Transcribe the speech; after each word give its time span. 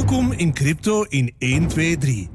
Welkom 0.00 0.32
in 0.32 0.52
Crypto 0.52 1.02
in 1.02 1.34
1, 1.38 1.66
2, 1.66 1.98
3. 1.98 2.28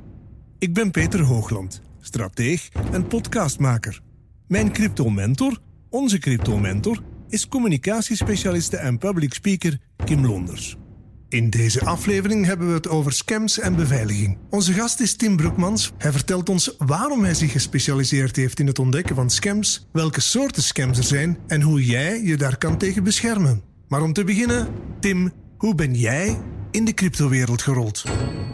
Ik 0.60 0.74
ben 0.74 0.92
Peter 0.92 1.22
Hoogland, 1.22 1.82
strateeg 2.02 2.70
en 2.92 3.08
podcastmaker. 3.08 4.02
Mijn 4.48 4.72
crypto-mentor, 4.72 5.60
onze 5.90 6.18
crypto-mentor, 6.18 7.04
is 7.30 7.48
communicatiespecialiste 7.48 8.78
en 8.78 8.98
public 8.98 9.34
speaker 9.34 9.80
Kim 10.04 10.26
Londers. 10.26 10.78
In 11.30 11.50
deze 11.50 11.86
aflevering 11.86 12.46
hebben 12.46 12.68
we 12.68 12.74
het 12.74 12.88
over 12.88 13.12
scams 13.12 13.60
en 13.60 13.76
beveiliging. 13.76 14.38
Onze 14.50 14.74
gast 14.74 15.00
is 15.00 15.16
Tim 15.16 15.36
Broekmans. 15.36 15.92
Hij 15.98 16.12
vertelt 16.12 16.50
ons 16.50 16.76
waarom 16.78 17.24
hij 17.24 17.34
zich 17.34 17.52
gespecialiseerd 17.52 18.36
heeft 18.36 18.60
in 18.60 18.68
het 18.68 18.80
ontdekken 18.80 19.16
van 19.16 19.30
scams, 19.30 19.88
welke 19.92 20.22
soorten 20.22 20.64
scams 20.64 20.98
er 20.98 21.04
zijn 21.04 21.38
en 21.48 21.62
hoe 21.62 21.86
jij 21.86 22.24
je 22.24 22.38
daar 22.38 22.58
kan 22.58 22.78
tegen 22.78 23.04
beschermen. 23.04 23.62
Maar 23.88 24.02
om 24.02 24.14
te 24.14 24.24
beginnen, 24.24 24.68
Tim, 25.00 25.32
hoe 25.58 25.76
ben 25.76 25.94
jij 25.94 26.38
in 26.76 26.86
de 26.86 26.94
cryptowereld 26.94 27.62
gerold? 27.62 28.04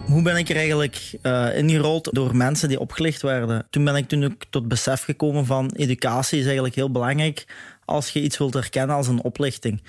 Hoe 0.05 0.21
ben 0.21 0.37
ik 0.37 0.49
er 0.49 0.55
eigenlijk 0.55 1.11
uh, 1.23 1.57
ingerold 1.57 2.09
door 2.11 2.35
mensen 2.35 2.69
die 2.69 2.79
opgelicht 2.79 3.21
werden? 3.21 3.67
Toen 3.69 3.83
ben 3.83 3.95
ik 3.95 4.07
toen 4.07 4.23
ook 4.23 4.43
tot 4.49 4.67
besef 4.67 5.03
gekomen 5.03 5.45
van 5.45 5.71
educatie 5.75 6.39
is 6.39 6.45
eigenlijk 6.45 6.75
heel 6.75 6.91
belangrijk 6.91 7.45
als 7.85 8.09
je 8.09 8.21
iets 8.21 8.37
wilt 8.37 8.53
herkennen 8.53 8.95
als 8.95 9.07
een 9.07 9.23
oplichting. 9.23 9.81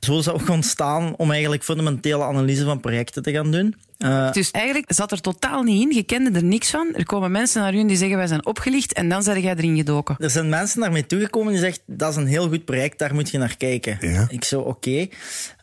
Zo 0.00 0.18
is 0.18 0.24
dat 0.24 0.34
ook 0.34 0.48
ontstaan 0.48 1.16
om 1.16 1.30
eigenlijk 1.30 1.64
fundamentele 1.64 2.24
analyse 2.24 2.64
van 2.64 2.80
projecten 2.80 3.22
te 3.22 3.32
gaan 3.32 3.50
doen. 3.50 3.74
Uh, 3.98 4.32
dus 4.32 4.50
eigenlijk 4.50 4.92
zat 4.92 5.12
er 5.12 5.20
totaal 5.20 5.62
niet 5.62 5.82
in, 5.82 5.96
je 5.96 6.02
kende 6.02 6.30
er 6.30 6.44
niks 6.44 6.70
van. 6.70 6.94
Er 6.94 7.04
komen 7.04 7.30
mensen 7.30 7.62
naar 7.62 7.74
u 7.74 7.78
en 7.78 7.86
die 7.86 7.96
zeggen 7.96 8.16
wij 8.16 8.26
zijn 8.26 8.46
opgelicht 8.46 8.92
en 8.92 9.08
dan 9.08 9.22
zijn 9.22 9.40
jij 9.40 9.54
erin 9.56 9.76
gedoken. 9.76 10.16
Er 10.18 10.30
zijn 10.30 10.48
mensen 10.48 10.80
naar 10.80 10.92
mij 10.92 11.02
toegekomen 11.02 11.52
die 11.52 11.60
zeggen 11.60 11.82
dat 11.86 12.10
is 12.10 12.16
een 12.16 12.26
heel 12.26 12.48
goed 12.48 12.64
project, 12.64 12.98
daar 12.98 13.14
moet 13.14 13.30
je 13.30 13.38
naar 13.38 13.56
kijken. 13.56 13.98
Ja. 14.00 14.26
Ik 14.28 14.44
zo 14.44 14.60
oké. 14.60 15.08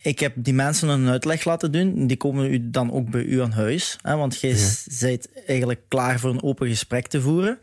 Ik 0.02 0.20
heb 0.20 0.34
die 0.35 0.53
mensen 0.53 0.90
een 0.90 1.09
uitleg 1.09 1.45
laten 1.45 1.71
doen. 1.71 2.07
Die 2.07 2.18
komen 2.18 2.54
u 2.54 2.70
dan 2.70 2.91
ook 2.91 3.10
bij 3.10 3.23
u 3.23 3.41
aan 3.41 3.51
huis. 3.51 3.98
Hè, 4.01 4.15
want 4.15 4.40
jij 4.40 4.55
ja. 4.55 4.70
bent 4.99 5.27
eigenlijk 5.48 5.79
klaar 5.88 6.20
voor 6.20 6.29
een 6.29 6.43
open 6.43 6.67
gesprek 6.67 7.07
te 7.07 7.21
voeren. 7.21 7.60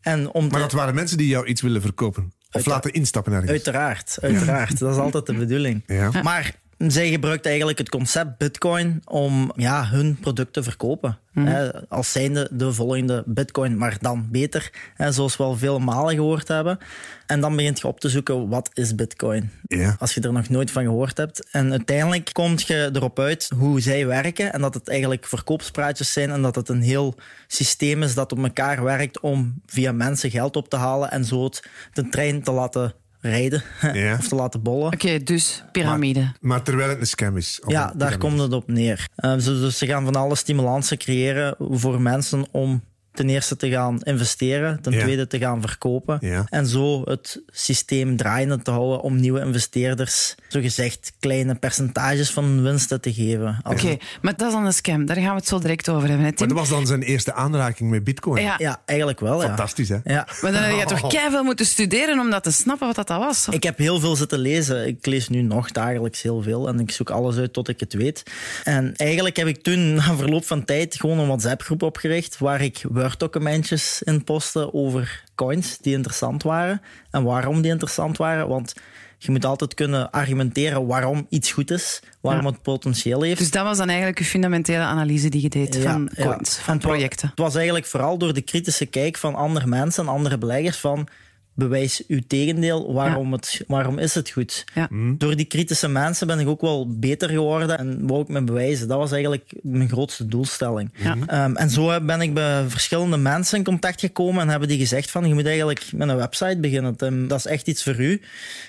En 0.00 0.30
om 0.30 0.48
maar 0.48 0.60
dat 0.60 0.72
waren 0.72 0.94
mensen 0.94 1.18
die 1.18 1.28
jou 1.28 1.46
iets 1.46 1.60
willen 1.60 1.80
verkopen? 1.80 2.32
Of 2.52 2.66
laten 2.66 2.92
instappen 2.92 3.32
ergens? 3.32 3.50
Uiteraard, 3.50 4.18
uiteraard. 4.20 4.78
Dat 4.78 4.94
is 4.94 5.00
altijd 5.00 5.26
de 5.26 5.34
bedoeling. 5.34 5.82
Ja. 5.86 6.10
Maar 6.22 6.54
zij 6.90 7.10
gebruikt 7.10 7.46
eigenlijk 7.46 7.78
het 7.78 7.88
concept 7.88 8.38
Bitcoin 8.38 9.02
om 9.04 9.52
ja, 9.56 9.86
hun 9.86 10.18
product 10.20 10.52
te 10.52 10.62
verkopen. 10.62 11.18
Mhm. 11.32 11.46
Hè, 11.46 11.88
als 11.88 12.12
zijnde 12.12 12.48
de 12.52 12.72
volgende 12.72 13.22
Bitcoin, 13.26 13.76
maar 13.76 13.96
dan 14.00 14.28
beter. 14.30 14.70
Hè, 14.94 15.12
zoals 15.12 15.36
we 15.36 15.42
al 15.42 15.56
veel 15.56 15.78
malen 15.78 16.14
gehoord 16.14 16.48
hebben. 16.48 16.78
En 17.26 17.40
dan 17.40 17.56
begint 17.56 17.80
je 17.80 17.86
op 17.86 18.00
te 18.00 18.08
zoeken, 18.08 18.48
wat 18.48 18.70
is 18.74 18.94
Bitcoin? 18.94 19.50
Ja. 19.66 19.96
Als 19.98 20.14
je 20.14 20.20
er 20.20 20.32
nog 20.32 20.48
nooit 20.48 20.70
van 20.70 20.82
gehoord 20.82 21.16
hebt. 21.16 21.50
En 21.50 21.70
uiteindelijk 21.70 22.30
kom 22.32 22.54
je 22.56 22.90
erop 22.92 23.18
uit 23.18 23.50
hoe 23.56 23.80
zij 23.80 24.06
werken. 24.06 24.52
En 24.52 24.60
dat 24.60 24.74
het 24.74 24.88
eigenlijk 24.88 25.26
verkoopspraatjes 25.26 26.12
zijn. 26.12 26.30
En 26.30 26.42
dat 26.42 26.54
het 26.54 26.68
een 26.68 26.82
heel 26.82 27.14
systeem 27.46 28.02
is 28.02 28.14
dat 28.14 28.32
op 28.32 28.42
elkaar 28.42 28.84
werkt 28.84 29.20
om 29.20 29.62
via 29.66 29.92
mensen 29.92 30.30
geld 30.30 30.56
op 30.56 30.68
te 30.68 30.76
halen. 30.76 31.10
En 31.10 31.24
zo 31.24 31.44
het, 31.44 31.62
de 31.92 32.08
trein 32.08 32.42
te 32.42 32.52
laten 32.52 32.94
rijden 33.22 33.62
Ja. 33.92 34.16
of 34.18 34.28
te 34.28 34.34
laten 34.34 34.62
bollen. 34.62 34.92
Oké, 34.92 35.18
dus 35.22 35.64
piramide. 35.72 36.32
Maar 36.40 36.62
terwijl 36.62 36.88
het 36.88 37.00
een 37.00 37.06
scam 37.06 37.36
is. 37.36 37.60
Ja, 37.66 37.92
daar 37.96 38.18
komt 38.18 38.38
het 38.40 38.52
op 38.52 38.68
neer. 38.68 39.08
Uh, 39.16 39.36
ze- 39.38 39.60
dus 39.60 39.78
ze 39.78 39.86
gaan 39.86 40.04
van 40.04 40.16
alle 40.16 40.34
stimulansen 40.36 40.98
creëren 40.98 41.54
voor 41.58 42.00
mensen 42.00 42.44
om 42.50 42.82
ten 43.12 43.28
eerste 43.28 43.56
te 43.56 43.70
gaan 43.70 44.00
investeren, 44.02 44.80
ten 44.82 44.92
Ja. 44.92 45.00
tweede 45.00 45.26
te 45.26 45.38
gaan 45.38 45.60
verkopen. 45.60 46.18
Ja. 46.20 46.46
En 46.48 46.66
zo 46.66 47.02
het 47.04 47.42
systeem 47.46 48.16
draaiende 48.16 48.62
te 48.62 48.70
houden 48.70 49.00
om 49.00 49.20
nieuwe 49.20 49.40
investeerders, 49.40 50.34
zogezegd, 50.48 51.12
kleine 51.20 51.54
percentages 51.54 52.30
van 52.30 52.44
hun 52.44 52.62
winsten 52.62 53.00
te 53.00 53.12
geven. 53.12 53.60
Oké, 53.62 53.96
maar 54.22 54.36
dat 54.36 54.46
is 54.48 54.54
dan 54.54 54.64
een 54.66 54.72
scam. 54.72 55.06
Daar 55.06 55.16
gaan 55.16 55.24
we 55.30 55.34
het 55.34 55.46
zo 55.48 55.58
direct 55.58 55.88
over 55.88 56.00
hebben. 56.00 56.16
Hè, 56.18 56.22
Maar 56.22 56.32
Tim? 56.32 56.48
dat 56.48 56.56
was 56.56 56.68
dan 56.68 56.86
zijn 56.86 57.02
eerste 57.02 57.32
aanraking 57.32 57.90
met 57.90 58.04
bitcoin. 58.04 58.42
Ja. 58.42 58.54
Ja, 58.58 58.82
eigenlijk 58.84 59.20
wel. 59.20 59.40
Ja. 59.40 59.46
Fantastisch, 59.46 59.88
hè? 59.88 59.98
Ja. 60.04 60.26
Maar 60.42 60.52
dan 60.52 60.62
heb 60.62 60.78
je 60.78 60.84
toch 60.96 61.08
keihard 61.10 61.44
moeten 61.44 61.66
studeren 61.66 62.18
om 62.18 62.30
dat 62.30 62.42
te 62.42 62.50
snappen 62.52 62.86
wat 62.86 62.96
dat 62.96 63.08
was. 63.18 63.48
Ik 63.50 63.62
heb 63.62 63.78
heel 63.78 64.00
veel 64.00 64.16
zitten 64.16 64.38
lezen. 64.38 64.86
Ik 64.86 65.06
lees 65.06 65.28
nu 65.28 65.42
nog 65.42 65.70
dagelijks 65.70 66.22
heel 66.22 66.42
veel 66.42 66.68
en 66.68 66.78
ik 66.80 66.90
zoek 66.90 67.10
alles 67.10 67.36
uit 67.36 67.52
tot 67.52 67.68
ik 67.68 67.80
het 67.80 67.92
weet. 67.92 68.22
En 68.64 68.96
eigenlijk 68.96 69.36
heb 69.36 69.46
ik 69.46 69.62
toen 69.62 69.94
na 69.94 70.14
verloop 70.16 70.44
van 70.44 70.64
tijd 70.64 70.96
gewoon 70.96 71.18
een 71.18 71.26
WhatsApp-groep 71.26 71.82
opgericht 71.82 72.38
waar 72.38 72.60
ik 72.62 72.82
Word-documentjes 73.02 74.02
in 74.02 74.24
postte 74.24 74.72
over 74.74 75.24
coins 75.34 75.78
die 75.78 75.94
interessant 75.94 76.42
waren 76.42 76.82
en 77.10 77.22
waarom 77.22 77.62
die 77.62 77.70
interessant 77.70 78.16
waren. 78.16 78.48
Want 78.48 78.74
je 79.18 79.30
moet 79.30 79.44
altijd 79.44 79.74
kunnen 79.74 80.10
argumenteren 80.10 80.86
waarom 80.86 81.26
iets 81.28 81.52
goed 81.52 81.70
is, 81.70 82.00
waarom 82.20 82.44
Ja. 82.44 82.50
het 82.50 82.62
potentieel 82.62 83.22
heeft. 83.22 83.38
Dus 83.38 83.50
dat 83.50 83.64
was 83.64 83.76
dan 83.78 83.88
eigenlijk 83.88 84.18
je 84.18 84.24
fundamentele 84.24 84.82
analyse 84.82 85.28
die 85.28 85.42
je 85.42 85.48
deed 85.48 85.76
van 85.76 86.10
coins, 86.16 86.56
ja. 86.56 86.62
van 86.62 86.78
projecten. 86.78 87.28
Het 87.28 87.38
was 87.38 87.54
eigenlijk 87.54 87.86
vooral 87.86 88.18
door 88.18 88.34
de 88.34 88.40
kritische 88.40 88.86
kijk 88.86 89.16
van 89.16 89.34
andere 89.34 89.66
mensen 89.66 90.04
en 90.06 90.12
andere 90.12 90.38
beleggers 90.38 90.76
van 90.76 91.08
bewijs 91.54 92.02
uw 92.08 92.20
tegendeel, 92.26 92.92
waarom, 92.92 93.32
het, 93.32 93.64
waarom 93.66 93.98
is 93.98 94.14
het 94.14 94.30
goed? 94.30 94.64
Ja. 94.74 94.88
Door 95.16 95.36
die 95.36 95.46
kritische 95.46 95.88
mensen 95.88 96.26
ben 96.26 96.38
ik 96.38 96.48
ook 96.48 96.60
wel 96.60 96.98
beter 96.98 97.28
geworden 97.28 97.78
en 97.78 98.06
wou 98.06 98.22
ik 98.22 98.28
me 98.28 98.42
bewijzen. 98.42 98.88
Dat 98.88 98.98
was 98.98 99.12
eigenlijk 99.12 99.52
mijn 99.62 99.88
grootste 99.88 100.26
doelstelling. 100.26 100.90
Ja. 100.96 101.16
Ehm, 101.26 101.56
en 101.56 101.70
zo 101.70 102.00
ben 102.00 102.20
ik 102.20 102.34
bij 102.34 102.64
verschillende 102.68 103.16
mensen 103.16 103.58
in 103.58 103.64
contact 103.64 104.00
gekomen 104.00 104.42
en 104.42 104.48
hebben 104.48 104.68
die 104.68 104.78
gezegd 104.78 105.10
van 105.10 105.28
je 105.28 105.34
moet 105.34 105.46
eigenlijk 105.46 105.92
met 105.92 106.08
een 106.08 106.16
website 106.16 106.58
beginnen. 106.60 106.96
Tim. 106.96 107.28
Dat 107.28 107.38
is 107.38 107.46
echt 107.46 107.66
iets 107.66 107.82
voor 107.82 108.00
u. 108.00 108.20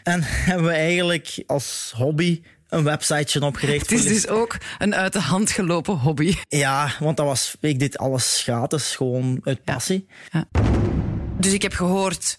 En 0.03 0.19
hebben 0.47 0.65
we 0.65 0.73
eigenlijk 0.73 1.43
als 1.47 1.93
hobby 1.95 2.41
een 2.69 2.83
websiteje 2.83 3.45
opgericht. 3.45 3.89
Het 3.89 3.99
is 3.99 4.07
dus 4.07 4.27
ook 4.27 4.57
een 4.77 4.95
uit 4.95 5.13
de 5.13 5.19
hand 5.19 5.51
gelopen 5.51 5.97
hobby. 5.97 6.35
Ja, 6.47 6.91
want 6.99 7.17
dat 7.17 7.25
was, 7.25 7.55
ik 7.59 7.79
deed 7.79 7.97
alles 7.97 8.41
gratis, 8.43 8.95
gewoon 8.95 9.39
uit 9.43 9.63
passie. 9.63 10.07
Dus 11.37 11.53
ik 11.53 11.61
heb 11.61 11.73
gehoord, 11.73 12.37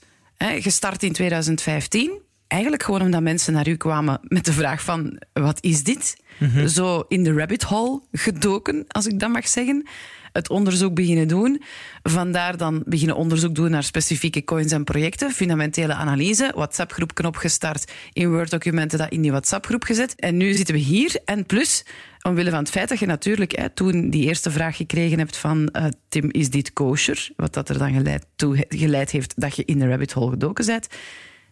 gestart 0.53 1.03
in 1.03 1.12
2015. 1.12 2.22
Eigenlijk 2.47 2.82
gewoon 2.82 3.03
omdat 3.03 3.22
mensen 3.22 3.53
naar 3.53 3.69
u 3.69 3.77
kwamen 3.77 4.21
met 4.22 4.44
de 4.44 4.53
vraag 4.53 4.82
van, 4.82 5.21
wat 5.32 5.59
is 5.60 5.82
dit? 5.82 6.16
Zo 6.66 7.05
in 7.09 7.22
de 7.22 7.32
rabbit 7.32 7.62
hole 7.62 8.00
gedoken, 8.12 8.84
als 8.88 9.06
ik 9.06 9.19
dat 9.19 9.31
mag 9.31 9.49
zeggen. 9.49 9.87
Het 10.32 10.50
onderzoek 10.50 10.94
beginnen 10.94 11.28
doen. 11.28 11.62
Vandaar 12.03 12.56
dan 12.56 12.82
beginnen 12.87 13.16
onderzoek 13.16 13.55
doen 13.55 13.71
naar 13.71 13.82
specifieke 13.82 14.44
coins 14.44 14.72
en 14.72 14.84
projecten. 14.84 15.31
Fundamentele 15.31 15.94
analyse. 15.94 16.53
WhatsApp-groep 16.55 17.25
opgestart. 17.25 17.93
In 18.12 18.31
Word-documenten 18.31 18.99
dat 18.99 19.11
in 19.11 19.21
die 19.21 19.31
WhatsApp-groep 19.31 19.84
gezet. 19.84 20.15
En 20.15 20.37
nu 20.37 20.53
zitten 20.53 20.75
we 20.75 20.81
hier. 20.81 21.21
En 21.25 21.47
plus, 21.47 21.84
omwille 22.29 22.51
van 22.51 22.59
het 22.59 22.71
feit 22.71 22.89
dat 22.89 22.99
je 22.99 23.07
natuurlijk 23.07 23.57
hè, 23.57 23.69
toen 23.69 24.11
die 24.11 24.25
eerste 24.25 24.51
vraag 24.51 24.77
gekregen 24.77 25.19
hebt 25.19 25.37
van 25.37 25.69
eh, 25.69 25.85
Tim, 26.09 26.31
is 26.31 26.51
dit 26.51 26.73
kosher? 26.73 27.31
Wat 27.37 27.55
dat 27.55 27.69
er 27.69 27.79
dan 27.79 27.93
geleid, 27.93 28.27
toe 28.37 28.65
geleid 28.69 29.11
heeft 29.11 29.33
dat 29.37 29.57
je 29.57 29.65
in 29.65 29.79
de 29.79 29.89
rabbit 29.89 30.12
hole 30.12 30.31
gedoken 30.31 30.67
bent. 30.67 30.87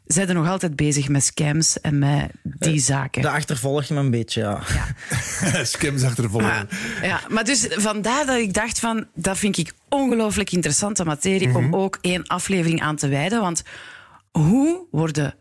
Zijn 0.05 0.29
er 0.29 0.35
nog 0.35 0.49
altijd 0.49 0.77
bezig 0.77 1.09
met 1.09 1.25
scams 1.25 1.81
en 1.81 1.99
met 1.99 2.31
die 2.43 2.81
zaken? 2.81 3.23
Dat 3.23 3.33
achtervolgt 3.33 3.91
me 3.91 3.97
een 3.97 4.11
beetje, 4.11 4.41
ja. 4.41 4.63
Scams 5.65 6.03
achtervolgen. 6.03 6.51
Ah, 6.51 6.63
ja, 7.03 7.21
maar 7.29 7.45
dus 7.45 7.67
vandaar 7.71 8.27
dat 8.27 8.39
ik 8.39 8.55
dacht 8.55 8.79
van, 8.79 9.07
dat 9.15 9.39
vind 9.39 9.59
ik 9.59 9.73
ongelooflijk 9.89 10.53
interessante 10.53 11.05
materie 11.05 11.55
om 11.55 11.77
ook 11.77 11.99
één 12.01 12.27
aflevering 12.27 12.81
aan 12.81 12.97
te 12.97 13.09
wijden. 13.09 13.41
Want 13.41 13.63
hoe 14.31 14.87
worden 14.91 15.35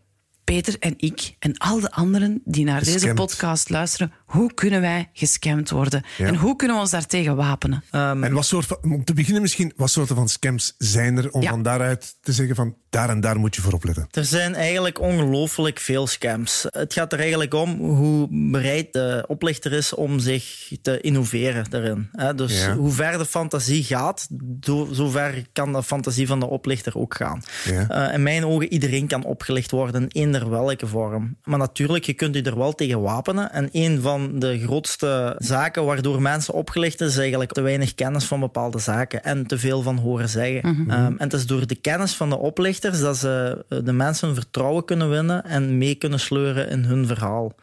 Peter 0.44 0.76
en 0.78 0.94
ik 0.96 1.34
en 1.38 1.58
al 1.58 1.80
de 1.80 1.90
anderen 1.90 2.40
die 2.44 2.64
naar 2.64 2.84
deze 2.84 3.14
podcast 3.14 3.70
luisteren, 3.70 4.12
hoe 4.32 4.54
kunnen 4.54 4.80
wij 4.80 5.10
gescamd 5.12 5.70
worden? 5.70 6.02
Ja. 6.18 6.26
En 6.26 6.36
hoe 6.36 6.56
kunnen 6.56 6.76
we 6.76 6.82
ons 6.82 6.90
daartegen 6.90 7.36
wapenen? 7.36 7.84
En 7.90 8.32
wat 8.32 8.44
soort 8.46 8.66
van, 8.66 8.78
om 8.82 9.04
te 9.04 9.14
beginnen 9.14 9.42
misschien, 9.42 9.72
wat 9.76 9.90
soorten 9.90 10.16
van 10.16 10.28
scams 10.28 10.74
zijn 10.78 11.16
er 11.16 11.30
om 11.30 11.42
Ja. 11.42 11.50
van 11.50 11.62
daaruit 11.62 12.16
te 12.20 12.32
zeggen 12.32 12.54
van 12.54 12.74
daar 12.90 13.08
en 13.08 13.20
daar 13.20 13.38
moet 13.38 13.54
je 13.54 13.60
voor 13.62 13.72
opletten? 13.72 14.06
Er 14.10 14.24
zijn 14.24 14.54
eigenlijk 14.54 15.00
ongelooflijk 15.00 15.78
veel 15.78 16.06
scams. 16.06 16.66
Het 16.70 16.92
gaat 16.92 17.12
er 17.12 17.18
eigenlijk 17.20 17.54
om 17.54 17.78
hoe 17.80 18.26
bereid 18.30 18.92
de 18.92 19.24
oplichter 19.28 19.72
is 19.72 19.94
om 19.94 20.18
zich 20.18 20.72
te 20.82 21.00
innoveren 21.00 21.70
daarin. 21.70 22.08
hè. 22.12 22.34
Dus 22.34 22.60
Ja. 22.60 22.74
hoe 22.76 22.90
ver 22.90 23.18
de 23.18 23.26
fantasie 23.26 23.84
gaat, 23.84 24.26
do- 24.30 24.88
zover 24.92 25.42
kan 25.52 25.72
de 25.72 25.82
fantasie 25.82 26.26
van 26.26 26.40
de 26.40 26.46
oplichter 26.48 26.98
ook 26.98 27.14
gaan. 27.14 27.42
Ja. 27.64 27.88
Eh, 28.08 28.14
in 28.14 28.22
mijn 28.22 28.44
ogen, 28.46 28.72
iedereen 28.72 29.06
kan 29.06 29.24
opgelicht 29.24 29.70
worden 29.70 30.08
in 30.08 30.48
welke 30.48 30.86
vorm. 30.86 31.36
Maar 31.44 31.58
natuurlijk, 31.58 32.04
je 32.04 32.12
kunt 32.14 32.34
je 32.34 32.42
er 32.42 32.58
wel 32.58 32.72
tegen 32.74 33.00
wapenen. 33.00 33.52
En 33.52 33.68
een 33.72 34.00
van 34.00 34.21
de 34.38 34.60
grootste 34.60 35.34
zaken 35.38 35.84
waardoor 35.84 36.22
mensen 36.22 36.54
opgelicht 36.54 37.00
is, 37.00 37.16
eigenlijk 37.16 37.52
te 37.52 37.60
weinig 37.60 37.94
kennis 37.94 38.24
van 38.24 38.40
bepaalde 38.40 38.78
zaken 38.78 39.24
en 39.24 39.46
te 39.46 39.58
veel 39.58 39.82
van 39.82 39.98
horen 39.98 40.28
zeggen. 40.28 40.62
Ehm, 40.62 40.90
en 40.90 41.16
het 41.18 41.32
is 41.32 41.46
door 41.46 41.66
de 41.66 41.74
kennis 41.74 42.14
van 42.14 42.28
de 42.28 42.38
oplichters 42.38 43.00
dat 43.00 43.16
ze 43.16 43.64
eh, 43.68 43.78
de 43.84 43.92
mensen 43.92 44.34
vertrouwen 44.34 44.84
kunnen 44.84 45.10
winnen 45.10 45.44
en 45.44 45.78
mee 45.78 45.94
kunnen 45.94 46.20
sleuren 46.20 46.68
in 46.68 46.84
hun 46.84 47.06
verhaal. 47.06 47.54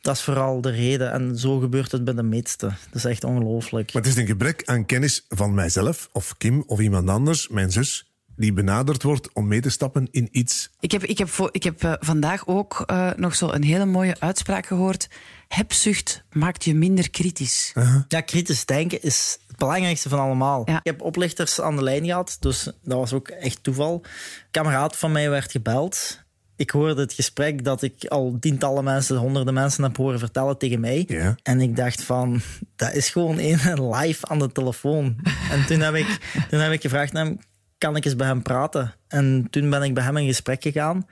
Dat 0.00 0.16
is 0.16 0.22
vooral 0.22 0.60
de 0.60 0.70
reden. 0.70 1.12
En 1.12 1.38
zo 1.38 1.58
gebeurt 1.58 1.92
het 1.92 2.04
bij 2.04 2.14
de 2.14 2.22
meeste. 2.22 2.66
Dat 2.66 2.94
is 2.94 3.04
echt 3.04 3.24
ongelooflijk. 3.24 3.92
Maar 3.92 4.02
het 4.02 4.10
is 4.10 4.18
een 4.18 4.26
gebrek 4.26 4.62
aan 4.64 4.86
kennis 4.86 5.24
van 5.28 5.54
mijzelf 5.54 6.08
of 6.12 6.36
Kim 6.38 6.64
of 6.66 6.80
iemand 6.80 7.08
anders, 7.08 7.48
mijn 7.48 7.70
zus, 7.70 8.08
die 8.38 8.52
benaderd 8.52 9.02
wordt 9.02 9.32
om 9.32 9.48
mee 9.48 9.60
te 9.60 9.70
stappen 9.70 10.08
in 10.10 10.28
iets. 10.30 10.70
Ik 10.80 10.92
heb, 10.92 11.04
ik 11.04 11.18
heb, 11.18 11.28
voor, 11.28 11.48
ik 11.52 11.62
heb 11.62 11.82
uh, 11.82 11.92
vandaag 12.00 12.46
ook 12.46 12.84
uh, 12.90 13.10
nog 13.16 13.34
zo 13.34 13.50
een 13.50 13.62
hele 13.62 13.86
mooie 13.86 14.16
uitspraak 14.18 14.66
gehoord. 14.66 15.08
Hebzucht 15.48 16.24
maakt 16.32 16.64
je 16.64 16.74
minder 16.74 17.10
kritisch. 17.10 17.72
Uh 17.74 17.92
-huh. 17.92 18.02
Ja, 18.08 18.20
kritisch 18.20 18.64
denken 18.64 19.02
is 19.02 19.38
het 19.46 19.56
belangrijkste 19.56 20.08
van 20.08 20.18
allemaal. 20.18 20.62
Ja. 20.64 20.76
Ik 20.76 20.84
heb 20.84 21.02
oplichters 21.02 21.60
aan 21.60 21.76
de 21.76 21.82
lijn 21.82 22.04
gehad, 22.04 22.36
dus 22.40 22.64
dat 22.64 22.98
was 22.98 23.12
ook 23.12 23.28
echt 23.28 23.62
toeval. 23.62 23.94
Een 23.94 24.10
kameraad 24.50 24.96
van 24.96 25.12
mij 25.12 25.30
werd 25.30 25.50
gebeld 25.50 26.26
ik 26.58 26.70
hoorde 26.70 27.00
het 27.00 27.12
gesprek 27.12 27.64
dat 27.64 27.82
ik 27.82 28.04
al 28.04 28.36
tientallen 28.40 28.84
mensen, 28.84 29.16
honderden 29.16 29.54
mensen 29.54 29.82
heb 29.82 29.96
horen 29.96 30.18
vertellen 30.18 30.58
tegen 30.58 30.80
mij. 30.80 31.36
En 31.42 31.60
ik 31.60 31.76
dacht 31.76 32.02
van, 32.02 32.40
dat 32.76 32.92
is 32.92 33.10
gewoon 33.10 33.38
één 33.38 33.58
live 33.94 34.26
aan 34.26 34.38
de 34.38 34.52
telefoon. 34.52 35.16
en 35.50 35.66
toen 35.66 35.80
heb 35.80 35.94
ik, 35.94 36.18
toen 36.50 36.60
heb 36.60 36.72
ik 36.72 36.80
gevraagd 36.80 37.12
naar 37.12 37.24
hem, 37.24 37.38
kan 37.78 37.96
ik 37.96 38.04
eens 38.04 38.16
bij 38.16 38.26
hem 38.26 38.42
praten? 38.42 38.94
En 39.08 39.46
toen 39.50 39.70
ben 39.70 39.82
ik 39.82 39.94
bij 39.94 40.04
hem 40.04 40.16
in 40.16 40.26
gesprek 40.26 40.62
gegaan. 40.62 41.06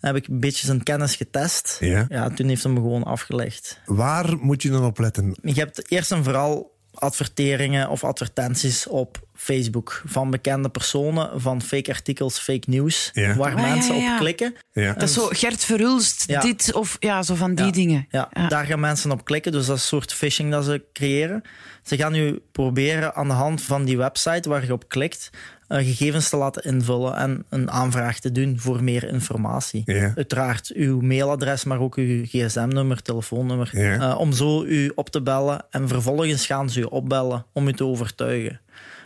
Heb 0.00 0.16
ik 0.16 0.26
een 0.26 0.40
beetje 0.40 0.66
zijn 0.66 0.82
kennis 0.82 1.16
getest. 1.16 1.76
Ja. 1.80 2.06
ja 2.08 2.30
toen 2.30 2.48
heeft 2.48 2.62
hij 2.62 2.72
me 2.72 2.80
gewoon 2.80 3.02
afgelegd. 3.02 3.80
Waar 3.86 4.36
moet 4.36 4.62
je 4.62 4.70
dan 4.70 4.84
op 4.84 4.98
letten? 4.98 5.36
Je 5.42 5.54
hebt 5.54 5.90
eerst 5.90 6.12
en 6.12 6.24
vooral 6.24 6.72
adverteringen 6.92 7.88
of 7.88 8.04
advertenties 8.04 8.86
op 8.86 9.26
Facebook 9.42 10.02
van 10.06 10.30
bekende 10.30 10.68
personen, 10.68 11.40
van 11.40 11.62
fake 11.62 11.90
artikels, 11.90 12.38
fake 12.38 12.70
nieuws, 12.70 13.10
ja. 13.12 13.34
waar 13.36 13.54
Ah, 13.54 13.60
ja, 13.60 13.74
mensen 13.74 13.94
ja, 13.96 14.02
ja. 14.02 14.12
op 14.12 14.18
klikken. 14.18 14.54
Ja. 14.72 14.92
Dat 14.92 15.02
is 15.02 15.12
zo 15.14 15.26
Gert 15.30 15.64
Verhulst, 15.64 16.24
Ja. 16.26 16.40
dit 16.40 16.72
of 16.74 16.96
ja, 17.00 17.22
zo 17.22 17.34
van 17.34 17.54
die 17.54 17.64
Ja. 17.66 17.70
dingen. 17.72 18.06
Ja, 18.10 18.28
daar 18.48 18.64
gaan 18.66 18.80
mensen 18.80 19.10
op 19.10 19.24
klikken. 19.24 19.52
Dus 19.52 19.66
dat 19.66 19.76
is 19.76 19.82
een 19.82 19.88
soort 19.88 20.12
phishing 20.12 20.50
dat 20.50 20.64
ze 20.64 20.82
creëren. 20.92 21.42
Ze 21.82 21.96
gaan 21.96 22.12
nu 22.12 22.40
proberen 22.52 23.14
aan 23.14 23.28
de 23.28 23.34
hand 23.34 23.62
van 23.62 23.84
die 23.84 23.96
website 23.96 24.48
waar 24.48 24.64
je 24.66 24.72
op 24.72 24.88
klikt, 24.88 25.30
eh, 25.68 25.78
gegevens 25.78 26.28
te 26.28 26.36
laten 26.36 26.62
invullen 26.64 27.16
en 27.16 27.44
een 27.48 27.70
aanvraag 27.70 28.18
te 28.18 28.32
doen 28.32 28.58
voor 28.58 28.82
meer 28.84 29.08
informatie. 29.08 29.82
Uiteraard 30.16 30.70
uw 30.74 31.00
mailadres, 31.00 31.64
maar 31.64 31.80
ook 31.80 31.94
uw 31.96 32.24
gsm-nummer, 32.24 33.02
telefoonnummer. 33.02 33.70
Eh, 33.74 34.14
om 34.18 34.32
zo 34.32 34.64
u 34.64 34.92
op 34.94 35.10
te 35.10 35.22
bellen 35.22 35.64
en 35.70 35.88
vervolgens 35.88 36.46
gaan 36.46 36.70
ze 36.70 36.80
u 36.80 36.82
opbellen 36.84 37.46
om 37.52 37.68
u 37.68 37.72
te 37.72 37.84
overtuigen. 37.84 38.60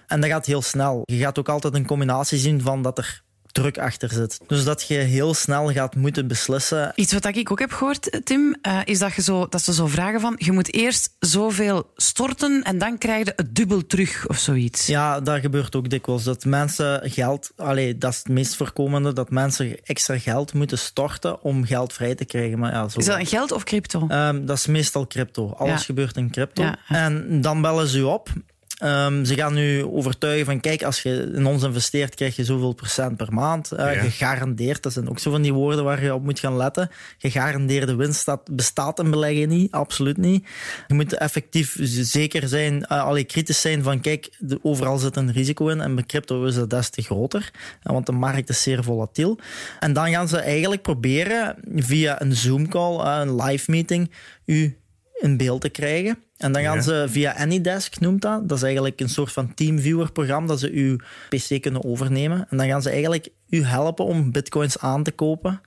En 0.06 0.20
dat 0.20 0.30
gaat 0.30 0.46
heel 0.46 0.62
snel. 0.62 1.02
Je 1.04 1.16
gaat 1.18 1.38
ook 1.38 1.48
altijd 1.48 1.74
een 1.74 1.86
combinatie 1.86 2.38
zien 2.38 2.60
van 2.60 2.82
dat 2.82 2.98
er 2.98 3.24
druk 3.52 3.78
achter 3.78 4.10
zit. 4.12 4.40
Dus 4.46 4.64
dat 4.64 4.88
je 4.88 4.94
heel 4.94 5.34
snel 5.34 5.72
gaat 5.72 5.94
moeten 5.94 6.26
beslissen. 6.28 6.92
Iets 6.94 7.12
wat 7.12 7.24
ik 7.24 7.50
ook 7.50 7.58
heb 7.58 7.72
gehoord, 7.72 8.20
Tim, 8.24 8.56
eh, 8.62 8.80
is 8.84 8.98
dat, 8.98 9.14
je 9.14 9.22
zo, 9.22 9.46
dat 9.48 9.62
ze 9.62 9.72
zo 9.74 9.86
vragen 9.86 10.20
van... 10.20 10.34
Je 10.38 10.52
moet 10.52 10.74
eerst 10.74 11.16
zoveel 11.18 11.90
storten 11.96 12.62
en 12.62 12.78
dan 12.78 12.98
krijg 12.98 13.24
je 13.26 13.32
het 13.36 13.54
dubbel 13.54 13.86
terug 13.86 14.28
of 14.28 14.38
zoiets. 14.38 14.86
Ja, 14.86 15.20
dat 15.20 15.40
gebeurt 15.40 15.76
ook 15.76 15.90
dikwijls. 15.90 16.22
Dat 16.24 16.44
mensen 16.44 17.10
geld, 17.10 17.50
allee, 17.56 17.98
dat 17.98 18.12
is 18.12 18.18
het 18.18 18.28
meest 18.28 18.56
voorkomende, 18.56 19.12
dat 19.12 19.30
mensen 19.30 19.84
extra 19.84 20.18
geld 20.18 20.54
moeten 20.54 20.78
storten 20.78 21.42
om 21.42 21.64
geld 21.64 21.92
vrij 21.92 22.14
te 22.14 22.24
krijgen. 22.24 22.58
Maar 22.58 22.72
ja, 22.72 22.88
zo. 22.88 22.98
Is 22.98 23.04
dat 23.06 23.28
geld 23.28 23.52
of 23.52 23.64
crypto? 23.64 24.06
Ehm, 24.08 24.44
dat 24.44 24.56
is 24.56 24.66
meestal 24.66 25.06
crypto. 25.06 25.50
Alles 25.56 25.72
Ja. 25.80 25.84
gebeurt 25.84 26.16
in 26.16 26.30
crypto. 26.30 26.62
Ja. 26.62 26.78
En 26.88 27.40
dan 27.40 27.60
bellen 27.60 27.86
ze 27.88 27.98
u 27.98 28.02
op. 28.02 28.28
Ehm, 28.76 29.24
ze 29.24 29.34
gaan 29.34 29.58
u 29.58 29.84
overtuigen 29.84 30.46
van, 30.46 30.60
kijk, 30.60 30.82
als 30.82 31.02
je 31.02 31.32
in 31.34 31.46
ons 31.46 31.62
investeert, 31.62 32.14
krijg 32.14 32.36
je 32.36 32.44
zoveel 32.44 32.72
procent 32.72 33.16
per 33.16 33.32
maand. 33.32 33.72
Eh, 33.72 33.94
Ja. 33.94 34.00
Gegarandeerd, 34.00 34.82
dat 34.82 34.92
zijn 34.92 35.08
ook 35.08 35.18
zo 35.18 35.30
van 35.30 35.42
die 35.42 35.52
woorden 35.52 35.84
waar 35.84 36.02
je 36.04 36.14
op 36.14 36.22
moet 36.24 36.38
gaan 36.38 36.56
letten. 36.56 36.90
Gegarandeerde 37.18 37.94
winst 37.94 38.24
dat 38.26 38.40
bestaat 38.50 38.98
in 38.98 39.10
beleggen 39.10 39.48
niet, 39.48 39.72
absoluut 39.72 40.16
niet. 40.16 40.46
Je 40.86 40.94
moet 40.94 41.12
effectief 41.12 41.76
zeker 41.82 42.48
zijn, 42.48 42.74
uh, 42.74 43.04
allee, 43.04 43.24
kritisch 43.24 43.60
zijn 43.60 43.82
van, 43.82 44.00
kijk, 44.00 44.30
de, 44.38 44.58
overal 44.62 44.98
zit 44.98 45.16
een 45.16 45.32
risico 45.32 45.68
in 45.68 45.80
en 45.80 45.94
bij 45.94 46.04
crypto 46.04 46.44
is 46.44 46.54
dat 46.54 46.70
des 46.70 46.90
te 46.90 47.02
groter, 47.02 47.50
eh, 47.82 47.92
want 47.92 48.06
de 48.06 48.12
markt 48.12 48.48
is 48.48 48.62
zeer 48.62 48.84
volatiel. 48.84 49.38
En 49.80 49.92
dan 49.92 50.10
gaan 50.10 50.28
ze 50.28 50.38
eigenlijk 50.38 50.82
proberen 50.82 51.56
via 51.74 52.22
een 52.22 52.34
Zoom-call, 52.34 53.20
een 53.20 53.42
live 53.42 53.70
meeting, 53.70 54.10
u 54.44 54.76
in 55.20 55.36
beeld 55.36 55.60
te 55.60 55.68
krijgen. 55.68 56.18
En 56.36 56.52
dan 56.52 56.62
gaan 56.62 56.76
Ja. 56.76 56.82
ze 56.82 57.04
via 57.08 57.32
AnyDesk, 57.32 58.00
noemt 58.00 58.22
dat. 58.22 58.48
Dat 58.48 58.56
is 58.58 58.64
eigenlijk 58.64 59.00
een 59.00 59.08
soort 59.08 59.32
van 59.32 59.54
teamviewer-programma 59.54 60.46
dat 60.46 60.60
ze 60.60 60.70
uw 60.72 60.96
PC 61.28 61.60
kunnen 61.62 61.84
overnemen. 61.84 62.46
En 62.50 62.56
dan 62.56 62.66
gaan 62.66 62.82
ze 62.82 62.90
eigenlijk 62.90 63.28
u 63.48 63.64
helpen 63.64 64.04
om 64.04 64.32
bitcoins 64.32 64.78
aan 64.78 65.02
te 65.02 65.12
kopen. 65.12 65.60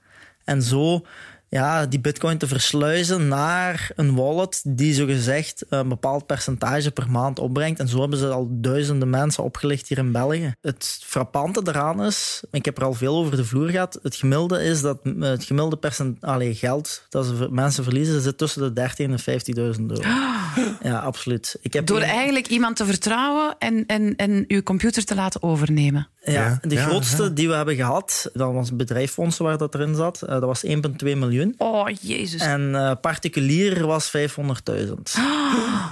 En 0.44 0.62
zo 0.62 1.04
ja, 1.50 1.86
die 1.86 2.00
bitcoin 2.00 2.38
te 2.38 2.46
versluizen 2.46 3.28
naar 3.28 3.90
een 3.96 4.14
wallet 4.14 4.62
die 4.66 4.94
zogezegd 4.94 5.64
een 5.68 5.88
bepaald 5.88 6.26
percentage 6.26 6.90
per 6.90 7.10
maand 7.10 7.38
opbrengt. 7.38 7.80
En 7.80 7.88
zo 7.88 8.00
hebben 8.00 8.18
ze 8.18 8.28
al 8.28 8.48
duizenden 8.50 9.10
mensen 9.10 9.44
opgelicht 9.44 9.88
hier 9.88 9.98
in 9.98 10.12
België. 10.12 10.54
Het 10.60 11.00
frappante 11.04 11.62
daaraan 11.62 12.04
is, 12.04 12.42
ik 12.50 12.64
heb 12.64 12.76
er 12.76 12.84
al 12.84 12.94
veel 12.94 13.16
over 13.16 13.36
de 13.36 13.44
vloer 13.44 13.68
gehad, 13.68 13.98
het 14.02 14.16
gemiddelde 14.16 14.62
is 14.62 14.80
dat 14.80 14.98
eh, 15.02 15.12
het 15.20 15.44
gemiddelde 15.44 15.76
percent, 15.76 16.24
allee, 16.24 16.54
geld 16.54 17.06
dat 17.08 17.26
ze, 17.26 17.48
mensen 17.50 17.84
verliezen 17.84 18.20
zit 18.20 18.38
tussen 18.38 18.74
de 18.74 18.88
13.000 18.88 18.94
en 18.96 19.76
50.000 19.78 19.86
euro. 19.86 20.02
Ja, 20.82 20.98
absoluut. 20.98 21.56
Ik 21.62 21.72
heb 21.72 21.86
Door 21.86 21.96
een- 21.96 22.08
eigenlijk 22.08 22.46
iemand 22.48 22.76
te 22.76 22.84
vertrouwen 22.84 23.54
en, 23.58 23.84
en, 23.86 24.16
en 24.16 24.44
uw 24.48 24.62
computer 24.62 25.04
te 25.04 25.14
laten 25.14 25.42
overnemen. 25.42 26.08
Ja, 26.22 26.32
Ja, 26.32 26.58
de 26.62 26.74
ja, 26.74 26.84
grootste 26.86 27.22
ja. 27.22 27.28
die 27.28 27.48
we 27.48 27.54
hebben 27.54 27.74
gehad, 27.76 28.30
dat 28.32 28.52
was 28.52 28.76
bedrijfsfondsen 28.76 29.44
waar 29.44 29.58
dat 29.58 29.74
erin 29.74 29.94
zat. 29.94 30.22
Eh, 30.22 30.28
dat 30.28 30.42
was 30.42 30.64
1,2 30.66 30.72
miljoen. 31.02 31.54
Oh, 31.58 31.88
jezus. 32.00 32.40
En 32.42 32.74
eh, 32.74 32.92
particulier 33.00 33.86
was 33.86 34.12
500.000. 34.16 35.14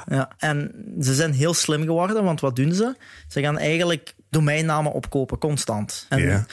Ja, 0.07 0.29
en 0.39 0.73
ze 1.01 1.15
zijn 1.15 1.33
heel 1.33 1.55
slim 1.55 1.83
geworden, 1.83 2.25
want 2.25 2.41
wat 2.41 2.57
doen 2.57 2.73
ze? 2.73 2.97
Ze 3.29 3.41
gaan 3.41 3.59
eigenlijk 3.59 4.15
domeinnamen 4.31 4.93
opkopen, 4.93 5.39
constant. 5.39 6.07
En 6.09 6.21
Ja. 6.21 6.47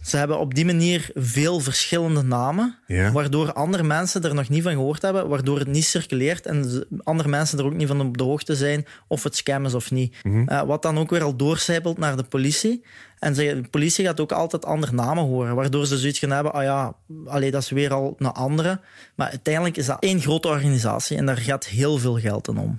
Ze 0.00 0.16
hebben 0.16 0.38
op 0.38 0.54
die 0.54 0.64
manier 0.64 1.10
veel 1.14 1.60
verschillende 1.60 2.22
namen, 2.22 2.78
Ja. 2.86 3.12
waardoor 3.12 3.52
andere 3.52 3.82
mensen 3.82 4.22
er 4.22 4.34
nog 4.34 4.48
niet 4.48 4.62
van 4.62 4.72
gehoord 4.72 5.02
hebben, 5.02 5.28
waardoor 5.28 5.58
het 5.58 5.68
niet 5.68 5.84
circuleert 5.84 6.46
en 6.46 6.86
andere 7.02 7.28
mensen 7.28 7.58
er 7.58 7.64
ook 7.64 7.74
niet 7.74 7.88
van 7.88 8.00
op 8.00 8.16
de 8.18 8.24
hoogte 8.24 8.56
zijn 8.56 8.86
of 9.08 9.22
het 9.22 9.36
scam 9.36 9.64
is 9.64 9.74
of 9.74 9.90
niet. 9.90 10.16
Eh, 10.46 10.62
wat 10.62 10.82
dan 10.82 10.98
ook 10.98 11.10
weer 11.10 11.22
al 11.22 11.36
doorcijpelt 11.36 11.98
naar 11.98 12.16
de 12.16 12.22
politie. 12.22 12.84
En 13.18 13.32
de 13.32 13.62
politie 13.70 14.04
gaat 14.04 14.20
ook 14.20 14.32
altijd 14.32 14.64
andere 14.64 14.92
namen 14.92 15.24
horen, 15.24 15.54
waardoor 15.54 15.86
ze 15.86 15.98
zoiets 15.98 16.18
gaan 16.18 16.30
hebben, 16.30 16.52
ah 16.52 16.62
ja, 16.62 16.94
allee, 17.26 17.50
dat 17.50 17.62
is 17.62 17.70
weer 17.70 17.92
al 17.92 18.14
een 18.18 18.26
andere. 18.26 18.80
Maar 19.14 19.28
uiteindelijk 19.28 19.76
is 19.76 19.86
dat 19.86 20.02
één 20.02 20.20
grote 20.20 20.48
organisatie 20.48 21.16
en 21.16 21.26
daar 21.26 21.36
gaat 21.38 21.66
heel 21.66 21.98
veel 21.98 22.18
geld 22.18 22.48
in 22.48 22.58
om. 22.58 22.78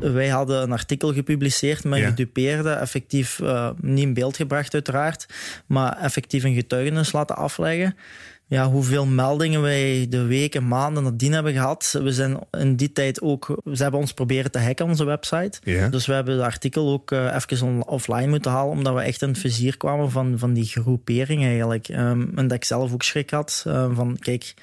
Wij 0.00 0.28
hadden 0.28 0.62
een 0.62 0.72
artikel 0.72 1.12
gepubliceerd 1.12 1.84
met 1.84 1.98
Ja. 1.98 2.08
gedupeerden, 2.08 2.80
effectief 2.80 3.40
eh, 3.40 3.70
niet 3.80 4.04
in 4.04 4.14
beeld 4.14 4.36
gebracht 4.36 4.74
uiteraard, 4.74 5.26
maar 5.66 5.98
effectief 5.98 6.44
een 6.44 6.54
getuigenis 6.54 7.12
laten 7.12 7.36
afleggen. 7.36 7.96
Ja, 8.46 8.68
hoeveel 8.68 9.06
meldingen 9.06 9.62
wij 9.62 10.06
de 10.08 10.22
weken, 10.24 10.68
maanden 10.68 11.02
nadien 11.02 11.32
hebben 11.32 11.52
gehad. 11.52 11.98
We 12.02 12.12
zijn 12.12 12.38
in 12.50 12.76
die 12.76 12.92
tijd 12.92 13.22
ook... 13.22 13.60
Ze 13.72 13.82
hebben 13.82 14.00
ons 14.00 14.12
proberen 14.12 14.50
te 14.50 14.58
hacken, 14.58 14.86
onze 14.86 15.04
website. 15.04 15.58
Ja. 15.62 15.88
Dus 15.88 16.06
we 16.06 16.12
hebben 16.12 16.34
het 16.34 16.42
artikel 16.42 16.92
ook 16.92 17.10
eh, 17.10 17.34
even 17.34 17.86
offline 17.86 18.26
moeten 18.26 18.50
halen, 18.50 18.72
omdat 18.72 18.94
we 18.94 19.00
echt 19.00 19.22
in 19.22 19.28
het 19.28 19.38
vizier 19.38 19.76
kwamen 19.76 20.10
van, 20.10 20.38
van 20.38 20.52
die 20.52 20.64
groepering 20.64 21.44
eigenlijk. 21.44 21.88
Ehm, 21.88 22.26
en 22.34 22.46
dat 22.48 22.52
ik 22.52 22.64
zelf 22.64 22.92
ook 22.92 23.02
schrik 23.02 23.30
had 23.30 23.64
eh, 23.66 23.86
van, 23.94 24.16
kijk, 24.18 24.54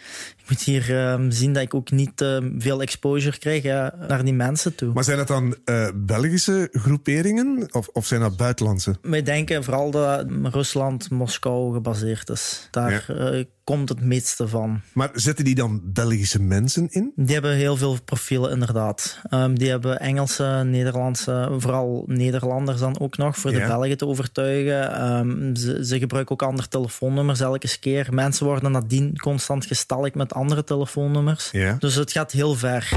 ik 0.43 0.49
moet 0.49 0.61
hier 0.61 0.97
ehm, 0.97 1.31
zien 1.31 1.53
dat 1.53 1.63
ik 1.63 1.73
ook 1.73 1.91
niet 1.91 2.21
eh, 2.21 2.37
veel 2.57 2.81
exposure 2.81 3.37
krijg 3.37 3.63
naar 4.07 4.23
die 4.23 4.33
mensen 4.33 4.75
toe. 4.75 4.93
Maar 4.93 5.03
zijn 5.03 5.17
dat 5.17 5.27
dan 5.27 5.55
eh, 5.65 5.87
Belgische 5.95 6.67
groeperingen 6.71 7.67
of, 7.71 7.87
of 7.87 8.05
zijn 8.05 8.21
dat 8.21 8.37
buitenlandse? 8.37 8.95
Wij 9.01 9.23
denken 9.23 9.63
vooral 9.63 9.91
dat 9.91 10.25
Rusland, 10.43 11.09
Moskou 11.09 11.73
gebaseerd 11.73 12.29
is. 12.29 12.67
Daar 12.71 13.05
eh, 13.09 13.43
komt 13.63 13.89
het 13.89 14.01
meeste 14.01 14.47
van. 14.47 14.81
Maar 14.93 15.09
zetten 15.13 15.45
die 15.45 15.55
dan 15.55 15.81
Belgische 15.83 16.41
mensen 16.41 16.87
in? 16.89 17.11
Die 17.15 17.33
hebben 17.33 17.55
heel 17.55 17.77
veel 17.77 17.97
profielen, 18.05 18.51
inderdaad. 18.51 19.19
Ehm, 19.29 19.53
die 19.53 19.69
hebben 19.69 19.99
Engelse, 19.99 20.63
Nederlandse, 20.65 21.55
vooral 21.57 22.03
Nederlanders 22.07 22.79
dan 22.79 22.99
ook 22.99 23.17
nog, 23.17 23.37
voor 23.37 23.51
de 23.51 23.57
Ja. 23.57 23.67
Belgen 23.67 23.97
te 23.97 24.07
overtuigen. 24.07 24.93
Ehm, 24.93 25.55
ze, 25.55 25.85
ze 25.85 25.99
gebruiken 25.99 26.33
ook 26.33 26.49
andere 26.49 26.67
telefoonnummers 26.67 27.39
elke 27.39 27.79
keer. 27.79 28.07
Mensen 28.11 28.45
worden 28.45 28.71
nadien 28.71 29.17
constant 29.17 29.65
gestalkt 29.65 30.15
met 30.15 30.30
andere 30.33 30.63
telefoonnummers. 30.63 31.49
Ja. 31.51 31.75
Dus 31.79 31.95
het 31.95 32.11
gaat 32.11 32.31
heel 32.31 32.55
ver. 32.55 32.89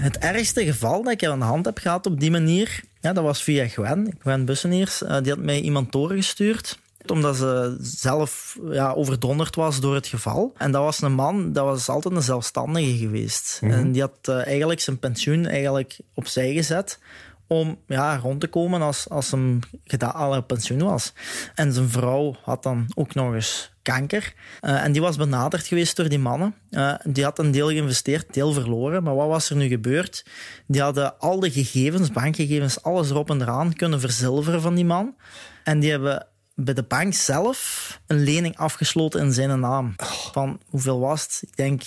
Het 0.00 0.18
ergste 0.18 0.64
geval 0.64 1.02
dat 1.02 1.12
ik 1.12 1.24
aan 1.24 1.38
de 1.38 1.44
hand 1.44 1.64
heb 1.64 1.78
gehad 1.78 2.06
op 2.06 2.20
die 2.20 2.30
manier, 2.30 2.80
ja, 3.00 3.12
dat 3.12 3.24
was 3.24 3.42
via 3.42 3.66
Gwen, 3.66 4.16
Gwen 4.18 4.44
Busseniers. 4.44 5.02
Eh, 5.02 5.16
die 5.22 5.32
had 5.32 5.42
mij 5.42 5.60
iemand 5.60 5.92
doorgestuurd 5.92 6.78
omdat 7.06 7.36
ze 7.36 7.76
zelf 7.80 8.58
ja, 8.70 8.92
overdonderd 8.92 9.54
was 9.54 9.80
door 9.80 9.94
het 9.94 10.06
geval. 10.06 10.52
En 10.56 10.72
dat 10.72 10.82
was 10.82 11.02
een 11.02 11.12
man, 11.12 11.52
dat 11.52 11.64
was 11.64 11.88
altijd 11.88 12.14
een 12.14 12.22
zelfstandige 12.22 12.96
geweest. 12.96 13.58
En 13.62 13.92
die 13.92 14.00
had 14.00 14.18
eh, 14.22 14.46
eigenlijk 14.46 14.80
zijn 14.80 14.98
pensioen 14.98 15.46
eigenlijk 15.46 15.98
opzij 16.14 16.52
gezet 16.52 16.98
om 17.46 17.78
ja, 17.86 18.16
rond 18.16 18.40
te 18.40 18.46
komen 18.46 18.82
als, 18.82 19.08
als 19.08 19.30
hem 19.30 19.58
gedaan, 19.84 20.12
al 20.12 20.42
pensioen 20.42 20.82
was. 20.82 21.12
En 21.54 21.72
zijn 21.72 21.88
vrouw 21.88 22.36
had 22.42 22.62
dan 22.62 22.86
ook 22.94 23.14
nog 23.14 23.34
eens 23.34 23.72
kanker. 23.82 24.34
Eh, 24.60 24.84
en 24.84 24.92
die 24.92 25.00
was 25.00 25.16
benaderd 25.16 25.66
geweest 25.66 25.96
door 25.96 26.08
die 26.08 26.18
mannen. 26.18 26.54
Eh, 26.70 26.94
die 27.02 27.24
had 27.24 27.38
een 27.38 27.50
deel 27.50 27.68
geïnvesteerd, 27.68 28.34
deel 28.34 28.52
verloren. 28.52 29.02
Maar 29.02 29.14
wat 29.14 29.28
was 29.28 29.50
er 29.50 29.56
nu 29.56 29.68
gebeurd? 29.68 30.24
Die 30.66 30.80
hadden 30.80 31.18
al 31.18 31.40
de 31.40 31.50
gegevens, 31.50 32.10
bankgegevens, 32.10 32.82
alles 32.82 33.10
erop 33.10 33.30
en 33.30 33.40
eraan 33.40 33.72
kunnen 33.72 34.00
verzilveren 34.00 34.60
van 34.60 34.74
die 34.74 34.84
man. 34.84 35.16
En 35.64 35.80
die 35.80 35.90
hebben 35.90 36.26
bij 36.54 36.74
de 36.74 36.82
bank 36.82 37.14
zelf 37.14 38.00
een 38.06 38.22
lening 38.24 38.56
afgesloten 38.56 39.20
in 39.20 39.32
zijn 39.32 39.60
naam. 39.60 39.94
Van 40.32 40.60
hoeveel 40.66 41.00
was 41.00 41.22
het? 41.22 41.38
Ik 41.42 41.56
denk 41.56 41.82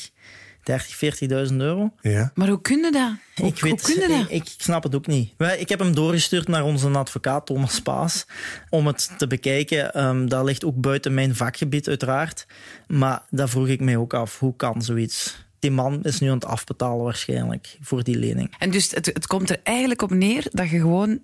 30, 0.63 1.50
40.000 1.50 1.55
euro. 1.58 1.93
Ja. 2.01 2.32
Maar 2.36 2.48
hoe 2.48 2.62
kun 2.62 2.84
je 2.84 2.91
dat? 2.91 3.12
Hoe, 3.36 3.48
ik, 3.48 3.60
weet, 3.62 3.72
hoe 3.72 3.93
kun 3.93 4.01
je 4.01 4.17
dat? 4.17 4.29
Ik, 4.29 4.48
ik 4.48 4.53
snap 4.58 4.84
het 4.84 4.96
ook 4.96 5.08
niet. 5.08 5.34
Ik 5.58 5.70
heb 5.70 5.79
hem 5.79 5.96
doorgestuurd 5.96 6.48
naar 6.48 6.63
onze 6.63 6.89
advocaat 6.89 7.46
Thomas 7.46 7.82
Paas 7.82 8.25
om 8.70 8.88
het 8.88 9.12
te 9.17 9.27
bekijken. 9.27 9.93
Ehm, 9.93 10.27
dat 10.27 10.46
ligt 10.46 10.65
ook 10.65 10.82
buiten 10.82 11.13
mijn 11.13 11.36
vakgebied, 11.36 11.88
uiteraard. 11.88 12.46
Maar 12.88 13.22
daar 13.29 13.50
vroeg 13.50 13.67
ik 13.67 13.79
mij 13.79 13.98
ook 13.98 14.13
af: 14.13 14.39
hoe 14.39 14.55
kan 14.55 14.82
zoiets? 14.82 15.41
Die 15.60 15.72
man 15.72 16.03
is 16.03 16.20
nu 16.20 16.27
aan 16.27 16.34
het 16.34 16.46
afbetalen, 16.46 17.03
waarschijnlijk, 17.03 17.77
voor 17.82 18.03
die 18.03 18.17
lening. 18.17 18.55
En 18.60 18.72
dus 18.72 18.91
het, 18.91 19.05
het 19.05 19.27
komt 19.27 19.50
er 19.50 19.60
eigenlijk 19.63 20.01
op 20.01 20.12
neer 20.12 20.46
dat 20.51 20.70
je 20.70 20.79
gewoon 20.79 21.20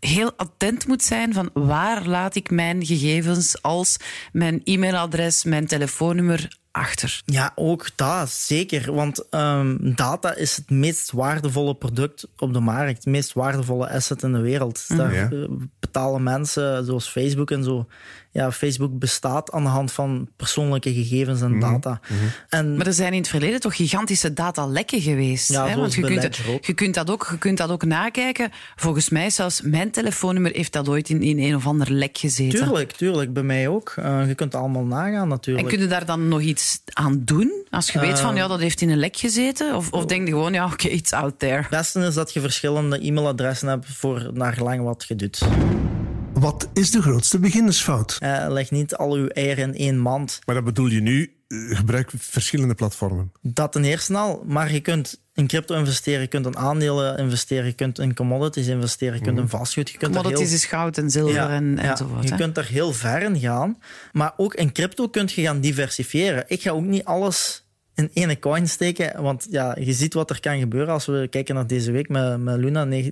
heel 0.00 0.32
attent 0.36 0.86
moet 0.86 1.02
zijn 1.02 1.32
van 1.32 1.50
waar 1.52 2.06
laat 2.06 2.34
ik 2.34 2.50
mijn 2.50 2.86
gegevens 2.86 3.62
als 3.62 3.96
mijn 4.32 4.60
e-mailadres, 4.64 5.44
mijn 5.44 5.66
telefoonnummer 5.66 6.58
achter. 6.74 7.22
Ja, 7.24 7.52
ook 7.54 7.86
dat, 7.94 8.30
zeker. 8.30 8.94
Want 8.94 9.28
ehm, 9.28 9.76
data 9.94 10.34
is 10.34 10.56
het 10.56 10.70
meest 10.70 11.12
waardevolle 11.12 11.74
product 11.74 12.28
op 12.38 12.52
de 12.52 12.60
markt. 12.60 12.96
Het 12.96 13.06
meest 13.06 13.32
waardevolle 13.32 13.90
asset 13.90 14.22
in 14.22 14.32
de 14.32 14.40
wereld. 14.40 14.84
Daar 14.96 15.14
Ja. 15.14 15.28
eh, 15.30 15.48
betalen 15.80 16.22
mensen, 16.22 16.84
zoals 16.84 17.08
Facebook 17.08 17.50
en 17.50 17.64
zo. 17.64 17.86
Ja, 18.34 18.52
Facebook 18.52 18.98
bestaat 18.98 19.52
aan 19.52 19.62
de 19.62 19.68
hand 19.68 19.92
van 19.92 20.28
persoonlijke 20.36 20.94
gegevens 20.94 21.40
en 21.40 21.60
data. 21.60 22.00
En 22.48 22.76
Maar 22.76 22.86
er 22.86 22.92
zijn 22.92 23.12
in 23.12 23.18
het 23.18 23.28
verleden 23.28 23.60
toch 23.60 23.76
gigantische 23.76 24.32
datalekken 24.32 25.00
geweest. 25.00 25.52
Ja, 25.52 25.68
hè? 25.68 25.76
Want 25.76 25.94
je 25.94 26.00
kunt, 26.00 26.40
je, 26.60 26.72
kunt 26.74 26.94
dat 26.94 27.10
ook, 27.10 27.28
je 27.30 27.38
kunt 27.38 27.58
dat 27.58 27.70
ook 27.70 27.84
nakijken. 27.84 28.50
Volgens 28.76 29.08
mij 29.08 29.30
zelfs 29.30 29.60
mijn 29.60 29.90
telefoonnummer 29.90 30.52
heeft 30.52 30.72
dat 30.72 30.88
ooit 30.88 31.08
in, 31.08 31.22
in 31.22 31.38
een 31.38 31.54
of 31.54 31.66
ander 31.66 31.90
lek 31.90 32.18
gezeten. 32.18 32.58
Tuurlijk, 32.58 32.92
tuurlijk, 32.92 33.32
bij 33.32 33.42
mij 33.42 33.68
ook. 33.68 33.92
Eh, 33.96 34.28
je 34.28 34.34
kunt 34.34 34.52
het 34.52 34.62
allemaal 34.62 34.84
nagaan 34.84 35.22
En 35.22 35.28
natuurlijk. 35.28 35.68
kun 35.68 35.80
je 35.80 35.86
daar 35.86 36.06
dan 36.06 36.28
nog 36.28 36.40
iets 36.40 36.80
aan 36.92 37.22
doen? 37.24 37.66
Als 37.70 37.90
je 37.90 38.00
weet 38.00 38.20
van 38.20 38.36
ja, 38.36 38.48
dat 38.48 38.60
heeft 38.60 38.80
in 38.80 38.90
een 38.90 38.98
lek 38.98 39.16
gezeten? 39.16 39.76
Of, 39.76 39.90
of 39.90 40.04
denk 40.04 40.26
je 40.26 40.32
gewoon, 40.32 40.52
ja, 40.52 40.66
oké, 40.66 40.88
it's 40.88 41.12
out 41.12 41.38
there. 41.38 41.56
Het 41.56 41.68
beste 41.68 42.00
is 42.00 42.14
dat 42.14 42.32
je 42.32 42.40
verschillende 42.40 42.98
e-mailadressen 42.98 43.68
hebt 43.68 43.86
voor 43.86 44.30
naar 44.32 44.52
gelang 44.52 44.82
wat 44.82 45.04
je 45.08 45.16
doet. 45.16 45.42
Wat 46.44 46.68
is 46.72 46.90
de 46.90 47.02
grootste 47.02 47.38
beginnersfout? 47.38 48.16
Eh, 48.20 48.46
leg 48.48 48.70
niet 48.70 48.94
al 48.94 49.12
uw 49.12 49.26
eieren 49.26 49.64
in 49.64 49.74
één 49.74 49.98
mand. 49.98 50.40
Maar 50.44 50.54
dat 50.54 50.64
bedoel 50.64 50.86
je 50.86 51.00
nu, 51.00 51.36
eh, 51.48 51.58
gebruik 51.76 52.10
verschillende 52.16 52.74
platformen. 52.74 53.32
Dat 53.40 53.72
ten 53.72 53.84
eerste 53.84 54.16
al, 54.16 54.42
maar 54.46 54.72
je 54.72 54.80
kunt 54.80 55.20
in 55.34 55.46
crypto 55.46 55.74
investeren, 55.74 56.20
je 56.20 56.26
kunt 56.26 56.46
in 56.46 56.56
aandelen 56.56 57.18
investeren, 57.18 57.64
je 57.64 57.72
kunt 57.72 57.98
in 57.98 58.14
commodities 58.14 58.66
investeren, 58.66 59.14
je 59.14 59.24
kunt 59.24 59.38
in 59.38 59.48
vastgoed. 59.48 59.90
Je 59.90 59.98
kunt 59.98 60.14
Commodities 60.14 60.46
heel... 60.46 60.56
is 60.56 60.64
goud 60.64 60.98
en 60.98 61.10
zilver 61.10 61.50
en, 61.50 61.76
ja, 61.76 61.90
enzovoort. 61.90 62.24
je 62.24 62.30
hè. 62.30 62.36
kunt 62.36 62.56
er 62.56 62.66
heel 62.66 62.92
ver 62.92 63.22
in 63.22 63.40
gaan. 63.40 63.78
Maar 64.12 64.32
ook 64.36 64.54
in 64.54 64.72
crypto 64.72 65.08
kun 65.08 65.28
je 65.34 65.42
gaan 65.42 65.60
diversifiëren. 65.60 66.44
Ik 66.46 66.62
ga 66.62 66.70
ook 66.70 66.84
niet 66.84 67.04
alles 67.04 67.63
in 67.94 68.10
één 68.12 68.38
coin 68.38 68.68
steken, 68.68 69.22
want 69.22 69.46
ja, 69.50 69.76
je 69.80 69.92
ziet 69.92 70.14
wat 70.14 70.30
er 70.30 70.40
kan 70.40 70.58
gebeuren 70.58 70.92
als 70.92 71.06
we 71.06 71.26
kijken 71.30 71.54
naar 71.54 71.66
deze 71.66 71.92
week 71.92 72.08
met, 72.08 72.40
met 72.40 72.56
Luna, 72.56 72.86
99%. 72.86 73.08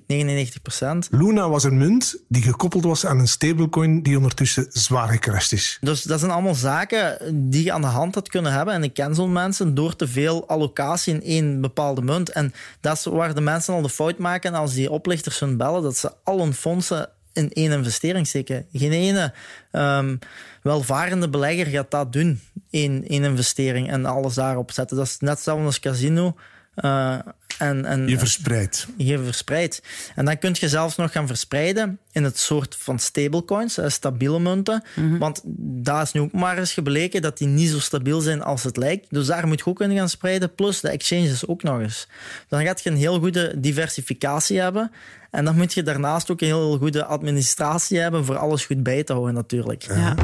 Luna 1.10 1.48
was 1.48 1.64
een 1.64 1.78
munt 1.78 2.16
die 2.28 2.42
gekoppeld 2.42 2.84
was 2.84 3.06
aan 3.06 3.18
een 3.18 3.28
stablecoin 3.28 4.02
die 4.02 4.16
ondertussen 4.16 4.66
zwaar 4.68 5.08
gecrashed 5.08 5.52
is. 5.52 5.78
Dus 5.80 6.02
dat 6.02 6.18
zijn 6.18 6.30
allemaal 6.32 6.54
zaken 6.54 7.18
die 7.50 7.64
je 7.64 7.72
aan 7.72 7.80
de 7.80 7.86
hand 7.86 8.14
had 8.14 8.28
kunnen 8.28 8.52
hebben. 8.52 8.74
En 8.74 8.82
ik 8.82 8.94
ken 8.94 9.14
zo'n 9.14 9.32
mensen 9.32 9.74
door 9.74 9.96
te 9.96 10.08
veel 10.08 10.48
allocatie 10.48 11.14
in 11.14 11.22
één 11.22 11.60
bepaalde 11.60 12.02
munt. 12.02 12.30
En 12.30 12.52
dat 12.80 12.96
is 12.96 13.04
waar 13.04 13.34
de 13.34 13.40
mensen 13.40 13.74
al 13.74 13.82
de 13.82 13.88
fout 13.88 14.18
maken 14.18 14.54
als 14.54 14.74
die 14.74 14.90
oplichters 14.90 15.40
hun 15.40 15.56
bellen, 15.56 15.82
dat 15.82 15.96
ze 15.96 16.12
al 16.24 16.38
hun 16.38 16.54
fondsen 16.54 17.08
in 17.32 17.52
één 17.52 17.72
investering 17.72 18.26
steken. 18.26 18.66
Geen 18.72 18.92
ene 18.92 19.32
ehm, 19.70 20.16
welvarende 20.62 21.28
belegger 21.28 21.66
gaat 21.66 21.90
dat 21.90 22.12
doen, 22.12 22.40
één, 22.70 23.08
één 23.08 23.24
investering 23.24 23.90
en 23.90 24.04
alles 24.04 24.34
daarop 24.34 24.70
zetten. 24.70 24.96
Dat 24.96 25.06
is 25.06 25.18
net 25.18 25.30
hetzelfde 25.30 25.64
als 25.64 25.80
casino. 25.80 26.36
Eh, 26.74 27.18
en, 27.58 27.84
en, 27.84 28.08
Je 28.08 28.18
verspreidt. 28.18 28.86
je 28.96 29.18
verspreidt. 29.18 29.82
En 30.14 30.24
dan 30.24 30.38
kun 30.38 30.56
je 30.58 30.68
zelfs 30.68 30.96
nog 30.96 31.12
gaan 31.12 31.26
verspreiden 31.26 31.98
in 32.12 32.24
het 32.24 32.38
soort 32.38 32.76
van 32.78 32.98
stablecoins, 32.98 33.78
eh, 33.78 33.88
stabiele 33.88 34.40
munten. 34.40 34.82
Want 35.18 35.40
daar 35.84 36.02
is 36.02 36.12
nu 36.12 36.20
ook 36.20 36.32
maar 36.32 36.58
eens 36.58 36.72
gebleken 36.72 37.22
dat 37.22 37.38
die 37.38 37.46
niet 37.46 37.68
zo 37.68 37.80
stabiel 37.80 38.20
zijn 38.20 38.42
als 38.42 38.62
het 38.62 38.76
lijkt. 38.76 39.06
Dus 39.10 39.26
daar 39.26 39.46
moet 39.46 39.58
je 39.58 39.66
ook 39.66 39.76
kunnen 39.76 39.96
gaan 39.96 40.08
spreiden. 40.08 40.54
Plus 40.54 40.80
de 40.80 40.88
exchanges 40.88 41.46
ook 41.46 41.62
nog 41.62 41.80
eens. 41.80 42.08
Dan 42.48 42.64
gaat 42.64 42.82
je 42.82 42.90
een 42.90 42.96
heel 42.96 43.18
goede 43.18 43.54
diversificatie 43.60 44.60
hebben. 44.60 44.90
En 45.30 45.44
dan 45.44 45.56
moet 45.56 45.72
je 45.72 45.82
daarnaast 45.82 46.30
ook 46.30 46.40
een 46.40 46.46
heel 46.46 46.78
goede 46.78 47.04
administratie 47.04 47.98
hebben 47.98 48.24
voor 48.24 48.36
alles 48.36 48.64
goed 48.64 48.82
bij 48.82 49.04
te 49.04 49.12
houden 49.12 49.34
natuurlijk. 49.34 49.82
Ja. 49.82 50.14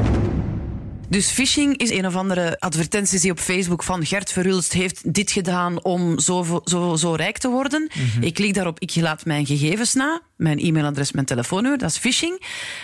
Dus 1.09 1.29
phishing 1.31 1.77
is 1.77 1.89
een 1.89 2.05
of 2.05 2.15
andere 2.15 2.59
advertentie 2.59 3.19
die 3.19 3.31
op 3.31 3.39
Facebook 3.39 3.83
van 3.83 4.05
Gert 4.05 4.31
Verhulst 4.31 4.73
heeft 4.73 5.13
dit 5.13 5.31
gedaan 5.31 5.83
om 5.83 6.19
zo, 6.19 6.61
zo, 6.65 6.95
zo 6.95 7.13
rijk 7.13 7.37
te 7.37 7.47
worden. 7.49 7.89
Ik 8.19 8.33
klik 8.33 8.53
daarop, 8.53 8.79
ik 8.79 8.95
laat 8.95 9.25
mijn 9.25 9.45
gegevens 9.45 9.93
na, 9.93 10.21
mijn 10.35 10.59
e-mailadres, 10.59 11.11
mijn 11.11 11.25
telefoonnummer, 11.25 11.79
dat 11.79 11.89
is 11.89 11.97
phishing. 11.97 12.41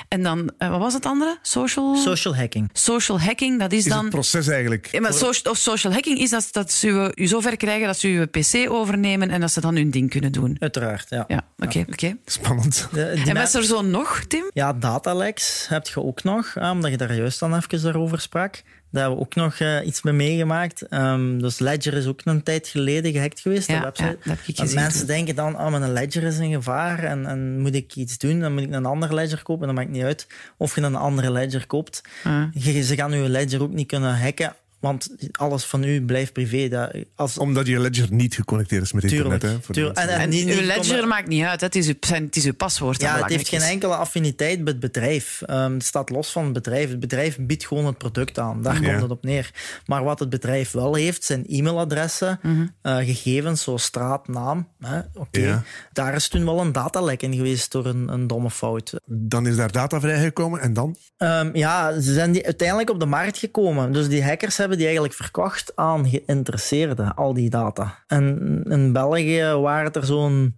En 0.08 0.24
dan, 0.24 0.52
eh, 0.58 0.70
wat 0.70 0.80
was 0.80 0.94
het 0.94 1.06
andere? 1.06 1.38
Social? 1.42 1.96
Social 1.96 2.36
hacking. 2.36 2.70
Social 2.74 3.20
hacking, 3.22 3.60
dat 3.60 3.72
is, 3.72 3.78
Is 3.86 3.92
dan... 3.92 4.00
het 4.04 4.10
proces 4.10 4.48
eigenlijk. 4.48 4.88
Ja, 4.92 5.02
maar 5.02 5.14
social, 5.14 5.54
of 5.54 5.58
social 5.60 5.94
hacking 5.94 6.20
is 6.20 6.30
dat, 6.30 6.48
dat 6.52 6.72
ze 6.72 6.88
u, 7.16 7.24
u 7.24 7.28
zover 7.28 7.58
krijgen 7.58 7.88
dat 7.88 7.98
ze 8.00 8.08
uw 8.08 8.26
pc 8.26 8.72
overnemen 8.72 9.30
en 9.30 9.42
dat 9.42 9.52
ze 9.52 9.62
dan 9.62 9.76
hun 9.76 9.90
ding 9.92 10.10
kunnen 10.10 10.32
doen. 10.32 10.56
Uiteraard, 10.60 11.10
ja. 11.10 11.24
Ja, 11.28 11.42
oké, 11.58 11.86
oké. 11.90 12.18
Spannend. 12.26 12.88
De- 12.92 13.04
En 13.26 13.38
is 13.38 13.54
er 13.54 13.64
zo 13.64 13.82
nog, 13.82 14.24
Tim? 14.28 14.50
Ja, 14.54 14.74
dataleks 14.74 15.66
heb 15.70 15.88
je 15.88 16.04
ook 16.04 16.24
nog, 16.24 16.54
omdat 16.72 16.92
je 16.92 16.98
daar 16.98 17.16
juist 17.16 17.40
dan 17.40 17.56
even 17.56 17.70
daarover 18.16 18.22
sprak. 18.22 18.64
Daar 18.92 19.04
hebben 19.04 19.20
we 19.20 19.26
ook 19.26 19.36
nog 19.36 19.60
eh, 19.60 19.88
iets 19.88 20.02
mee 20.02 20.14
meegemaakt. 20.14 20.82
Ehm, 20.82 21.38
dus 21.40 21.60
Ledger 21.60 21.94
is 21.94 22.06
ook 22.06 22.22
een 22.24 22.44
tijd 22.44 22.68
geleden 22.68 23.12
gehackt 23.12 23.40
geweest, 23.40 23.68
Ja, 23.68 23.78
de 23.78 23.84
website. 23.84 24.08
ja, 24.08 24.16
dat 24.36 24.38
heb 24.46 24.68
ik 24.68 24.74
mensen 24.74 25.08
denken 25.08 25.36
dan, 25.36 25.56
oh, 25.56 25.72
mijn 25.72 25.94
Ledger 25.94 26.24
is 26.24 26.38
in 26.38 26.52
gevaar 26.54 27.04
en, 27.04 27.26
en 27.26 27.60
moet 27.60 27.76
ik 27.76 27.96
iets 27.96 28.18
doen? 28.18 28.40
Dan 28.40 28.54
moet 28.54 28.64
ik 28.64 28.74
een 28.74 28.86
ander 28.86 29.14
Ledger 29.14 29.44
kopen. 29.44 29.68
Dat 29.68 29.76
maakt 29.76 29.90
niet 29.90 30.04
uit 30.04 30.28
of 30.58 30.76
je 30.76 30.82
een 30.82 30.96
andere 30.96 31.32
Ledger 31.32 31.68
koopt. 31.68 32.02
Ah. 32.24 32.44
Je, 32.54 32.84
ze 32.84 32.96
gaan 32.96 33.12
je 33.12 33.30
Ledger 33.30 33.62
ook 33.62 33.74
niet 33.74 33.88
kunnen 33.88 34.20
hacken, 34.20 34.56
want 34.86 35.16
alles 35.32 35.64
van 35.64 35.84
u 35.84 36.02
blijft 36.06 36.34
privé. 36.34 36.68
Dat, 36.68 36.92
als, 37.16 37.38
Omdat 37.38 37.68
je 37.68 37.80
ledger 37.80 38.08
niet 38.14 38.36
geconnecteerd 38.36 38.84
is 38.84 38.92
met 38.94 39.08
Tuurlijk, 39.08 39.34
internet. 39.34 39.58
Hè, 39.58 39.64
voor 39.66 39.76
tuurlijk. 39.76 39.98
En- 39.98 40.08
En 40.10 40.30
niet- 40.30 40.48
uw 40.50 40.62
ledger 40.66 41.08
maakt 41.08 41.28
niet 41.28 41.44
uit, 41.44 41.60
hè. 41.60 41.66
het 41.66 41.76
is 41.76 41.88
uw, 41.88 41.94
zijn- 42.00 42.24
het 42.26 42.36
is 42.36 42.46
uw 42.46 42.54
paswoord. 42.54 43.02
Ja, 43.02 43.18
het 43.18 43.30
heeft 43.30 43.48
geen 43.48 43.62
enkele 43.62 43.96
affiniteit 43.96 44.58
met 44.60 44.68
het 44.68 44.80
bedrijf. 44.80 45.42
Ehm, 45.46 45.74
het 45.74 45.84
staat 45.84 46.10
los 46.10 46.32
van 46.32 46.44
het 46.44 46.54
bedrijf. 46.54 46.90
Het 46.90 47.00
bedrijf 47.00 47.38
biedt 47.40 47.66
gewoon 47.68 47.86
het 47.86 47.98
product 47.98 48.40
aan. 48.40 48.62
Daar 48.62 48.82
Ja. 48.82 48.90
komt 48.90 49.02
het 49.02 49.12
op 49.12 49.24
neer. 49.24 49.52
Maar 49.86 50.04
wat 50.04 50.20
het 50.20 50.30
bedrijf 50.30 50.72
wel 50.72 50.96
heeft, 50.96 51.24
zijn 51.24 51.44
e-mailadressen, 51.48 52.40
Mhm. 52.42 52.66
eh, 52.82 52.96
gegevens 52.98 53.64
zoals 53.64 53.84
straat, 53.84 54.28
naam. 54.28 54.68
hè. 54.80 55.00
Ja. 55.32 55.64
Daar 55.94 56.14
is 56.16 56.28
toen 56.28 56.46
wel 56.46 56.60
een 56.62 56.72
datalek 56.72 57.22
in 57.22 57.34
geweest 57.36 57.72
door 57.72 57.86
een, 57.86 58.08
een 58.08 58.28
domme 58.28 58.50
fout. 58.52 58.94
Dan 59.06 59.48
is 59.48 59.56
daar 59.56 59.72
data 59.72 60.00
vrijgekomen 60.00 60.60
en 60.62 60.74
dan? 60.74 60.96
Ehm, 61.18 61.50
ja, 61.54 62.00
ze 62.02 62.14
zijn 62.14 62.32
die 62.32 62.46
uiteindelijk 62.46 62.90
op 62.90 63.00
de 63.00 63.06
markt 63.06 63.38
gekomen. 63.38 63.92
Dus 63.92 64.08
die 64.08 64.24
hackers 64.24 64.58
hebben 64.58 64.75
die 64.76 64.86
eigenlijk 64.86 65.16
verkocht 65.16 65.72
aan 65.76 66.10
geïnteresseerden, 66.10 67.16
al 67.16 67.34
die 67.34 67.50
data. 67.50 68.04
En 68.08 68.62
in 68.70 68.94
België 68.94 69.44
waren 69.44 69.86
het 69.86 69.96
er 69.96 70.06
zo'n, 70.06 70.58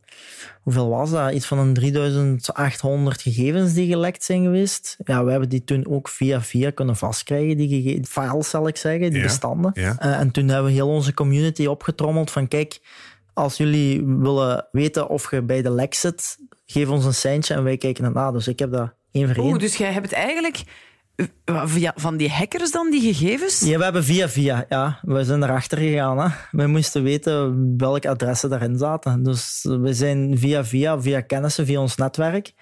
hoeveel 0.61 0.89
was 0.89 1.11
dat? 1.11 1.31
Iets 1.31 1.45
van 1.45 1.57
een 1.59 1.73
3800 1.73 3.21
gegevens 3.21 3.73
die 3.73 3.87
gelekt 3.87 4.23
zijn 4.23 4.43
geweest. 4.43 4.97
Ja, 5.03 5.23
we 5.23 5.31
hebben 5.31 5.49
die 5.49 5.63
toen 5.63 5.87
ook 5.87 6.07
via 6.09 6.41
via 6.41 6.71
kunnen 6.71 6.95
vastkrijgen, 6.95 7.57
die 7.57 8.03
files 8.07 8.49
zal 8.49 8.67
ik 8.67 8.77
zeggen, 8.77 9.09
die 9.09 9.19
Ja, 9.19 9.23
bestanden. 9.25 9.71
ja. 9.73 9.95
Eh, 9.99 10.19
en 10.19 10.31
toen 10.31 10.47
hebben 10.47 10.65
we 10.65 10.71
heel 10.71 10.87
onze 10.89 11.13
community 11.13 11.65
opgetrommeld 11.65 12.31
van 12.31 12.47
kijk, 12.47 12.79
als 13.33 13.57
jullie 13.57 14.03
willen 14.05 14.67
weten 14.71 15.07
of 15.09 15.31
je 15.31 15.41
bij 15.41 15.61
de 15.61 15.71
lek 15.71 15.93
zit, 15.93 16.37
geef 16.65 16.89
ons 16.89 17.05
een 17.05 17.13
seintje 17.13 17.53
en 17.53 17.63
wij 17.63 17.77
kijken 17.77 18.03
het 18.03 18.13
na. 18.13 18.31
Dus 18.31 18.47
ik 18.47 18.59
heb 18.59 18.71
dat 18.71 18.93
één 19.11 19.27
voor 19.27 19.43
één. 19.43 19.51
Oeh, 19.51 19.59
dus 19.59 19.75
jij 19.75 19.91
hebt 19.91 20.11
eigenlijk 20.11 20.57
eh, 20.57 20.63
via, 20.65 20.85
van 21.95 22.17
die 22.17 22.29
hackers 22.29 22.71
dan 22.71 22.91
die 22.91 23.01
gegevens? 23.13 23.59
Ja, 23.59 23.77
we 23.77 23.83
hebben 23.83 24.03
via 24.03 24.29
via, 24.29 24.65
ja. 24.69 24.99
We 25.01 25.23
zijn 25.23 25.43
erachter 25.43 25.77
gegaan. 25.77 26.19
Hè. 26.19 26.27
We 26.51 26.67
moesten 26.67 27.03
weten 27.03 27.73
welke 27.77 28.09
adressen 28.09 28.49
daarin 28.49 28.77
zaten. 28.77 29.23
Dus 29.23 29.65
we 29.69 29.93
zijn 29.93 30.37
via 30.37 30.65
via, 30.65 31.01
via 31.01 31.21
kennissen, 31.21 31.65
via 31.65 31.79
ons 31.79 31.95
netwerk, 31.95 32.53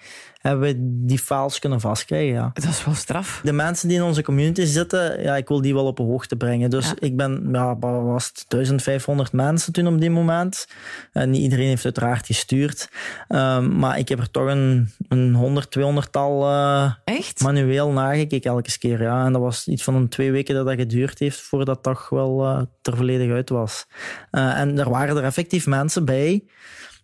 hebben 0.46 0.68
we 0.68 1.04
die 1.06 1.18
files 1.18 1.58
kunnen 1.58 1.80
vastkrijgen, 1.80 2.32
ja. 2.32 2.50
Dat 2.54 2.64
is 2.64 2.84
wel 2.84 2.94
straf. 2.94 3.40
De 3.44 3.52
mensen 3.52 3.88
die 3.88 3.96
in 3.96 4.02
onze 4.02 4.22
community 4.22 4.64
zitten, 4.64 5.22
ja, 5.22 5.36
ik 5.36 5.48
wil 5.48 5.60
die 5.60 5.74
wel 5.74 5.86
op 5.86 5.96
de 5.96 6.02
hoogte 6.02 6.36
brengen. 6.36 6.70
Dus 6.70 6.86
Ja. 6.88 6.94
ik 6.98 7.16
ben, 7.16 7.48
ja, 7.52 7.78
was 7.78 8.26
het 8.26 8.44
1500 8.48 9.32
mensen 9.32 9.72
toen 9.72 9.86
op 9.86 10.00
die 10.00 10.10
moment. 10.10 10.66
En 11.12 11.30
niet 11.30 11.42
iedereen 11.42 11.66
heeft 11.66 11.84
uiteraard 11.84 12.26
gestuurd. 12.26 12.88
Ehm, 13.28 13.78
maar 13.78 13.98
ik 13.98 14.08
heb 14.08 14.18
er 14.18 14.30
toch 14.30 14.46
een, 14.46 14.90
een 15.08 15.34
100, 15.34 15.70
200 15.70 16.12
tal 16.12 16.44
eh, 16.44 16.92
Echt? 17.04 17.40
manueel 17.40 17.90
nagekeken 17.90 18.50
elke 18.50 18.78
keer. 18.78 19.02
Ja. 19.02 19.24
En 19.24 19.32
dat 19.32 19.42
was 19.42 19.66
iets 19.66 19.82
van 19.82 19.94
een 19.94 20.08
twee 20.08 20.32
weken 20.32 20.54
dat 20.54 20.66
dat 20.66 20.74
geduurd 20.74 21.18
heeft 21.18 21.40
voordat 21.40 21.66
dat 21.66 21.82
toch 21.82 22.08
wel 22.08 22.44
eh, 22.44 22.60
er 22.82 22.96
volledig 22.96 23.32
uit 23.32 23.48
was. 23.48 23.86
Eh, 24.30 24.58
en 24.60 24.78
er 24.78 24.90
waren 24.90 25.16
er 25.16 25.24
effectief 25.24 25.66
mensen 25.66 26.04
bij 26.04 26.44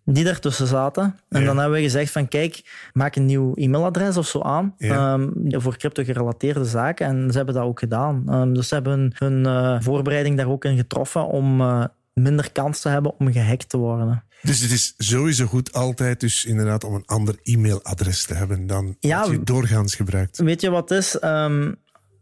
die 0.04 0.24
daartussen 0.24 0.66
zaten. 0.66 1.16
En 1.28 1.40
Ja. 1.40 1.46
dan 1.46 1.58
hebben 1.58 1.76
we 1.76 1.82
gezegd 1.82 2.12
van 2.12 2.28
kijk, 2.28 2.88
maak 2.92 3.16
een 3.16 3.26
nieuw 3.26 3.54
e-mailadres 3.54 4.16
of 4.16 4.26
zo 4.26 4.40
aan 4.40 4.74
Ja. 4.78 5.12
ehm, 5.14 5.28
voor 5.60 5.76
crypto 5.76 6.04
gerelateerde 6.04 6.64
zaken. 6.64 7.06
En 7.06 7.30
ze 7.30 7.36
hebben 7.36 7.54
dat 7.54 7.64
ook 7.64 7.78
gedaan. 7.78 8.22
Ehm, 8.28 8.52
dus 8.52 8.68
ze 8.68 8.74
hebben 8.74 9.12
hun, 9.14 9.46
eh, 9.46 9.76
voorbereiding 9.80 10.36
daar 10.36 10.48
ook 10.48 10.64
in 10.64 10.76
getroffen 10.76 11.26
om 11.26 11.60
eh, 11.60 11.84
minder 12.14 12.52
kans 12.52 12.80
te 12.80 12.88
hebben 12.88 13.14
om 13.18 13.32
gehackt 13.32 13.68
te 13.68 13.76
worden. 13.76 14.24
Dus 14.42 14.60
het 14.60 14.70
is 14.70 14.94
sowieso 14.98 15.46
goed 15.46 15.72
altijd 15.72 16.20
dus 16.20 16.44
inderdaad 16.44 16.84
om 16.84 16.94
een 16.94 17.06
ander 17.06 17.34
e-mailadres 17.42 18.24
te 18.26 18.34
hebben 18.34 18.66
dan 18.66 18.96
Ja, 19.00 19.20
wat 19.20 19.30
je 19.30 19.42
doorgaans 19.42 19.94
gebruikt. 19.94 20.38
Weet 20.38 20.60
je 20.60 20.70
wat 20.70 20.90
is? 20.90 21.18
Ehm, 21.18 21.72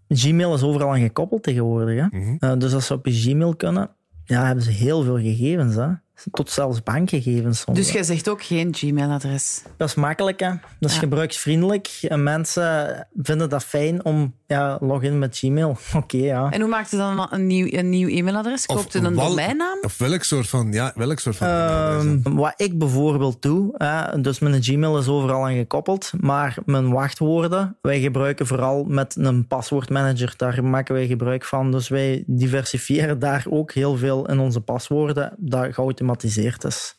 Gmail 0.08 0.54
is 0.54 0.62
overal 0.62 0.92
aan 0.92 1.00
gekoppeld 1.00 1.42
tegenwoordig. 1.42 2.00
Hè? 2.00 2.18
Mhm. 2.18 2.37
Eh, 2.38 2.52
dus 2.58 2.75
als 2.75 2.87
ze 2.87 2.94
op 2.94 3.06
je 3.06 3.12
Gmail 3.12 3.56
kunnen, 3.56 3.90
ja, 4.25 4.46
hebben 4.46 4.64
ze 4.64 4.70
heel 4.70 5.02
veel 5.02 5.18
gegevens. 5.18 5.75
Hè? 5.75 5.88
Tot 6.30 6.50
zelfs 6.50 6.82
bankgegevens. 6.82 7.64
Dus 7.72 7.92
jij 7.92 8.02
zegt 8.02 8.28
ook 8.28 8.42
geen 8.42 8.74
Gmail-adres. 8.74 9.62
Dat 9.76 9.88
is 9.88 9.94
makkelijk, 9.94 10.40
hè? 10.40 10.50
Dat 10.80 10.90
is 10.90 10.94
Ja. 10.94 11.00
gebruiksvriendelijk. 11.02 11.98
En 12.02 12.22
mensen 12.22 13.08
vinden 13.22 13.48
dat 13.48 13.64
fijn 13.64 14.04
om 14.04 14.34
ja, 14.50 14.78
login 14.80 15.19
met 15.19 15.38
Gmail. 15.38 15.76
Oké, 15.97 16.16
ja. 16.16 16.50
En 16.50 16.61
hoe 16.61 16.71
maakt 16.71 16.90
je 16.90 16.97
dan 16.97 17.26
een 17.30 17.47
nieuw, 17.47 17.66
een 17.71 17.88
nieuw 17.88 18.09
e-mailadres? 18.09 18.66
Koopt 18.66 18.92
je 18.92 18.99
een 18.99 19.14
wal- 19.14 19.28
domeinnaam? 19.28 19.78
Of 19.83 19.99
welk 19.99 20.23
soort 20.23 20.49
van, 20.49 20.73
ja, 20.73 20.92
welk 20.95 21.19
soort 21.19 21.37
van? 21.37 21.47
Ehm, 21.49 22.19
wat 22.23 22.52
ik 22.57 22.78
bijvoorbeeld 22.78 23.42
doe, 23.42 23.75
hè, 23.76 24.21
dus 24.21 24.38
mijn 24.38 24.62
Gmail 24.62 24.99
is 24.99 25.09
overal 25.09 25.47
aan 25.47 25.54
gekoppeld, 25.57 26.12
maar 26.21 26.57
mijn 26.64 26.90
wachtwoorden, 26.90 27.76
wij 27.83 28.00
gebruiken 28.00 28.47
vooral 28.47 28.85
met 28.85 29.16
een 29.19 29.47
paswoordmanager, 29.47 30.35
daar 30.37 30.64
maken 30.64 30.95
wij 30.95 31.07
gebruik 31.07 31.45
van. 31.45 31.71
Dus 31.71 31.88
wij 31.88 32.25
diversifiëren 32.26 33.19
daar 33.19 33.45
ook 33.49 33.73
heel 33.73 33.97
veel 33.97 34.28
in 34.28 34.38
onze 34.38 34.61
paswoorden, 34.61 35.35
dat 35.38 35.75
geautomatiseerd 35.75 36.64
is. 36.64 36.97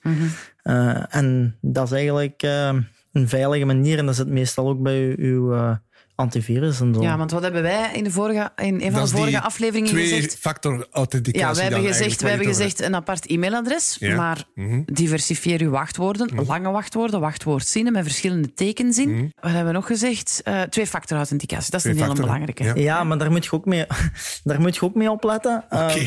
Eh, 0.63 1.15
en 1.15 1.57
dat 1.61 1.85
is 1.85 1.91
eigenlijk 1.91 2.43
eh, 2.43 2.73
een 3.11 3.29
veilige 3.29 3.65
manier 3.65 3.97
en 3.97 4.05
dat 4.05 4.15
zit 4.15 4.27
meestal 4.27 4.67
ook 4.69 4.81
bij 4.81 5.01
uw, 5.01 5.15
uw 5.17 5.53
eh, 5.53 5.75
antivirus 6.21 6.79
en 6.79 6.93
zo. 6.93 7.01
Ja, 7.01 7.17
want 7.17 7.31
wat 7.31 7.41
hebben 7.41 7.61
wij 7.61 7.89
in, 7.93 8.03
de 8.03 8.11
vorige, 8.11 8.49
in 8.55 8.73
een 8.73 8.81
van 8.81 8.91
Dat 8.93 9.03
de 9.09 9.15
vorige 9.15 9.29
die 9.29 9.39
afleveringen 9.39 9.89
gezegd? 9.89 10.27
Twee-factor 10.29 10.87
authenticatie. 10.91 11.47
Ja, 11.47 11.53
we 11.69 11.75
hebben 11.75 11.93
gezegd, 11.93 12.21
we 12.21 12.27
hebben 12.29 12.47
gezegd 12.47 12.81
een 12.81 12.95
apart 12.95 13.25
e-mailadres, 13.25 13.95
Ja. 13.99 14.15
maar 14.15 14.43
Mhm. 14.55 14.81
diversifieer 14.85 15.61
uw 15.61 15.69
wachtwoorden. 15.69 16.29
Lange 16.47 16.69
wachtwoorden, 16.71 17.19
wachtwoordzinnen 17.19 17.93
met 17.93 18.03
verschillende 18.03 18.53
tekens 18.53 18.97
in. 18.97 19.09
Mhm. 19.11 19.21
Wat 19.41 19.51
hebben 19.51 19.65
we 19.65 19.71
nog 19.71 19.85
gezegd? 19.87 20.41
Eh 20.43 20.61
twee-factor 20.61 21.17
authenticatie, 21.17 21.71
dat 21.71 21.85
is 21.85 21.91
een 21.91 22.01
hele 22.01 22.13
belangrijke. 22.13 22.63
ja. 22.63 22.73
Ja, 22.75 23.03
maar 23.03 23.17
daar 23.17 23.31
moet 23.31 23.45
je 23.45 23.51
ook 23.51 23.65
mee, 23.65 23.85
daar 24.43 24.61
moet 24.61 24.75
je 24.75 24.81
ook 24.81 24.95
mee 24.95 25.11
opletten. 25.11 25.63
Eh, 25.69 25.79
Oké. 25.83 26.05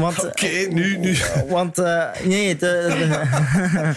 want, 0.00 0.24
Oké, 0.26 0.66
nu, 0.70 0.96
nu. 0.98 1.16
Want, 1.48 1.78
eh, 1.78 2.04
nee, 2.24 2.48
het, 2.48 2.62
eh, 2.62 3.90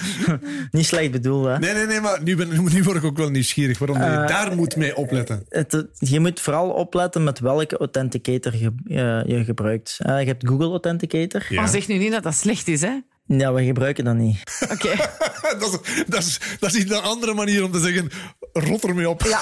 niet 0.71 0.85
slecht 0.85 1.11
bedoeld, 1.11 1.45
hè. 1.45 1.59
Nee, 1.59 1.73
nee, 1.73 1.85
nee, 1.85 2.01
maar 2.01 2.19
nu, 2.23 2.35
ben, 2.35 2.49
nu 2.73 2.83
word 2.83 2.97
ik 2.97 3.03
ook 3.03 3.17
wel 3.17 3.29
nieuwsgierig 3.29 3.77
waarom 3.79 3.97
Eh, 3.97 4.03
je 4.21 4.27
daar 4.27 4.55
moet 4.55 4.75
mee 4.75 4.95
opletten. 4.95 5.45
Het, 5.49 5.87
je 5.99 6.19
moet 6.19 6.39
vooral 6.39 6.69
opletten 6.69 7.23
met 7.23 7.39
welke 7.39 7.77
authenticator 7.77 8.55
je, 8.55 8.71
eh, 8.85 9.37
je 9.37 9.43
gebruikt. 9.43 9.97
Eh, 9.99 10.19
je 10.19 10.25
hebt 10.25 10.47
Google 10.47 10.69
Authenticator. 10.69 11.45
Ja. 11.49 11.59
Maar 11.59 11.69
zeg 11.69 11.87
nu 11.87 11.97
niet 11.97 12.11
dat 12.11 12.23
dat 12.23 12.33
slecht 12.35 12.67
is, 12.67 12.81
hè? 12.81 12.99
Ja, 13.25 13.53
we 13.53 13.65
gebruiken 13.65 14.03
dat 14.03 14.15
niet. 14.15 14.67
Oké. 14.71 14.95
dat, 15.59 15.79
is, 15.83 16.03
dat, 16.07 16.23
is, 16.23 16.39
dat 16.59 16.73
is 16.73 16.83
een 16.83 17.01
andere 17.01 17.33
manier 17.33 17.63
om 17.63 17.71
te 17.71 17.79
zeggen, 17.79 18.09
rot 18.53 18.83
ermee 18.83 19.09
op. 19.09 19.21
Ja. 19.21 19.41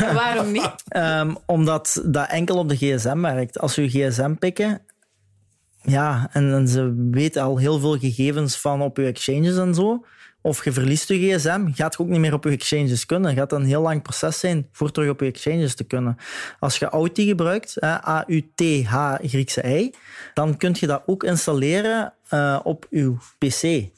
Waarom 0.14 0.52
niet? 0.52 0.74
Ehm, 0.88 1.34
omdat 1.46 2.02
dat 2.04 2.28
enkel 2.28 2.56
op 2.56 2.68
de 2.68 2.76
gsm 2.76 3.20
werkt. 3.20 3.58
Als 3.58 3.74
we 3.74 3.82
je 3.82 3.88
gsm 3.88 4.34
pikken, 4.34 4.80
ja, 5.82 6.28
en, 6.32 6.52
en 6.52 6.68
ze 6.68 7.08
weten 7.10 7.42
al 7.42 7.58
heel 7.58 7.78
veel 7.78 7.98
gegevens 7.98 8.56
van 8.56 8.82
op 8.82 8.96
je 8.96 9.06
exchanges 9.06 9.56
en 9.56 9.74
zo. 9.74 10.04
Of 10.42 10.64
je 10.64 10.72
verliest 10.72 11.08
je 11.08 11.14
gsm, 11.36 11.66
gaat 11.72 11.94
je 11.94 12.02
ook 12.02 12.08
niet 12.08 12.20
meer 12.20 12.32
op 12.32 12.44
je 12.44 12.50
exchanges 12.50 13.06
kunnen. 13.06 13.34
Gaat 13.34 13.50
dat 13.50 13.60
een 13.60 13.66
heel 13.66 13.82
lang 13.82 14.02
proces 14.02 14.38
zijn 14.38 14.68
voor 14.72 14.90
terug 14.90 15.10
op 15.10 15.20
je 15.20 15.26
exchanges 15.26 15.74
te 15.74 15.84
kunnen. 15.84 16.16
Als 16.58 16.78
je 16.78 16.88
Auth 16.88 17.20
gebruikt, 17.20 17.84
A-U-T-H, 17.84 19.14
Griekse 19.22 19.78
I, 19.78 19.94
dan 20.34 20.56
kun 20.56 20.76
je 20.80 20.86
dat 20.86 21.02
ook 21.06 21.24
installeren 21.24 22.12
eh, 22.28 22.60
op 22.62 22.86
je 22.90 23.14
pc. 23.38 23.90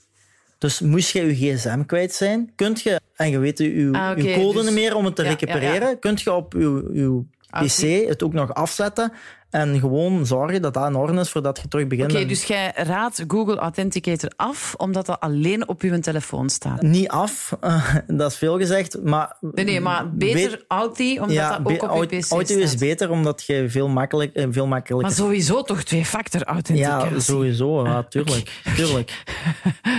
Dus 0.59 0.81
moest 0.81 1.11
je 1.11 1.27
je 1.27 1.55
gsm 1.57 1.85
kwijt 1.85 2.13
zijn, 2.15 2.53
kunt 2.57 2.83
je, 2.83 3.01
en 3.15 3.31
je 3.31 3.39
weet 3.39 3.59
je, 3.59 3.89
Ah, 3.93 4.35
code 4.35 4.53
dus- 4.53 4.65
niet 4.65 4.75
meer 4.75 4.95
om 4.95 5.05
het 5.05 5.17
te 5.17 5.23
Ja, 5.23 5.29
recupereren, 5.29 5.89
ja. 5.89 5.97
kunt 6.01 6.21
je 6.21 6.33
op 6.33 6.53
je, 6.53 6.91
je 6.93 7.25
pc 7.51 8.09
het 8.09 8.23
ook 8.23 8.33
nog 8.33 8.55
afzetten 8.55 9.13
en 9.51 9.81
gewoon 9.81 10.27
zorgen 10.27 10.63
dat 10.63 10.75
dat 10.75 10.87
in 10.87 10.95
orde 10.95 11.21
is 11.21 11.31
voordat 11.31 11.61
je 11.63 11.69
terug 11.69 11.87
begint. 11.87 12.13
Oké, 12.13 12.27
dus 12.27 12.45
jij 12.45 12.73
raadt 12.75 13.25
Google 13.29 13.57
Authenticator 13.57 14.33
af, 14.37 14.75
omdat 14.77 15.07
dat 15.07 15.21
alleen 15.21 15.69
op 15.69 15.83
je 15.83 15.99
telefoon 15.99 16.49
staat. 16.49 16.83
Niet 16.83 17.09
af, 17.09 17.57
eh, 17.61 17.95
dat 18.07 18.31
is 18.31 18.37
veel 18.37 18.59
gezegd, 18.59 19.03
maar... 19.03 19.37
Nee, 19.41 19.65
nee, 19.65 19.81
maar 19.81 20.11
beter 20.11 20.65
Authy, 20.69 21.19
omdat 21.21 21.37
dat 21.37 21.83
ook 21.83 21.83
op 21.83 22.11
je 22.11 22.19
PC 22.19 22.19
is 22.19 22.27
staat. 22.27 22.79
beter 22.79 23.11
omdat 23.11 23.43
je 23.43 23.65
veel, 23.69 23.89
makkelijk, 23.89 24.35
eh, 24.35 24.47
veel 24.51 24.67
makkelijker... 24.67 25.09
Maar 25.09 25.17
sowieso 25.17 25.63
toch 25.63 25.83
twee-factor 25.83 26.43
authenticatie. 26.43 27.15
Ja, 27.15 27.21
sowieso. 27.21 27.85
Ja, 27.85 28.03
tuurlijk. 28.03 28.63
tuurlijk. 28.77 29.13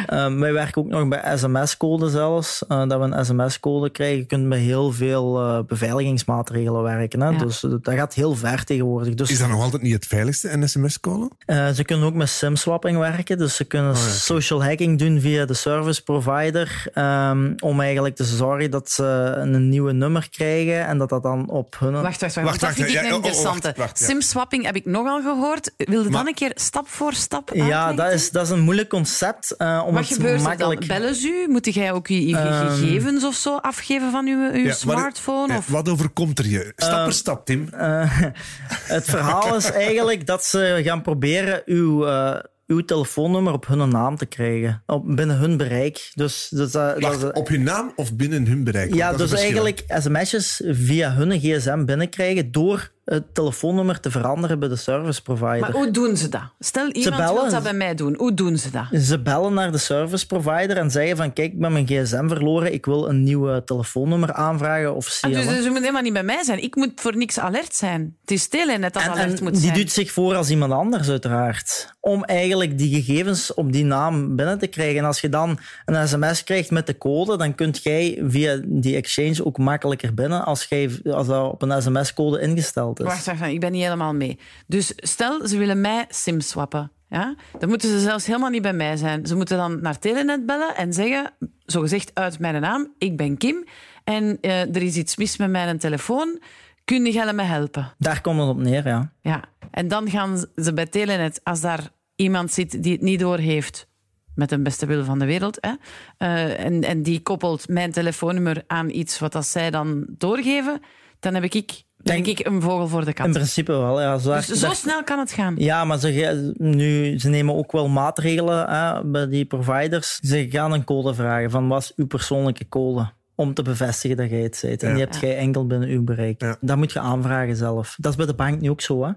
Ehm, 0.06 0.40
wij 0.40 0.54
werken 0.54 0.82
ook 0.82 0.88
nog 0.88 1.08
bij 1.08 1.38
sms-code 1.38 2.10
zelfs. 2.10 2.66
eh, 2.68 2.88
dat 2.88 3.00
we 3.00 3.06
een 3.16 3.26
sms-code 3.26 3.90
krijgen. 3.90 4.18
Je 4.18 4.26
kunt 4.26 4.46
met 4.46 4.60
heel 4.60 4.92
veel 4.92 5.40
eh, 5.40 5.60
beveiligingsmaatregelen 5.68 6.84
werken. 6.84 7.22
Hè? 7.22 7.30
Ja. 7.30 7.38
Dus 7.38 7.60
dat 7.60 7.94
gaat 7.94 8.14
heel 8.14 8.36
ver 8.36 8.64
tegenwoordig. 8.64 9.14
Dus 9.14 9.32
Is 9.32 9.41
dat 9.42 9.50
nog 9.50 9.62
altijd 9.62 9.82
niet 9.82 9.94
het 9.94 10.06
veiligste, 10.06 10.50
een 10.50 10.70
sms-callen? 10.70 11.30
eh, 11.46 11.70
ze 11.70 11.84
kunnen 11.84 12.06
ook 12.08 12.14
met 12.14 12.30
SIM-swapping 12.30 12.98
werken. 12.98 13.38
Dus 13.38 13.56
ze 13.56 13.64
kunnen 13.64 13.92
Oh, 13.92 13.98
ja, 13.98 14.10
social 14.10 14.64
hacking 14.64 15.00
doen 15.00 15.20
via 15.22 15.46
de 15.46 15.54
service 15.54 16.04
provider. 16.04 16.84
ehm, 16.94 17.54
om 17.60 17.80
eigenlijk 17.82 18.16
te 18.16 18.24
zorgen 18.24 18.72
dat 18.72 18.90
ze 18.92 19.04
een 19.38 19.70
nieuwe 19.70 19.92
nummer 19.94 20.30
krijgen. 20.30 20.86
En 20.88 20.98
dat 20.98 21.10
dat 21.10 21.24
dan 21.24 21.50
op 21.50 21.76
hun... 21.80 21.92
Wacht, 21.92 22.22
wacht, 22.22 22.36
wacht. 22.36 22.48
Wacht, 22.48 22.60
dat 22.60 22.74
vind 22.74 22.88
ik 22.88 22.94
ja, 22.94 23.00
een 23.00 23.06
oh, 23.06 23.12
oh, 23.12 23.16
interessante. 23.26 23.74
ja. 23.78 23.90
Sim-swapping 23.94 24.66
heb 24.66 24.76
ik 24.76 24.86
nogal 24.86 25.22
gehoord. 25.22 25.72
Wil 25.78 26.04
je 26.04 26.10
Maar- 26.10 26.12
dan 26.20 26.28
een 26.28 26.34
keer 26.34 26.52
stap 26.56 26.88
voor 26.88 27.14
stap 27.14 27.50
Ja, 27.54 27.62
uitleggen? 27.62 27.96
dat 27.96 28.12
is, 28.12 28.32
dat 28.32 28.44
is 28.46 28.50
een 28.50 28.60
moeilijk 28.60 28.90
concept. 28.90 29.52
eh, 29.58 29.84
om 29.86 29.94
Wat 29.94 30.04
het 30.08 30.14
gebeurt 30.14 30.38
er 30.40 30.48
makkelijk... 30.48 30.80
dan? 30.88 30.98
Bellen 30.98 31.16
ze 31.16 31.28
u? 31.48 31.52
Moet 31.52 31.74
jij 31.74 31.92
ook 31.92 32.08
je, 32.08 32.28
je 32.28 32.38
Ehm, 32.38 32.68
gegevens 32.70 33.24
of 33.24 33.36
zo 33.36 33.56
afgeven 33.58 34.12
van 34.12 34.28
uw, 34.28 34.52
uw 34.52 34.64
Ja, 34.66 34.74
smartphone? 34.74 35.48
Wat, 35.48 35.58
of? 35.58 35.68
wat 35.68 35.90
overkomt 35.90 36.40
er 36.40 36.48
je? 36.48 36.74
Stap 36.76 37.04
per 37.04 37.14
stap, 37.14 37.46
Tim. 37.46 37.68
Eh, 37.72 38.04
het 38.96 39.06
verhaal 39.06 39.31
is 39.56 39.72
eigenlijk 39.88 40.26
dat 40.26 40.46
ze 40.46 40.82
gaan 40.84 41.02
proberen 41.02 41.62
uw, 41.66 42.06
eh, 42.06 42.40
uw 42.68 42.86
telefoonnummer 42.86 43.54
op 43.54 43.68
hun 43.68 43.90
naam 43.90 44.18
te 44.18 44.26
krijgen. 44.26 44.84
Op, 44.86 45.16
binnen 45.16 45.38
hun 45.38 45.58
bereik. 45.58 46.12
Dus, 46.14 46.48
dus 46.50 46.72
dat, 46.72 47.34
op 47.34 47.48
hun 47.48 47.64
naam 47.64 47.92
of 47.96 48.16
binnen 48.16 48.48
hun 48.48 48.64
bereik? 48.64 48.94
ja, 48.94 49.14
dus 49.14 49.32
eigenlijk 49.32 49.84
sms'jes 49.88 50.62
via 50.66 51.14
hun 51.14 51.40
gsm 51.40 51.86
binnenkrijgen 51.86 52.52
door 52.52 52.92
het 53.06 53.34
telefoonnummer 53.34 54.00
te 54.00 54.12
veranderen 54.12 54.60
bij 54.60 54.70
de 54.70 54.76
service 54.76 55.22
provider. 55.22 55.60
Maar 55.60 55.72
hoe 55.72 55.92
doen 55.92 56.18
ze 56.18 56.30
dat? 56.30 56.42
Stel, 56.60 56.90
iemand 56.90 57.32
wil 57.32 57.50
dat 57.50 57.64
bij 57.64 57.74
mij 57.74 57.96
doen. 57.96 58.16
Hoe 58.18 58.34
doen 58.34 58.58
ze 58.58 58.70
dat? 58.72 59.02
Ze 59.02 59.20
bellen 59.20 59.54
naar 59.54 59.72
de 59.72 59.78
service 59.78 60.28
provider 60.28 60.78
en 60.78 60.92
zeggen 60.92 61.18
van 61.18 61.34
kijk, 61.34 61.52
ik 61.52 61.60
ben 61.60 61.72
mijn 61.72 61.88
gsm 61.88 62.28
verloren, 62.28 62.74
ik 62.74 62.86
wil 62.86 63.10
een 63.10 63.24
nieuwe 63.24 63.64
telefoonnummer 63.64 64.34
aanvragen 64.34 64.96
of 64.96 65.20
Ah, 65.22 65.32
dus 65.32 65.64
ze 65.64 65.70
moet 65.70 65.80
helemaal 65.80 66.02
niet 66.02 66.14
bij 66.14 66.24
mij 66.24 66.44
zijn. 66.44 66.64
Ik 66.64 66.76
moet 66.76 66.92
voor 66.96 67.18
niks 67.18 67.40
alert 67.40 67.76
zijn. 67.76 68.16
Het 68.22 68.32
is 68.32 68.48
Telenet 68.48 68.94
dat 68.94 69.04
En, 69.04 69.10
alert 69.10 69.38
en 69.38 69.44
moet 69.44 69.54
die 69.54 69.62
zijn. 69.62 69.74
doet 69.74 69.92
zich 69.92 70.12
voor 70.12 70.36
als 70.36 70.50
iemand 70.50 70.72
anders, 70.74 71.10
uiteraard. 71.10 71.94
Om 72.00 72.24
eigenlijk 72.24 72.78
die 72.78 73.02
gegevens 73.02 73.54
op 73.54 73.72
die 73.72 73.86
naam 73.86 74.36
binnen 74.36 74.60
te 74.60 74.68
krijgen. 74.68 74.98
En 74.98 75.06
als 75.06 75.22
je 75.22 75.30
dan 75.30 75.60
een 75.86 76.08
sms 76.08 76.44
krijgt 76.44 76.72
met 76.72 76.88
de 76.88 76.98
code, 76.98 77.38
dan 77.38 77.56
kunt 77.56 77.84
jij 77.84 78.22
via 78.28 78.60
die 78.64 78.96
exchange 78.96 79.46
ook 79.46 79.58
makkelijker 79.58 80.14
binnen 80.14 80.46
als, 80.46 80.66
jij, 80.70 80.90
als 81.12 81.28
dat 81.28 81.52
op 81.52 81.62
een 81.62 81.82
sms-code 81.82 82.42
ingesteld 82.42 83.01
is. 83.02 83.08
Wacht, 83.08 83.26
wacht, 83.26 83.40
wacht, 83.40 83.52
ik 83.52 83.60
ben 83.60 83.72
niet 83.72 83.84
helemaal 83.84 84.14
mee. 84.14 84.40
Dus 84.68 84.94
stel, 84.96 85.48
ze 85.48 85.58
willen 85.58 85.82
mij 85.82 86.06
sim-swappen. 86.10 86.92
Ja? 87.10 87.36
Dan 87.60 87.70
moeten 87.70 87.90
ze 87.90 88.00
zelfs 88.00 88.26
helemaal 88.26 88.50
niet 88.50 88.62
bij 88.62 88.74
mij 88.74 88.98
zijn. 88.98 89.26
Ze 89.26 89.36
moeten 89.36 89.58
dan 89.58 89.82
naar 89.82 90.00
Telenet 90.00 90.46
bellen 90.46 90.76
en 90.76 90.94
zeggen, 90.94 91.34
zogezegd 91.66 92.12
uit 92.14 92.40
mijn 92.40 92.62
naam, 92.62 92.94
ik 92.98 93.18
ben 93.18 93.38
Kim 93.38 93.66
en 94.04 94.38
eh, 94.42 94.76
er 94.76 94.82
is 94.82 94.96
iets 94.96 95.16
mis 95.16 95.38
met 95.38 95.50
mijn 95.50 95.78
telefoon. 95.78 96.42
Kun 96.86 97.12
jij 97.12 97.34
me 97.34 97.42
helpen? 97.42 97.94
Daar 97.98 98.22
komt 98.22 98.40
het 98.40 98.50
op 98.50 98.58
neer, 98.58 98.88
ja. 98.88 99.12
Ja. 99.22 99.44
En 99.72 99.88
dan 99.88 100.10
gaan 100.10 100.46
ze 100.56 100.74
bij 100.74 100.86
Telenet, 100.86 101.40
als 101.44 101.62
daar 101.62 101.90
iemand 102.16 102.52
zit 102.52 102.84
die 102.84 102.92
het 102.92 103.02
niet 103.02 103.20
doorheeft, 103.20 103.88
met 104.36 104.50
de 104.50 104.60
beste 104.60 104.86
wil 104.86 105.04
van 105.04 105.20
de 105.20 105.26
wereld, 105.26 105.58
hè, 105.62 105.74
eh, 106.18 106.66
en, 106.66 106.84
en 106.84 107.04
die 107.04 107.22
koppelt 107.22 107.68
mijn 107.68 107.92
telefoonnummer 107.92 108.64
aan 108.68 108.90
iets 108.90 109.20
wat 109.20 109.32
dat 109.32 109.46
zij 109.46 109.72
dan 109.72 110.06
doorgeven, 110.08 110.82
dan 111.20 111.34
heb 111.34 111.44
ik, 111.44 111.84
Denk- 112.04 112.26
ik 112.28 112.46
een 112.46 112.62
vogel 112.62 112.88
voor 112.88 113.06
de 113.06 113.14
kat. 113.14 113.26
In 113.26 113.32
principe 113.34 113.72
wel, 113.72 114.02
ja. 114.02 114.18
Zo, 114.18 114.34
Dus 114.36 114.48
zo 114.48 114.74
snel 114.74 115.04
kan 115.04 115.20
het 115.20 115.32
gaan. 115.32 115.56
Ja, 115.58 115.86
maar 115.86 116.00
ze, 116.00 116.54
nu, 116.58 117.20
ze 117.20 117.30
nemen 117.30 117.56
ook 117.56 117.72
wel 117.72 117.88
maatregelen 117.90 118.70
hè, 118.70 119.04
bij 119.04 119.28
die 119.28 119.46
providers. 119.46 120.20
Ze 120.22 120.48
gaan 120.50 120.72
een 120.72 120.84
code 120.84 121.14
vragen 121.14 121.52
van 121.52 121.68
wat 121.68 121.82
is 121.82 121.94
uw 121.96 122.08
persoonlijke 122.08 122.68
code? 122.70 123.10
Om 123.36 123.54
te 123.54 123.62
bevestigen 123.62 124.18
dat 124.18 124.30
jij 124.30 124.40
het 124.42 124.60
bent. 124.62 124.84
En 124.84 124.90
Ja. 124.90 124.96
die 124.96 125.04
hebt 125.04 125.20
jij 125.20 125.38
enkel 125.38 125.68
binnen 125.68 125.90
uw 125.90 126.04
bereik. 126.04 126.42
Ja. 126.42 126.56
Dat 126.62 126.78
moet 126.78 126.92
je 126.92 127.00
aanvragen 127.00 127.56
zelf. 127.56 127.96
Dat 128.00 128.12
is 128.12 128.18
bij 128.18 128.26
de 128.26 128.34
bank 128.34 128.62
nu 128.62 128.70
ook 128.70 128.82
zo. 128.82 129.04
Hè? 129.06 129.12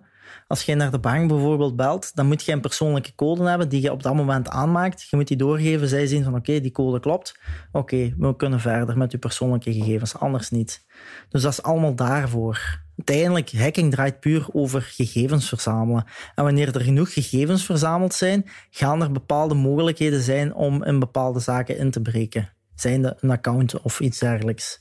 Als 0.47 0.63
je 0.63 0.75
naar 0.75 0.91
de 0.91 0.99
bank 0.99 1.29
bijvoorbeeld 1.29 1.77
belt, 1.77 2.15
dan 2.15 2.27
moet 2.27 2.45
je 2.45 2.53
een 2.53 2.61
persoonlijke 2.61 3.15
code 3.15 3.49
hebben 3.49 3.69
die 3.69 3.83
je 3.83 3.93
op 3.93 4.03
dat 4.03 4.15
moment 4.15 4.49
aanmaakt. 4.49 5.09
Je 5.11 5.17
moet 5.17 5.29
die 5.29 5.37
doorgeven. 5.37 5.89
Zij 5.89 6.07
zien 6.07 6.25
van 6.25 6.35
oké, 6.35 6.61
die 6.61 6.73
code 6.73 7.01
klopt. 7.01 7.39
Oké, 7.73 8.15
we 8.19 8.37
kunnen 8.37 8.61
verder 8.61 8.99
met 8.99 9.13
je 9.13 9.19
persoonlijke 9.19 9.73
gegevens, 9.73 10.19
anders 10.19 10.51
niet. 10.51 10.87
Dus 11.29 11.43
dat 11.43 11.53
is 11.53 11.63
allemaal 11.63 11.95
daarvoor. 11.95 12.83
Uiteindelijk, 12.97 13.53
hacking 13.53 13.91
draait 13.91 14.21
puur 14.21 14.47
over 14.53 14.83
gegevens 14.83 15.49
verzamelen. 15.49 16.05
En 16.35 16.45
wanneer 16.45 16.75
er 16.75 16.81
genoeg 16.81 17.13
gegevens 17.13 17.65
verzameld 17.65 18.15
zijn, 18.15 18.45
gaan 18.71 19.03
er 19.03 19.13
bepaalde 19.13 19.55
mogelijkheden 19.55 20.21
zijn 20.21 20.55
om 20.55 20.85
in 20.85 20.99
bepaalde 20.99 21.41
zaken 21.41 21.79
in 21.79 21.91
te 21.91 22.01
breken. 22.01 22.53
Zijnde 22.75 23.17
een 23.21 23.31
account 23.31 23.81
of 23.81 24.01
iets 24.01 24.19
dergelijks. 24.19 24.81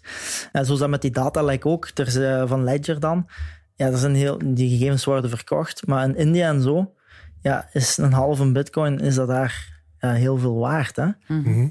En 0.52 0.66
zo 0.66 0.78
dat 0.78 0.90
met 0.90 1.02
die 1.02 1.12
datalek 1.12 1.66
ook, 1.66 1.90
ter, 1.90 2.48
van 2.48 2.64
Ledger 2.64 3.00
dan. 3.00 3.28
Ja, 3.84 3.90
er 3.90 3.98
zijn 3.98 4.16
heel, 4.16 4.40
die 4.44 4.70
gegevens 4.70 5.06
worden 5.06 5.30
verkocht, 5.30 5.88
maar 5.88 6.04
in 6.04 6.16
India 6.16 6.48
en 6.48 6.62
zo 6.62 6.94
ja, 7.42 7.70
is 7.72 7.98
een 7.98 8.14
halve 8.14 8.52
bitcoin 8.52 9.00
is 9.00 9.16
dat 9.16 9.28
daar 9.28 9.82
ja, 10.00 10.12
heel 10.12 10.38
veel 10.38 10.56
waard. 10.56 10.96
Hè? 10.96 11.08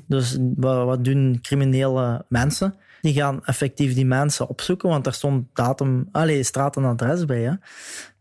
Dus 0.07 0.39
wat, 0.57 0.85
wat 0.85 1.05
doen 1.05 1.39
criminele 1.43 2.25
mensen? 2.29 2.75
Die 3.01 3.15
gaan 3.15 3.45
effectief 3.45 3.95
die 3.95 4.07
mensen 4.07 4.49
opzoeken, 4.49 4.89
want 4.89 5.05
daar 5.05 5.13
stond 5.13 5.47
datum, 5.53 6.09
allez, 6.11 6.47
straat 6.47 6.77
en 6.77 6.85
adres 6.85 7.25
bij. 7.25 7.43
Hè? 7.43 7.53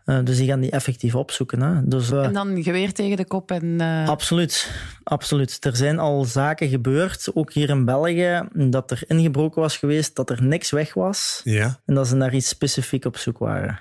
Uh, 0.05 0.23
dus 0.23 0.37
die 0.37 0.47
gaan 0.47 0.59
die 0.59 0.71
effectief 0.71 1.15
opzoeken. 1.15 1.61
Hè? 1.61 1.87
Dus, 1.87 2.11
uh, 2.11 2.23
en 2.23 2.33
dan 2.33 2.63
geweer 2.63 2.93
tegen 2.93 3.17
de 3.17 3.25
kop 3.25 3.51
en... 3.51 3.65
Uh... 3.65 4.07
Absoluut, 4.07 4.71
absoluut. 5.03 5.65
Er 5.65 5.75
zijn 5.75 5.99
al 5.99 6.25
zaken 6.25 6.69
gebeurd, 6.69 7.31
ook 7.33 7.53
hier 7.53 7.69
in 7.69 7.85
België, 7.85 8.47
dat 8.53 8.91
er 8.91 9.03
ingebroken 9.07 9.61
was 9.61 9.77
geweest, 9.77 10.15
dat 10.15 10.29
er 10.29 10.43
niks 10.43 10.71
weg 10.71 10.93
was. 10.93 11.41
Ja. 11.43 11.79
En 11.85 11.95
dat 11.95 12.07
ze 12.07 12.15
naar 12.15 12.33
iets 12.33 12.47
specifiek 12.47 13.05
op 13.05 13.17
zoek 13.17 13.37
waren. 13.37 13.79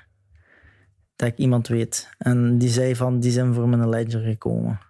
Dat 1.16 1.28
ik 1.28 1.36
iemand 1.36 1.68
weet. 1.68 2.08
En 2.18 2.58
die 2.58 2.70
zei 2.70 2.96
van, 2.96 3.20
die 3.20 3.32
zijn 3.32 3.54
voor 3.54 3.68
mijn 3.68 3.88
ledger 3.88 4.20
gekomen. 4.20 4.80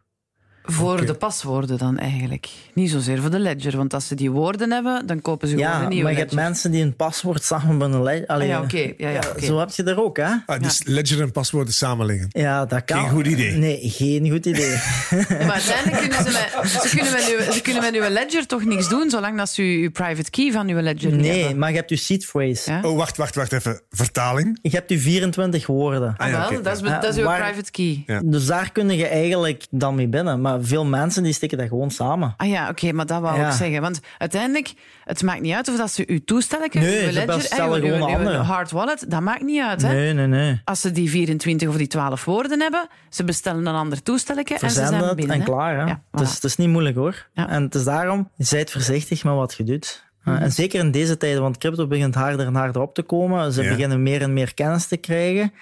Voor 0.62 0.92
okay. 0.92 1.06
de 1.06 1.14
paswoorden 1.14 1.78
dan 1.78 1.98
eigenlijk. 1.98 2.48
Niet 2.74 2.90
zozeer 2.90 3.20
voor 3.20 3.30
de 3.30 3.38
ledger. 3.38 3.76
Want 3.76 3.94
als 3.94 4.06
ze 4.06 4.14
die 4.14 4.30
woorden 4.30 4.70
hebben, 4.72 5.06
dan 5.06 5.22
kopen 5.22 5.48
ze 5.48 5.56
ja, 5.56 5.70
gewoon 5.70 5.82
een 5.82 5.88
nieuwe 5.88 6.04
maar 6.04 6.12
je 6.12 6.18
hebt 6.18 6.32
mensen 6.32 6.70
die 6.70 6.82
een 6.82 6.96
paswoord 6.96 7.42
samen 7.44 7.76
met 7.76 7.92
een 7.92 8.02
ledger... 8.02 8.26
Allee, 8.26 8.48
ah, 8.48 8.54
ja, 8.54 8.62
oké. 8.62 8.76
Okay. 8.76 8.94
Ja, 8.98 9.08
ja, 9.08 9.18
okay. 9.28 9.46
Zo 9.46 9.58
heb 9.58 9.70
je 9.70 9.82
er 9.82 10.02
ook, 10.02 10.16
hè? 10.16 10.34
Ah, 10.46 10.62
dus 10.62 10.82
ledger 10.84 11.20
en 11.20 11.32
paswoorden 11.32 11.74
samenleggen. 11.74 12.28
Ja, 12.28 12.66
dat 12.66 12.84
kan. 12.84 13.00
Geen 13.00 13.10
goed 13.10 13.26
idee. 13.26 13.56
Nee, 13.56 13.90
geen 13.90 14.30
goed 14.30 14.46
idee. 14.46 14.70
maar 15.46 15.52
uiteindelijk 15.52 16.00
kunnen 16.00 16.32
ze 16.32 16.48
met, 16.62 16.70
ze 16.70 16.88
kunnen 16.96 17.12
met, 17.12 17.36
uw, 17.38 17.52
ze 17.52 17.60
kunnen 17.62 17.82
met 17.82 17.94
uw 17.94 18.08
ledger 18.08 18.46
toch 18.46 18.64
niks 18.64 18.88
doen, 18.88 19.10
zolang 19.10 19.36
dat 19.36 19.48
ze 19.48 19.62
uw 19.62 19.90
private 19.90 20.30
key 20.30 20.52
van 20.52 20.68
uw 20.68 20.80
ledger 20.80 21.12
Nee, 21.12 21.40
hebben. 21.40 21.58
maar 21.58 21.70
je 21.70 21.76
hebt 21.76 21.90
uw 21.90 21.96
seed 21.96 22.26
phrase. 22.26 22.70
Ja? 22.70 22.80
Oh, 22.82 22.96
wacht, 22.96 23.16
wacht, 23.16 23.34
wacht 23.34 23.52
even. 23.52 23.80
Vertaling? 23.90 24.58
Je 24.62 24.70
hebt 24.70 24.90
uw 24.90 24.98
24 24.98 25.66
woorden. 25.66 26.14
Ah, 26.16 26.28
ja, 26.28 26.50
wel, 26.50 26.62
dat 26.62 26.76
is, 26.76 26.82
dat 26.82 27.04
is 27.04 27.16
uw 27.16 27.24
waar, 27.24 27.40
private 27.40 27.70
key. 27.70 28.20
Dus 28.24 28.46
daar 28.46 28.72
kun 28.72 28.90
je 28.90 29.06
eigenlijk 29.06 29.66
dan 29.70 29.94
mee 29.94 30.08
binnen. 30.08 30.40
Maar 30.40 30.49
veel 30.60 30.84
mensen 30.84 31.22
die 31.22 31.32
steken 31.32 31.58
dat 31.58 31.68
gewoon 31.68 31.90
samen. 31.90 32.34
Ah 32.36 32.48
ja, 32.48 32.62
oké, 32.62 32.70
okay, 32.70 32.90
maar 32.90 33.06
dat 33.06 33.20
wou 33.20 33.40
ik 33.40 33.52
zeggen. 33.52 33.80
Want 33.80 34.00
uiteindelijk, 34.18 34.72
het 35.04 35.22
maakt 35.22 35.40
niet 35.40 35.54
uit 35.54 35.68
of 35.68 35.76
dat 35.76 35.90
ze 35.90 36.04
uw 36.06 36.20
toestellen 36.24 36.70
kunnen, 36.70 36.90
nee, 36.90 37.06
uw 37.06 37.12
ledger, 37.12 37.36
bestellen 37.36 37.80
gewoon 37.80 38.00
uw, 38.00 38.06
uw, 38.06 38.16
andere. 38.16 38.36
hard 38.36 38.70
wallet, 38.70 39.04
dat 39.08 39.20
maakt 39.20 39.42
niet 39.42 39.62
uit. 39.62 39.82
Hè? 39.82 39.92
Nee, 39.92 40.12
nee, 40.12 40.26
nee. 40.26 40.60
Als 40.64 40.80
ze 40.80 40.92
die 40.92 41.10
24 41.10 41.68
of 41.68 41.76
die 41.76 41.86
12 41.86 42.24
woorden 42.24 42.60
hebben, 42.60 42.88
ze 43.08 43.24
bestellen 43.24 43.66
een 43.66 43.74
ander 43.74 44.02
toestelletje 44.02 44.58
en 44.58 44.70
ze 44.70 44.86
zijn 44.86 45.14
binnen. 45.16 45.36
en 45.36 45.44
klaar. 45.44 45.78
Hè? 45.78 45.84
Ja, 45.84 46.00
voilà. 46.00 46.18
dus 46.18 46.34
het 46.34 46.44
is 46.44 46.56
niet 46.56 46.68
moeilijk 46.68 46.96
hoor. 46.96 47.26
Ja. 47.34 47.48
En 47.48 47.62
het 47.62 47.74
is 47.74 47.84
daarom, 47.84 48.30
zijt 48.36 48.70
voorzichtig 48.70 49.24
met 49.24 49.34
wat 49.34 49.54
je 49.56 49.64
doet. 49.64 50.08
Mm 50.24 50.34
-hmm. 50.34 50.42
En 50.42 50.52
zeker 50.52 50.80
in 50.80 50.90
deze 50.90 51.16
tijden, 51.16 51.42
want 51.42 51.58
crypto 51.58 51.86
begint 51.86 52.14
harder 52.14 52.46
en 52.46 52.54
harder 52.54 52.82
op 52.82 52.94
te 52.94 53.02
komen. 53.02 53.52
Ze 53.52 53.62
Ja. 53.62 53.68
beginnen 53.70 54.02
meer 54.02 54.22
en 54.22 54.32
meer 54.32 54.54
kennis 54.54 54.86
te 54.86 54.96
krijgen. 54.96 55.52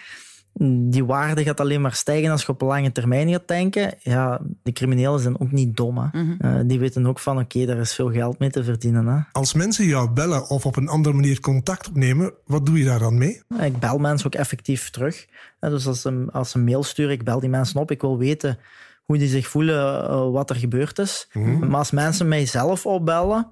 Die 0.60 1.04
waarde 1.04 1.42
gaat 1.42 1.60
alleen 1.60 1.80
maar 1.80 1.94
stijgen 1.94 2.30
als 2.30 2.42
je 2.42 2.48
op 2.48 2.60
lange 2.60 2.92
termijn 2.92 3.30
gaat 3.30 3.48
denken. 3.48 3.94
Ja, 4.00 4.40
de 4.62 4.72
criminelen 4.72 5.20
zijn 5.20 5.40
ook 5.40 5.52
niet 5.52 5.76
dom. 5.76 5.98
Hè. 5.98 6.22
Mhm. 6.22 6.34
Uh, 6.40 6.60
die 6.64 6.78
weten 6.78 7.06
ook 7.06 7.18
van, 7.18 7.38
oké, 7.38 7.66
daar 7.66 7.76
is 7.78 7.94
veel 7.94 8.10
geld 8.10 8.38
mee 8.38 8.50
te 8.50 8.64
verdienen. 8.64 9.06
Hè. 9.06 9.20
Als 9.32 9.54
mensen 9.54 9.86
jou 9.86 10.10
bellen 10.10 10.48
of 10.48 10.66
op 10.66 10.76
een 10.76 10.88
andere 10.88 11.14
manier 11.14 11.40
contact 11.40 11.88
opnemen, 11.88 12.32
wat 12.46 12.66
doe 12.66 12.78
je 12.78 12.84
daar 12.84 12.98
dan 12.98 13.18
mee? 13.18 13.42
Ik 13.60 13.78
bel 13.78 13.98
mensen 13.98 14.26
ook 14.26 14.34
effectief 14.34 14.90
terug. 14.90 15.26
Hè, 15.60 15.70
Dus 15.70 15.86
als 15.86 16.00
ze, 16.00 16.26
als 16.32 16.50
ze 16.50 16.58
een 16.58 16.64
mail 16.64 16.82
sturen, 16.82 17.12
ik 17.12 17.24
bel 17.24 17.40
die 17.40 17.50
mensen 17.50 17.80
op. 17.80 17.90
Ik 17.90 18.00
wil 18.00 18.18
weten 18.18 18.58
hoe 19.04 19.18
die 19.18 19.28
zich 19.28 19.46
voelen, 19.46 20.04
uh, 20.04 20.30
wat 20.30 20.50
er 20.50 20.56
gebeurd 20.56 20.98
is. 20.98 21.28
Mhm. 21.32 21.68
Maar 21.68 21.78
als 21.78 21.90
mensen 21.90 22.28
mij 22.28 22.46
zelf 22.46 22.86
opbellen, 22.86 23.50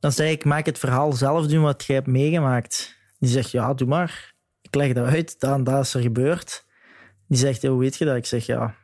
dan 0.00 0.12
zeg 0.12 0.30
ik, 0.30 0.44
maak 0.44 0.66
het 0.66 0.78
verhaal 0.78 1.12
zelf 1.12 1.46
doen 1.46 1.62
wat 1.62 1.84
jij 1.84 1.96
hebt 1.96 2.08
meegemaakt. 2.08 2.96
Die 3.18 3.30
zegt, 3.30 3.50
ja, 3.50 3.74
doe 3.74 3.88
maar. 3.88 4.34
Leg 4.76 4.92
dat 4.92 5.06
uit, 5.06 5.40
dat 5.40 5.54
en 5.54 5.64
dat 5.64 5.84
is 5.84 5.94
er 5.94 6.00
gebeurd. 6.00 6.64
Die 7.28 7.38
zegt, 7.38 7.62
hoe 7.62 7.78
weet 7.78 7.96
je 7.96 8.04
dat? 8.04 8.16
Ik 8.16 8.26
zeg, 8.26 8.46
ja, 8.46 8.74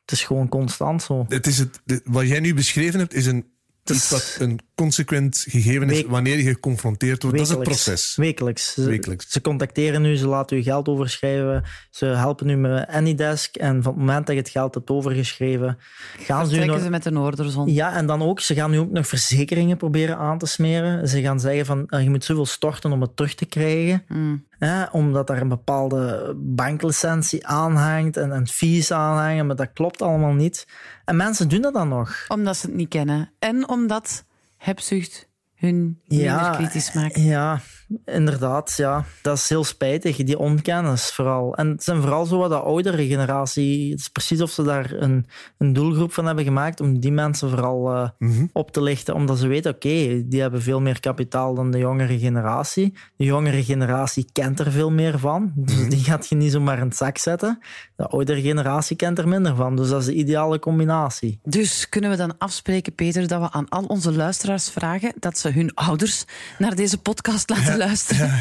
het 0.00 0.12
is 0.12 0.24
gewoon 0.24 0.48
constant 0.48 1.02
zo. 1.02 1.24
Het 1.28 1.46
is 1.46 1.58
het, 1.58 1.80
wat 2.04 2.28
jij 2.28 2.40
nu 2.40 2.54
beschreven 2.54 2.98
hebt, 3.00 3.14
is 3.14 3.26
een, 3.26 3.46
Het 3.84 3.96
is- 3.96 4.10
wat 4.10 4.36
een 4.40 4.60
consequent 4.74 5.44
gegeven 5.48 5.90
is 5.90 6.02
wanneer 6.04 6.36
je 6.36 6.42
geconfronteerd 6.42 7.22
wordt. 7.22 7.36
Dat 7.38 7.46
is 7.46 7.52
het 7.52 7.58
Wekelijks. 7.58 7.84
proces. 7.84 8.16
Wekelijks. 8.16 8.72
Ze, 8.72 8.84
Wekelijks. 8.84 9.28
ze 9.30 9.40
contacteren 9.40 10.04
u, 10.04 10.16
ze 10.16 10.26
laten 10.26 10.56
u 10.56 10.62
geld 10.62 10.88
overschrijven. 10.88 11.64
Ze 11.90 12.06
helpen 12.06 12.48
u 12.48 12.56
met 12.56 12.86
Anydesk. 12.88 13.56
En 13.56 13.82
van 13.82 13.92
het 13.92 14.00
moment 14.00 14.26
dat 14.26 14.34
je 14.34 14.40
het 14.40 14.50
geld 14.50 14.74
hebt 14.74 14.90
overgeschreven, 14.90 15.78
gaan 16.18 16.46
ze 16.46 16.62
u 16.62 16.64
nog... 16.64 16.80
ze 16.80 16.90
met 16.90 17.10
Noorderzon. 17.10 17.72
Ja, 17.72 17.94
en 17.96 18.06
dan 18.06 18.22
ook, 18.22 18.40
ze 18.40 18.54
gaan 18.54 18.70
nu 18.70 18.78
ook 18.78 18.90
nog 18.90 19.06
verzekeringen 19.06 19.76
proberen 19.76 20.16
aan 20.16 20.38
te 20.38 20.46
smeren. 20.46 21.08
Ze 21.08 21.20
gaan 21.20 21.40
zeggen 21.40 21.66
van, 21.66 21.86
eh, 21.88 22.02
je 22.02 22.10
moet 22.10 22.24
zoveel 22.24 22.46
storten 22.46 22.92
om 22.92 23.00
het 23.00 23.16
terug 23.16 23.34
te 23.34 23.46
krijgen. 23.46 24.04
Mm. 24.08 24.48
Hè, 24.60 24.84
omdat 24.84 25.26
daar 25.26 25.40
een 25.40 25.48
bepaalde 25.48 26.34
banklicentie 26.36 27.46
aanhangt 27.46 28.16
en, 28.16 28.32
en 28.32 28.48
fees 28.48 28.92
aanhangen, 28.92 29.46
maar 29.46 29.56
dat 29.56 29.72
klopt 29.72 30.02
allemaal 30.02 30.32
niet. 30.32 30.66
En 31.04 31.16
mensen 31.16 31.48
doen 31.48 31.62
dat 31.62 31.74
dan 31.74 31.88
nog. 31.88 32.24
Omdat 32.28 32.56
ze 32.56 32.66
het 32.66 32.74
niet 32.74 32.88
kennen. 32.88 33.32
En 33.38 33.68
omdat 33.68 34.24
hebzucht 34.56 35.28
hun 35.54 36.00
minder 36.06 36.50
kritisch 36.50 36.92
maakt. 36.92 37.16
Ja, 37.16 37.60
inderdaad. 38.04 38.74
Ja. 38.76 39.04
Dat 39.22 39.36
is 39.36 39.48
heel 39.48 39.64
spijtig, 39.64 40.16
die 40.16 40.38
onkennis 40.38 41.12
vooral. 41.12 41.54
En 41.54 41.68
het 41.68 41.82
zijn 41.84 42.00
vooral 42.00 42.24
zo 42.26 42.38
wat 42.38 42.50
de 42.50 42.58
oudere 42.60 43.06
generatie. 43.06 43.90
Het 43.90 44.00
is 44.00 44.08
precies 44.08 44.40
of 44.42 44.50
ze 44.50 44.62
daar 44.62 44.92
een, 44.92 45.26
een 45.58 45.72
doelgroep 45.72 46.12
van 46.12 46.26
hebben 46.26 46.44
gemaakt 46.44 46.80
om 46.80 47.00
die 47.00 47.12
mensen 47.12 47.48
vooral 47.50 47.92
eh, 47.94 48.08
Mhm. 48.18 48.46
op 48.52 48.70
te 48.70 48.82
lichten. 48.82 49.14
Omdat 49.14 49.38
ze 49.38 49.46
weten, 49.46 49.74
oké, 49.74 50.28
die 50.28 50.40
hebben 50.40 50.62
veel 50.62 50.80
meer 50.80 51.00
kapitaal 51.00 51.54
dan 51.54 51.70
de 51.70 51.78
jongere 51.78 52.18
generatie. 52.18 52.92
De 53.16 53.24
jongere 53.24 53.64
generatie 53.64 54.28
kent 54.32 54.60
er 54.60 54.70
veel 54.70 54.90
meer 54.90 55.18
van. 55.18 55.52
Dus 55.54 55.76
Mhm. 55.76 55.88
die 55.88 56.04
gaat 56.04 56.28
je 56.28 56.34
niet 56.34 56.52
zomaar 56.52 56.78
in 56.78 56.84
het 56.84 56.96
zak 56.96 57.18
zetten. 57.18 57.58
De 57.96 58.06
oudere 58.06 58.40
generatie 58.40 58.96
kent 58.96 59.18
er 59.18 59.28
minder 59.28 59.56
van. 59.56 59.76
Dus 59.76 59.88
dat 59.88 60.00
is 60.00 60.06
de 60.06 60.14
ideale 60.14 60.58
combinatie. 60.58 61.38
Dus 61.42 61.88
kunnen 61.88 62.10
we 62.10 62.16
dan 62.16 62.34
afspreken, 62.38 62.94
Peter, 62.94 63.26
dat 63.28 63.40
we 63.40 63.50
aan 63.50 63.68
al 63.68 63.84
onze 63.84 64.12
luisteraars 64.12 64.70
vragen 64.70 65.12
dat 65.18 65.38
ze 65.38 65.50
hun 65.50 65.74
ouders 65.74 66.24
naar 66.58 66.74
deze 66.74 66.98
podcast 66.98 67.50
laten 67.50 67.78
luisteren? 67.80 68.30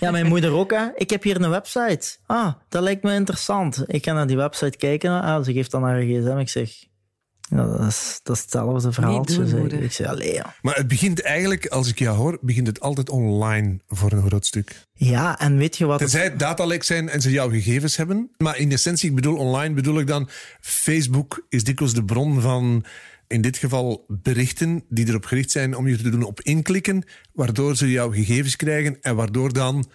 Ja, 0.00 0.10
mijn 0.10 0.26
moeder 0.26 0.52
ook. 0.52 0.70
Hè. 0.70 0.86
Ik 0.94 1.10
heb 1.10 1.22
hier 1.22 1.40
een 1.40 1.50
website. 1.50 2.16
Ah, 2.26 2.52
dat 2.68 2.82
lijkt 2.82 3.02
me 3.02 3.14
interessant. 3.14 3.84
Ik 3.86 4.04
ga 4.04 4.12
naar 4.12 4.26
die 4.26 4.36
website 4.36 4.76
kijken. 4.76 5.22
Ah, 5.22 5.44
ze 5.44 5.52
geeft 5.52 5.70
dan 5.70 5.82
haar 5.82 6.00
gsm. 6.02 6.38
Ik 6.38 6.48
zeg, 6.48 6.70
ja, 7.48 7.66
dat, 7.66 7.86
is, 7.86 8.20
dat 8.22 8.36
is 8.36 8.42
hetzelfde 8.42 8.92
verhaaltje. 8.92 9.36
doen, 9.36 9.48
zeg. 9.48 9.58
moeder. 9.58 9.82
Ik 9.82 9.92
zeg, 9.92 10.06
allee, 10.06 10.32
ja. 10.32 10.54
Maar 10.62 10.74
het 10.74 10.88
begint 10.88 11.22
eigenlijk, 11.22 11.66
als 11.66 11.88
ik 11.88 11.98
jou 11.98 12.16
hoor, 12.16 12.38
begint 12.40 12.66
het 12.66 12.80
altijd 12.80 13.10
online 13.10 13.80
voor 13.88 14.12
een 14.12 14.26
groot 14.26 14.46
stuk. 14.46 14.86
Ja, 14.92 15.38
en 15.38 15.56
weet 15.56 15.76
je 15.76 15.86
wat... 15.86 15.98
Tenzij 15.98 16.24
het 16.24 16.38
datalek 16.38 16.82
zijn 16.82 17.08
en 17.08 17.20
ze 17.20 17.30
jouw 17.30 17.50
gegevens 17.50 17.96
hebben. 17.96 18.30
Maar 18.36 18.58
in 18.58 18.72
essentie, 18.72 19.08
ik 19.08 19.14
bedoel 19.14 19.36
online, 19.36 19.74
bedoel 19.74 19.98
ik 19.98 20.06
dan... 20.06 20.28
Facebook 20.60 21.46
is 21.48 21.64
dikwijls 21.64 21.94
de 21.94 22.04
bron 22.04 22.40
van, 22.40 22.84
in 23.28 23.40
dit 23.40 23.56
geval, 23.56 24.04
berichten 24.08 24.84
die 24.88 25.08
erop 25.08 25.24
gericht 25.24 25.50
zijn 25.50 25.76
om 25.76 25.88
je 25.88 25.96
te 25.96 26.10
doen 26.10 26.22
op 26.22 26.40
inklikken, 26.40 27.04
waardoor 27.32 27.76
ze 27.76 27.90
jouw 27.90 28.10
gegevens 28.10 28.56
krijgen 28.56 29.00
en 29.00 29.16
waardoor 29.16 29.52
dan 29.52 29.90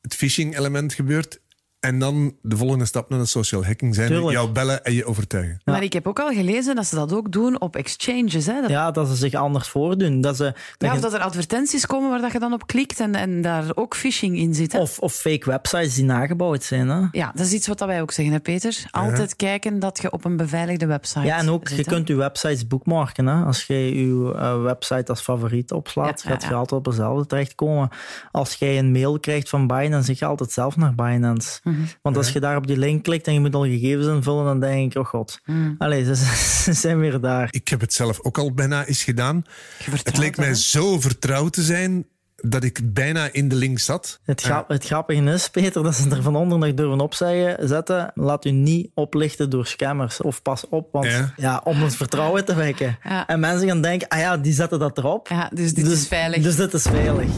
het 0.00 0.14
phishing-element 0.14 0.94
gebeurt. 0.94 1.40
En 1.80 1.98
dan 1.98 2.34
de 2.42 2.56
volgende 2.56 2.84
stap 2.84 3.08
naar 3.10 3.18
de 3.18 3.24
social 3.26 3.64
hacking 3.64 3.94
zijn, 3.94 4.08
Tuurlijk. 4.08 4.30
jou 4.32 4.50
bellen 4.50 4.84
en 4.84 4.92
je 4.94 5.04
overtuigen. 5.04 5.60
Maar 5.64 5.82
ik 5.82 5.92
heb 5.92 6.06
ook 6.06 6.18
al 6.20 6.28
gelezen 6.32 6.74
dat 6.76 6.86
ze 6.86 6.94
dat 6.94 7.12
ook 7.12 7.32
doen 7.32 7.60
op 7.60 7.76
exchanges. 7.76 8.46
Hè? 8.46 8.60
Dat, 8.60 8.70
Ja, 8.70 8.90
dat 8.90 9.08
ze 9.08 9.14
zich 9.16 9.34
anders 9.34 9.68
voordoen. 9.68 10.20
Dat 10.20 10.36
ze, 10.36 10.42
dat 10.44 10.54
ja, 10.78 10.88
of 10.88 10.94
je- 10.94 11.00
dat 11.00 11.12
er 11.14 11.20
advertenties 11.20 11.86
komen 11.86 12.10
waar 12.10 12.20
dat 12.20 12.32
je 12.32 12.38
dan 12.38 12.52
op 12.52 12.66
klikt 12.66 13.00
en, 13.00 13.14
en 13.14 13.42
daar 13.42 13.64
ook 13.74 13.96
phishing 13.96 14.38
in 14.38 14.54
zit. 14.54 14.72
Hè? 14.72 14.78
of, 14.78 14.98
of 14.98 15.12
fake 15.14 15.50
websites 15.50 15.94
die 15.94 16.04
nagebouwd 16.04 16.62
zijn. 16.62 16.88
Hè? 16.88 17.06
Ja, 17.12 17.32
dat 17.34 17.46
is 17.46 17.52
iets 17.52 17.66
wat 17.66 17.80
wij 17.80 18.00
ook 18.00 18.12
zeggen, 18.12 18.34
hè, 18.34 18.40
Peter. 18.40 18.84
Altijd 18.90 19.36
kijken 19.36 19.78
dat 19.78 19.98
je 20.02 20.10
op 20.12 20.24
een 20.24 20.36
beveiligde 20.36 20.86
website 20.86 21.26
Ja, 21.26 21.38
en 21.38 21.48
ook, 21.50 21.68
zit, 21.68 21.76
je 21.78 21.84
hè. 21.84 21.90
kunt 21.90 22.08
je 22.08 22.14
websites 22.14 22.66
bookmarken. 22.66 23.26
Hè? 23.26 23.44
Als 23.44 23.64
je 23.66 23.74
je 23.74 24.34
eh, 24.34 24.62
website 24.62 25.10
als 25.10 25.20
favoriet 25.20 25.72
opslaat, 25.72 26.22
Ja, 26.22 26.30
ja, 26.30 26.34
gaat 26.38 26.48
je 26.48 26.54
altijd 26.54 26.72
op 26.80 26.84
dezelfde 26.84 27.26
terechtkomen. 27.26 27.88
Als 28.30 28.54
jij 28.54 28.78
een 28.78 28.92
mail 28.92 29.20
krijgt 29.20 29.48
van 29.48 29.66
Binance, 29.66 30.06
zeg 30.06 30.18
je 30.18 30.24
altijd 30.24 30.50
zelf 30.52 30.76
naar 30.76 30.94
Binance. 30.94 31.60
Mhm. 31.70 31.80
Want 32.02 32.16
als 32.16 32.30
je 32.30 32.40
daar 32.40 32.56
op 32.56 32.66
die 32.66 32.78
link 32.78 33.02
klikt 33.02 33.26
en 33.26 33.32
je 33.32 33.40
moet 33.40 33.54
al 33.54 33.64
gegevens 33.64 34.06
invullen, 34.06 34.44
dan 34.44 34.60
denk 34.60 34.92
ik, 34.92 34.98
oh 34.98 35.06
god. 35.06 35.40
Mhm. 35.44 35.74
Allee, 35.78 36.04
ze, 36.04 36.14
ze 36.64 36.72
zijn 36.72 36.98
weer 36.98 37.20
daar. 37.20 37.48
Ik 37.50 37.68
heb 37.68 37.80
het 37.80 37.92
zelf 37.92 38.20
ook 38.22 38.38
al 38.38 38.54
bijna 38.54 38.86
eens 38.86 39.02
gedaan. 39.02 39.44
Het 39.90 40.16
leek 40.18 40.36
mij 40.36 40.46
hè. 40.46 40.54
zo 40.54 41.00
vertrouwd 41.00 41.52
te 41.52 41.62
zijn 41.62 42.06
dat 42.42 42.64
ik 42.64 42.80
bijna 42.94 43.28
in 43.32 43.48
de 43.48 43.54
link 43.54 43.78
zat. 43.78 44.20
Het, 44.24 44.42
grap, 44.42 44.68
het 44.68 44.84
grappige 44.84 45.22
is, 45.22 45.48
Peter, 45.48 45.82
dat 45.82 45.94
ze 45.94 46.10
er 46.10 46.22
van 46.22 46.36
onder 46.36 46.58
nog 46.58 46.74
durven 46.74 47.00
opzeggen, 47.00 47.68
zetten. 47.68 48.10
Laat 48.14 48.44
u 48.44 48.50
niet 48.50 48.90
oplichten 48.94 49.50
door 49.50 49.66
scammers. 49.66 50.20
Of 50.20 50.42
pas 50.42 50.68
op, 50.68 50.88
want 50.92 51.06
Ja. 51.06 51.32
ja. 51.36 51.60
om 51.64 51.82
het 51.82 51.96
vertrouwen 51.96 52.44
te 52.44 52.54
wekken. 52.54 52.98
Ja. 53.04 53.26
En 53.26 53.40
mensen 53.40 53.68
gaan 53.68 53.82
denken, 53.82 54.08
ah 54.08 54.18
ja, 54.18 54.36
die 54.36 54.52
zetten 54.52 54.78
dat 54.78 54.98
erop. 54.98 55.28
Ja, 55.28 55.50
dus 55.54 55.74
dit 55.74 55.86
is 55.86 56.06
veilig. 56.06 56.42
Dus 56.42 56.56
dit 56.56 56.74
is 56.74 56.82
veilig. 56.82 57.28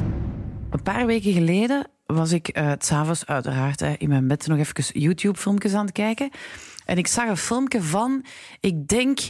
Een 0.70 0.82
paar 0.82 1.06
weken 1.06 1.32
geleden 1.32 1.86
was 2.14 2.32
ik 2.32 2.58
uh, 2.58 2.72
s'avonds 2.78 3.26
uiteraard 3.26 3.82
uh, 3.82 3.92
in 3.98 4.08
mijn 4.08 4.28
bed 4.28 4.46
nog 4.46 4.58
even 4.58 5.00
YouTube-filmpjes 5.00 5.74
aan 5.74 5.84
het 5.84 5.94
kijken. 5.94 6.30
En 6.84 6.98
ik 6.98 7.06
zag 7.06 7.28
een 7.28 7.36
filmpje 7.36 7.82
van, 7.82 8.24
ik 8.60 8.88
denk... 8.88 9.20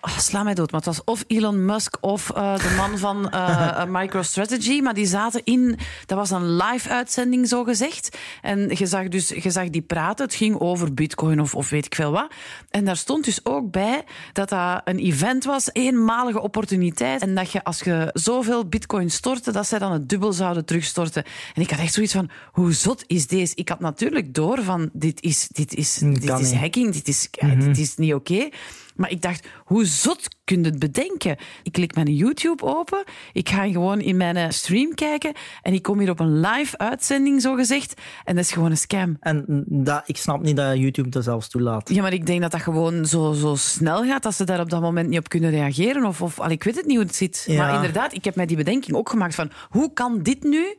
Oh, 0.00 0.18
sla 0.18 0.42
mij 0.42 0.54
dood, 0.54 0.70
maar 0.70 0.80
het 0.80 0.96
was 0.96 1.04
of 1.04 1.24
Elon 1.26 1.64
Musk 1.64 1.96
of 2.00 2.30
uh, 2.36 2.56
de 2.56 2.74
man 2.76 2.98
van 2.98 3.30
uh, 3.34 3.84
MicroStrategy. 4.00 4.80
Maar 4.80 4.94
die 4.94 5.06
zaten 5.06 5.40
in... 5.44 5.78
Dat 6.06 6.18
was 6.18 6.30
een 6.30 6.56
live-uitzending, 6.56 7.48
zo 7.48 7.64
gezegd. 7.64 8.18
En 8.42 8.70
je 8.74 8.86
zag, 8.86 9.08
dus, 9.08 9.28
je 9.28 9.50
zag 9.50 9.70
die 9.70 9.82
praten. 9.82 10.24
Het 10.24 10.34
ging 10.34 10.58
over 10.60 10.94
bitcoin 10.94 11.40
of, 11.40 11.54
of 11.54 11.70
weet 11.70 11.86
ik 11.86 11.94
veel 11.94 12.10
wat. 12.10 12.32
En 12.70 12.84
daar 12.84 12.96
stond 12.96 13.24
dus 13.24 13.44
ook 13.44 13.70
bij 13.70 14.04
dat 14.32 14.48
dat 14.48 14.80
een 14.84 14.98
event 14.98 15.44
was. 15.44 15.68
Eenmalige 15.72 16.40
opportuniteit. 16.40 17.22
En 17.22 17.34
dat 17.34 17.50
je, 17.50 17.64
als 17.64 17.80
je 17.80 18.10
zoveel 18.12 18.68
bitcoin 18.68 19.10
stortte, 19.10 19.52
dat 19.52 19.66
zij 19.66 19.78
dan 19.78 19.92
het 19.92 20.08
dubbel 20.08 20.32
zouden 20.32 20.64
terugstorten. 20.64 21.24
En 21.54 21.62
ik 21.62 21.70
had 21.70 21.78
echt 21.78 21.94
zoiets 21.94 22.12
van, 22.12 22.30
hoe 22.52 22.72
zot 22.72 23.04
is 23.06 23.26
deze? 23.26 23.52
Ik 23.54 23.68
had 23.68 23.80
natuurlijk 23.80 24.34
door 24.34 24.62
van, 24.62 24.90
dit 24.92 25.22
is, 25.22 25.48
dit 25.48 25.74
is, 25.74 25.94
dit 25.94 26.38
is 26.40 26.52
hacking. 26.52 26.92
Dit 26.92 27.08
is, 27.08 27.28
mm 27.40 27.50
-hmm. 27.50 27.60
dit 27.60 27.78
is 27.78 27.96
niet 27.96 28.14
oké. 28.14 28.32
Okay. 28.32 28.52
Maar 28.96 29.10
ik 29.10 29.22
dacht, 29.22 29.46
hoe 29.64 29.84
zot 29.84 30.28
kun 30.44 30.62
je 30.62 30.68
het 30.68 30.78
bedenken? 30.78 31.36
Ik 31.62 31.72
klik 31.72 31.94
mijn 31.94 32.14
YouTube 32.14 32.64
open, 32.64 33.04
ik 33.32 33.48
ga 33.48 33.68
gewoon 33.68 34.00
in 34.00 34.16
mijn 34.16 34.52
stream 34.52 34.94
kijken 34.94 35.32
en 35.62 35.72
ik 35.72 35.82
kom 35.82 35.98
hier 35.98 36.10
op 36.10 36.20
een 36.20 36.40
live 36.40 36.78
uitzending, 36.78 37.42
zo 37.42 37.54
gezegd. 37.54 38.00
En 38.24 38.34
dat 38.34 38.44
is 38.44 38.52
gewoon 38.52 38.70
een 38.70 38.76
scam. 38.76 39.16
En 39.20 39.64
dat, 39.66 40.02
ik 40.06 40.16
snap 40.16 40.42
niet 40.42 40.56
dat 40.56 40.76
YouTube 40.76 41.08
dat 41.08 41.24
zelfs 41.24 41.48
toelaat. 41.48 41.88
Ja, 41.88 42.02
maar 42.02 42.12
ik 42.12 42.26
denk 42.26 42.40
dat 42.40 42.50
dat 42.50 42.60
gewoon 42.60 43.06
zo, 43.06 43.32
zo 43.32 43.54
snel 43.54 44.04
gaat 44.04 44.22
dat 44.22 44.34
ze 44.34 44.44
daar 44.44 44.60
op 44.60 44.70
dat 44.70 44.80
moment 44.80 45.08
niet 45.08 45.18
op 45.18 45.28
kunnen 45.28 45.50
reageren. 45.50 46.04
Of, 46.04 46.22
of 46.22 46.40
al, 46.40 46.50
ik 46.50 46.62
weet 46.62 46.76
het 46.76 46.86
niet 46.86 46.96
hoe 46.96 47.04
het 47.04 47.14
zit. 47.14 47.44
Ja. 47.46 47.56
Maar 47.56 47.74
inderdaad, 47.74 48.14
ik 48.14 48.24
heb 48.24 48.34
mij 48.34 48.46
die 48.46 48.56
bedenking 48.56 48.96
ook 48.96 49.08
gemaakt 49.08 49.34
van, 49.34 49.50
hoe 49.68 49.92
kan 49.92 50.22
dit 50.22 50.42
nu 50.42 50.76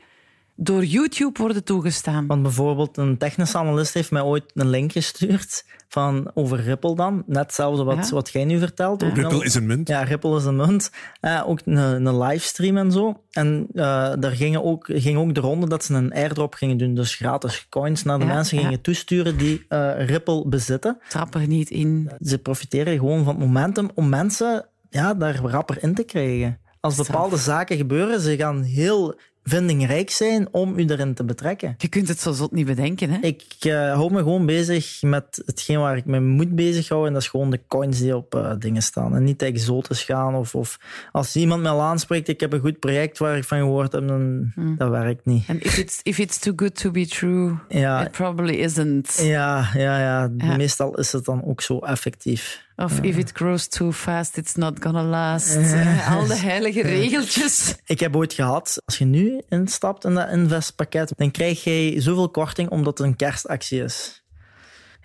door 0.60 0.84
YouTube 0.86 1.40
worden 1.40 1.64
toegestaan. 1.64 2.28
Want 2.28 2.42
bijvoorbeeld 2.42 2.98
een 2.98 3.18
technische 3.18 3.58
analist 3.58 3.94
heeft 3.94 4.12
mij 4.12 4.22
ooit 4.22 4.44
een 4.54 4.70
link 4.70 4.92
gestuurd 4.92 5.66
van 5.88 6.32
over 6.34 6.62
Ripple 6.62 6.96
dan. 6.96 7.24
Net 7.26 7.44
hetzelfde 7.44 7.84
wat, 7.84 8.08
Ja. 8.08 8.14
wat 8.16 8.30
jij 8.30 8.46
nu 8.46 8.60
vertelt. 8.60 9.04
Ook 9.04 9.16
Ripple 9.16 9.38
een- 9.40 9.44
is 9.46 9.56
een 9.56 9.66
munt. 9.66 9.88
Ja, 9.88 10.04
Ripple 10.04 10.38
is 10.38 10.46
een 10.46 10.56
munt. 10.56 10.92
Eh, 11.20 11.44
ook 11.46 11.60
een, 11.66 11.76
een 12.06 12.18
livestream 12.18 12.78
en 12.78 12.92
zo. 12.92 13.24
En 13.32 13.68
eh, 13.74 13.84
daar 14.20 14.32
gingen 14.32 14.64
ook, 14.64 14.90
ging 14.94 15.18
ook 15.18 15.34
de 15.36 15.42
ronde 15.42 15.68
dat 15.70 15.84
ze 15.84 15.94
een 15.94 16.14
airdrop 16.14 16.54
gingen 16.54 16.78
doen. 16.78 16.94
Dus 16.96 17.16
gratis 17.16 17.68
coins 17.70 18.04
naar 18.04 18.20
de 18.20 18.26
Ja, 18.26 18.34
mensen 18.34 18.58
ja. 18.58 18.64
gingen 18.64 18.82
toesturen 18.82 19.38
die 19.38 19.66
eh, 19.70 20.06
Ripple 20.06 20.48
bezitten. 20.48 21.00
Trap 21.10 21.36
er 21.36 21.48
niet 21.48 21.70
in. 21.70 22.12
Ze 22.22 22.38
profiteren 22.38 22.98
gewoon 22.98 23.24
van 23.24 23.36
het 23.36 23.44
momentum 23.46 23.90
om 23.96 24.10
mensen 24.10 24.66
ja, 24.90 25.14
daar 25.14 25.36
rapper 25.42 25.84
in 25.84 25.94
te 25.94 26.04
krijgen. 26.04 26.60
Als 26.80 26.96
bepaalde 26.96 27.38
zaken 27.38 27.78
gebeuren, 27.78 28.20
ze 28.22 28.36
gaan 28.38 28.62
heel 28.62 29.20
vindingrijk 29.50 30.10
zijn 30.10 30.48
om 30.52 30.80
u 30.80 30.86
erin 30.86 31.14
te 31.14 31.24
betrekken. 31.24 31.76
Je 31.78 31.88
kunt 31.88 32.08
het 32.08 32.20
zo 32.20 32.32
zot 32.32 32.52
niet 32.52 32.66
bedenken, 32.66 33.10
hè? 33.10 33.18
Ik 33.22 33.44
eh, 33.60 33.94
hou 33.94 34.12
me 34.12 34.18
gewoon 34.18 34.46
bezig 34.46 35.02
met 35.02 35.42
hetgeen 35.46 35.80
waar 35.80 35.98
ik 35.98 36.06
me 36.06 36.20
moet 36.20 36.56
bezighouden. 36.56 37.08
En 37.08 37.14
dat 37.14 37.24
is 37.24 37.30
gewoon 37.30 37.50
de 37.50 37.60
coins 37.68 38.00
die 38.00 38.16
op 38.16 38.36
eh, 38.36 38.52
dingen 38.60 38.82
staan. 38.82 39.16
En 39.16 39.24
niet 39.24 39.42
exotisch 39.42 40.04
gaan. 40.04 40.36
Of, 40.36 40.56
of 40.56 40.80
als 41.12 41.36
iemand 41.36 41.62
me 41.62 41.70
al 41.70 41.82
aanspreekt, 41.82 42.28
ik 42.28 42.40
heb 42.40 42.54
een 42.54 42.60
goed 42.60 42.80
project 42.80 43.18
waar 43.18 43.38
ik 43.38 43.44
van 43.44 43.58
gehoord 43.58 43.92
heb, 43.92 44.08
dan 44.08 44.52
dat 44.78 44.90
werkt 44.90 45.26
niet. 45.26 45.44
En 45.48 45.60
if 45.62 45.78
it's, 45.78 46.00
if 46.04 46.18
it's 46.18 46.40
too 46.40 46.54
good 46.56 46.76
to 46.76 46.92
be 46.92 47.08
true, 47.08 47.56
Ja, 47.70 48.06
it 48.06 48.12
probably 48.12 48.54
isn't. 48.56 49.20
ja, 49.24 49.70
ja, 49.74 50.00
ja. 50.00 50.30
Ja. 50.38 50.56
Meestal 50.56 50.98
is 50.98 51.12
het 51.12 51.26
dan 51.26 51.44
ook 51.46 51.62
zo 51.62 51.80
effectief. 51.80 52.66
Of 52.80 53.00
if 53.02 53.18
it 53.18 53.32
grows 53.32 53.68
too 53.68 53.92
fast, 53.92 54.38
it's 54.38 54.56
not 54.56 54.80
gonna 54.80 55.04
last. 55.04 55.56
Eh, 55.56 56.12
Al 56.16 56.28
de 56.28 56.36
heilige 56.36 56.82
regeltjes. 56.82 57.76
Ik 57.86 58.00
heb 58.00 58.16
ooit 58.16 58.34
gehad, 58.34 58.82
als 58.86 58.98
je 58.98 59.06
nu 59.06 59.42
instapt 59.50 60.06
in 60.06 60.14
dat 60.14 60.30
investpakket, 60.32 61.14
dan 61.16 61.32
krijg 61.32 61.64
je 61.64 61.96
zoveel 62.02 62.30
korting 62.30 62.70
omdat 62.70 62.98
het 62.98 63.08
een 63.08 63.16
kerstactie 63.16 63.84
is. 63.84 64.24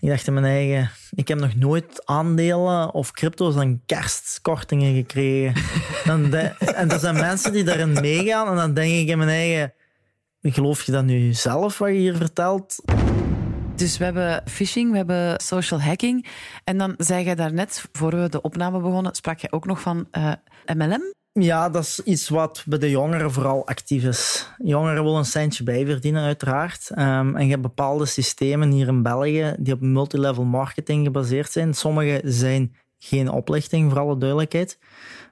Ik 0.00 0.08
dacht 0.08 0.26
in 0.26 0.32
mijn 0.32 0.46
eigen, 0.46 0.90
ik 1.11 1.28
heb 1.28 1.38
nog 1.40 1.54
nooit 1.56 2.02
aandelen 2.06 2.94
of 2.94 3.12
crypto's 3.12 3.56
aan 3.56 3.82
kerstkortingen 3.87 4.94
gekregen. 4.94 5.62
Dan 6.04 6.30
de- 6.30 6.54
en 6.74 6.90
er 6.90 6.98
zijn 6.98 7.14
mensen 7.14 7.52
die 7.52 7.64
daarin 7.64 7.92
meegaan 7.92 8.48
en 8.48 8.56
dan 8.56 8.74
denk 8.74 8.92
ik 8.92 9.08
in 9.08 9.18
mijn 9.18 9.30
eigen, 9.30 9.72
geloof 10.42 10.82
je 10.82 10.92
dat 10.92 11.04
nu 11.04 11.32
zelf 11.32 11.78
wat 11.78 11.88
je 11.88 11.94
hier 11.94 12.16
vertelt? 12.16 12.76
Dus 13.83 13.99
we 13.99 14.05
hebben 14.05 14.42
phishing, 14.47 14.90
we 14.90 14.97
hebben 14.97 15.40
social 15.40 15.81
hacking. 15.81 16.27
En 16.64 16.79
dan 16.79 16.95
zei 16.99 17.25
jij 17.25 17.35
daarnet, 17.35 17.85
voor 17.92 18.21
we 18.21 18.29
de 18.29 18.40
opname 18.40 18.81
begonnen, 18.81 19.14
sprak 19.14 19.38
je 19.38 19.53
ook 19.53 19.66
nog 19.66 19.81
van 19.81 20.07
eh, 20.11 20.33
MLM. 20.75 21.14
Ja, 21.33 21.71
dat 21.71 21.83
is 21.83 22.01
iets 22.05 22.29
wat 22.29 22.64
bij 22.66 22.79
de 22.79 22.90
jongeren 22.90 23.33
vooral 23.33 23.66
actief 23.66 24.05
is. 24.05 24.49
Jongeren 24.59 25.03
willen 25.03 25.18
een 25.18 25.25
centje 25.25 25.64
bijverdienen, 25.64 26.23
uiteraard. 26.23 26.90
Ehm, 26.90 27.37
en 27.37 27.45
je 27.45 27.51
hebt 27.51 27.62
bepaalde 27.62 28.07
systemen 28.07 28.71
hier 28.71 28.88
in 28.88 29.03
België 29.03 29.55
die 29.59 29.75
op 29.75 29.81
multilevel 29.81 30.45
marketing 30.45 31.05
gebaseerd 31.05 31.53
zijn. 31.53 31.75
Sommige 31.75 32.21
zijn 32.25 32.77
geen 32.99 33.31
oplichting, 33.31 33.90
voor 33.90 34.01
alle 34.01 34.18
duidelijkheid. 34.18 34.79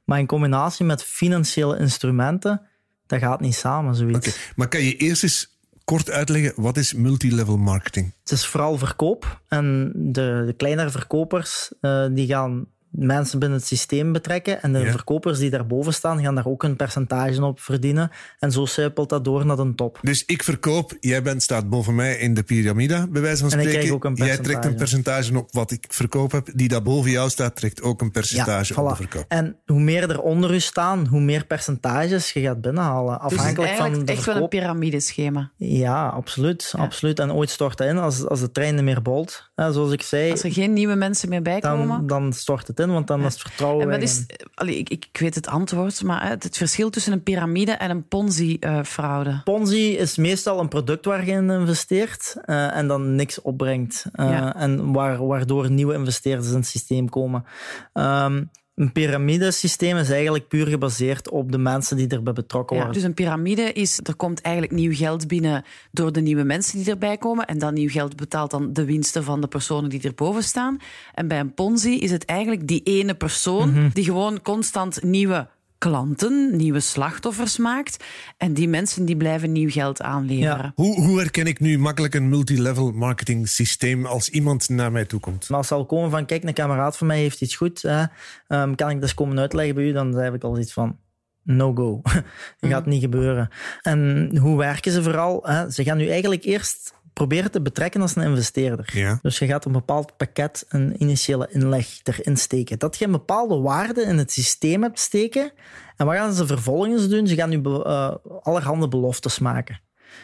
Maar 0.04 0.18
in 0.18 0.26
combinatie 0.26 0.84
met 0.84 1.02
financiële 1.02 1.78
instrumenten, 1.78 2.62
dat 3.06 3.18
gaat 3.18 3.40
niet 3.40 3.54
samen, 3.54 3.94
zoiets. 3.94 4.52
Maar 4.56 4.68
kan 4.68 4.82
je 4.82 4.96
eerst 4.96 5.22
eens 5.22 5.58
kort 5.90 6.10
uitleggen, 6.10 6.52
wat 6.56 6.76
is 6.76 6.92
multilevel 6.92 7.56
marketing? 7.56 8.14
Het 8.22 8.32
is 8.32 8.46
vooral 8.46 8.78
verkoop. 8.78 9.40
En 9.48 9.92
de, 9.94 10.42
de 10.46 10.54
kleinere 10.56 10.90
verkopers 10.90 11.72
eh, 11.80 12.06
die 12.10 12.26
gaan 12.26 12.66
mensen 12.90 13.38
binnen 13.38 13.58
het 13.58 13.66
systeem 13.66 14.12
betrekken. 14.12 14.62
En 14.62 14.72
de 14.72 14.78
Ja. 14.78 14.90
verkopers 14.90 15.38
die 15.38 15.50
daarboven 15.50 15.94
staan, 15.94 16.22
gaan 16.22 16.34
daar 16.34 16.46
ook 16.46 16.62
een 16.62 16.76
percentage 16.76 17.44
op 17.44 17.60
verdienen. 17.60 18.10
En 18.38 18.52
zo 18.52 18.64
sijpelt 18.66 19.08
dat 19.08 19.24
door 19.24 19.46
naar 19.46 19.56
de 19.56 19.72
top. 19.74 19.98
Dus 20.02 20.24
ik 20.24 20.42
verkoop, 20.42 20.96
jij 21.00 21.22
bent, 21.22 21.42
staat 21.42 21.68
boven 21.68 21.94
mij 21.94 22.16
in 22.16 22.34
de 22.34 22.42
piramide, 22.42 23.06
bij 23.10 23.22
wijze 23.22 23.42
van 23.42 23.50
En 23.52 23.58
ik 23.58 23.60
spreken. 23.60 23.78
krijg 23.80 23.94
ook 23.94 24.04
een 24.04 24.26
jij 24.26 24.38
trekt 24.38 24.64
een 24.64 24.74
percentage 24.74 25.36
op 25.38 25.48
wat 25.52 25.70
ik 25.70 25.84
verkoop 25.88 26.32
heb. 26.32 26.48
Die 26.54 26.68
daar 26.68 26.82
boven 26.82 27.10
jou 27.10 27.30
staat, 27.30 27.56
trekt 27.56 27.82
ook 27.82 28.00
een 28.00 28.10
percentage 28.10 28.80
op 28.80 28.88
de 28.88 28.96
verkoop. 28.96 29.24
En 29.28 29.56
hoe 29.66 29.80
meer 29.80 30.10
er 30.10 30.20
onder 30.20 30.54
u 30.54 30.60
staan, 30.60 31.06
hoe 31.06 31.20
meer 31.20 31.46
percentages 31.46 32.32
je 32.32 32.40
gaat 32.40 32.60
binnenhalen. 32.60 33.12
Dus 33.12 33.22
Afhankelijk 33.22 33.56
van 33.56 33.66
eigenlijk 33.66 34.06
de 34.06 34.12
echt 34.12 34.24
wel 34.24 34.36
een 34.36 34.48
piramideschema. 34.48 35.50
Ja, 35.56 36.06
absoluut, 36.08 36.72
absoluut. 36.76 37.18
En 37.18 37.32
ooit 37.32 37.50
stort 37.50 37.78
dat 37.78 37.86
in 37.88 37.98
als, 37.98 38.26
als 38.26 38.40
de 38.40 38.50
trein 38.50 38.74
niet 38.74 38.84
meer 38.84 39.02
bolt. 39.02 39.50
Zoals 39.54 39.92
ik 39.92 40.02
zei, 40.02 40.30
Als 40.30 40.42
er 40.42 40.52
geen 40.52 40.72
nieuwe 40.72 40.94
mensen 40.94 41.28
meer 41.28 41.42
bij 41.42 41.60
komen. 41.60 41.88
dan, 41.88 42.06
dan 42.06 42.32
stort 42.32 42.66
het 42.66 42.79
in, 42.80 42.92
want 42.92 43.06
dan 43.06 43.24
is 43.24 43.32
het 43.32 43.42
vertrouwen 43.42 43.84
En 43.84 43.90
wat 43.90 44.02
is, 44.02 44.26
allee, 44.54 44.76
ik, 44.76 44.88
ik 44.88 45.08
weet 45.12 45.34
het 45.34 45.46
antwoord, 45.46 46.02
maar 46.02 46.28
het 46.28 46.56
verschil 46.56 46.90
tussen 46.90 47.12
een 47.12 47.22
piramide 47.22 47.72
en 47.72 47.90
een 47.90 48.08
Ponzi-fraude. 48.08 49.40
Ponzi 49.44 49.96
is 49.96 50.16
meestal 50.16 50.60
een 50.60 50.68
product 50.68 51.04
waar 51.04 51.26
je 51.26 51.32
in 51.32 51.50
investeert 51.50 52.36
eh, 52.44 52.76
en 52.76 52.88
dan 52.88 53.14
niks 53.14 53.42
opbrengt. 53.42 54.04
Eh, 54.12 54.30
Ja. 54.30 54.56
En 54.56 54.92
waar, 54.92 55.26
waardoor 55.26 55.70
nieuwe 55.70 55.94
investeerders 55.94 56.48
in 56.48 56.54
het 56.56 56.66
systeem 56.66 57.08
komen. 57.08 57.44
Ehm, 57.92 58.42
een 58.80 58.92
piramidesysteem 58.92 59.96
is 59.96 60.10
eigenlijk 60.10 60.48
puur 60.48 60.66
gebaseerd 60.66 61.30
op 61.30 61.52
de 61.52 61.58
mensen 61.58 61.96
die 61.96 62.08
erbij 62.08 62.32
betrokken 62.32 62.76
Ja, 62.76 62.82
worden. 62.82 63.00
dus 63.00 63.08
een 63.10 63.14
piramide 63.16 63.72
is, 63.72 64.00
er 64.02 64.14
komt 64.16 64.40
eigenlijk 64.40 64.74
nieuw 64.74 64.94
geld 64.94 65.26
binnen 65.28 65.64
door 65.92 66.12
de 66.12 66.20
nieuwe 66.20 66.42
mensen 66.44 66.78
die 66.78 66.90
erbij 66.90 67.16
komen. 67.16 67.46
En 67.46 67.58
dat 67.58 67.72
nieuw 67.72 67.88
geld 67.88 68.16
betaalt 68.16 68.50
dan 68.50 68.72
de 68.72 68.84
winsten 68.84 69.24
van 69.24 69.40
de 69.40 69.46
personen 69.48 69.90
die 69.90 70.02
erboven 70.02 70.42
staan. 70.42 70.78
En 71.14 71.28
bij 71.28 71.40
een 71.40 71.54
ponzi 71.54 71.98
is 71.98 72.10
het 72.10 72.24
eigenlijk 72.24 72.66
die 72.68 72.82
ene 72.82 73.14
persoon 73.14 73.70
Mhm. 73.72 73.88
die 73.92 74.04
gewoon 74.04 74.42
constant 74.42 75.02
nieuwe 75.02 75.48
klanten, 75.80 76.56
nieuwe 76.56 76.80
slachtoffers 76.80 77.56
maakt. 77.56 78.04
En 78.36 78.54
die 78.54 78.68
mensen 78.68 79.04
die 79.04 79.16
blijven 79.16 79.52
nieuw 79.52 79.70
geld 79.70 80.02
aanleveren. 80.02 80.64
Ja. 80.64 80.72
Hoe, 80.74 81.00
hoe 81.00 81.18
herken 81.18 81.46
ik 81.46 81.60
nu 81.60 81.78
makkelijk 81.78 82.14
een 82.14 82.28
multilevel 82.28 82.92
marketing 82.92 83.48
systeem 83.48 84.06
als 84.06 84.28
iemand 84.28 84.68
naar 84.68 84.92
mij 84.92 85.04
toe 85.04 85.20
komt? 85.20 85.48
Maar 85.48 85.58
als 85.58 85.68
ze 85.68 85.74
al 85.74 85.86
komen 85.86 86.10
van, 86.10 86.26
kijk, 86.26 86.44
een 86.44 86.52
kameraad 86.52 86.96
van 86.96 87.06
mij 87.06 87.18
heeft 87.18 87.40
iets 87.40 87.56
goed, 87.56 87.82
hè, 87.82 88.04
ehm, 88.46 88.74
kan 88.74 88.88
ik 88.88 88.94
dat 88.94 89.02
eens 89.02 89.14
komen 89.14 89.38
uitleggen 89.38 89.74
bij 89.74 89.84
u? 89.84 89.92
Dan 89.92 90.14
heb 90.14 90.34
ik 90.34 90.44
al 90.44 90.58
iets 90.58 90.72
van, 90.72 90.98
no 91.42 91.74
go. 91.74 92.00
dat 92.60 92.70
gaat 92.70 92.86
niet 92.86 93.02
gebeuren. 93.02 93.48
En 93.82 94.30
hoe 94.36 94.58
werken 94.58 94.92
ze 94.92 95.02
vooral? 95.02 95.40
Hè? 95.42 95.70
Ze 95.70 95.84
gaan 95.84 96.00
u 96.00 96.08
eigenlijk 96.08 96.44
eerst 96.44 96.94
proberen 97.12 97.50
te 97.50 97.60
betrekken 97.62 98.00
als 98.00 98.16
een 98.16 98.22
investeerder. 98.22 98.90
Ja. 98.92 99.18
Dus 99.22 99.38
je 99.38 99.46
gaat 99.46 99.64
een 99.64 99.72
bepaald 99.72 100.16
pakket, 100.16 100.64
een 100.68 101.02
initiële 101.02 101.48
inleg 101.50 102.00
erin 102.02 102.36
steken. 102.36 102.78
Dat 102.78 102.96
je 102.98 103.04
een 103.04 103.10
bepaalde 103.10 103.58
waarde 103.58 104.02
in 104.02 104.18
het 104.18 104.32
systeem 104.32 104.82
hebt 104.82 104.98
steken. 104.98 105.52
En 105.96 106.06
wat 106.06 106.14
gaan 106.14 106.32
ze 106.32 106.46
vervolgens 106.46 107.08
doen? 107.08 107.26
Ze 107.26 107.34
gaan 107.34 107.52
u 107.52 107.58
be- 107.60 107.84
eh, 107.84 108.14
allerhande 108.42 108.88
beloftes 108.88 109.38
maken. 109.38 109.80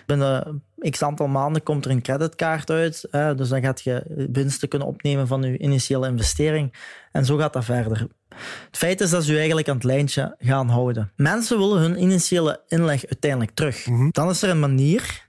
Binnen 0.07 0.62
x 0.90 1.03
aantal 1.03 1.27
maanden 1.27 1.62
komt 1.62 1.85
er 1.85 1.90
een 1.90 2.03
creditkaart 2.03 2.70
uit. 2.70 3.07
Hè, 3.11 3.35
dus 3.35 3.49
dan 3.49 3.62
gaat 3.62 3.83
je 3.83 4.27
winsten 4.33 4.68
kunnen 4.68 4.88
opnemen 4.88 5.27
van 5.27 5.42
je 5.42 5.59
initiële 5.59 6.09
investering. 6.09 6.75
En 7.12 7.25
zo 7.25 7.37
gaat 7.37 7.53
dat 7.53 7.64
verder. 7.64 8.07
Het 8.66 8.77
feit 8.77 9.01
is 9.01 9.11
dat 9.11 9.25
ze 9.25 9.33
u 9.33 9.37
eigenlijk 9.37 9.68
aan 9.68 9.75
het 9.75 9.85
lijntje 9.85 10.35
gaan 10.38 10.68
houden. 10.68 11.12
Mensen 11.16 11.59
willen 11.59 11.81
hun 11.81 12.03
initiële 12.03 12.61
inleg 12.68 13.07
uiteindelijk 13.07 13.51
terug. 13.55 13.87
Dan 14.11 14.29
is 14.31 14.42
er 14.42 14.51
een 14.51 14.61
manier 14.61 15.26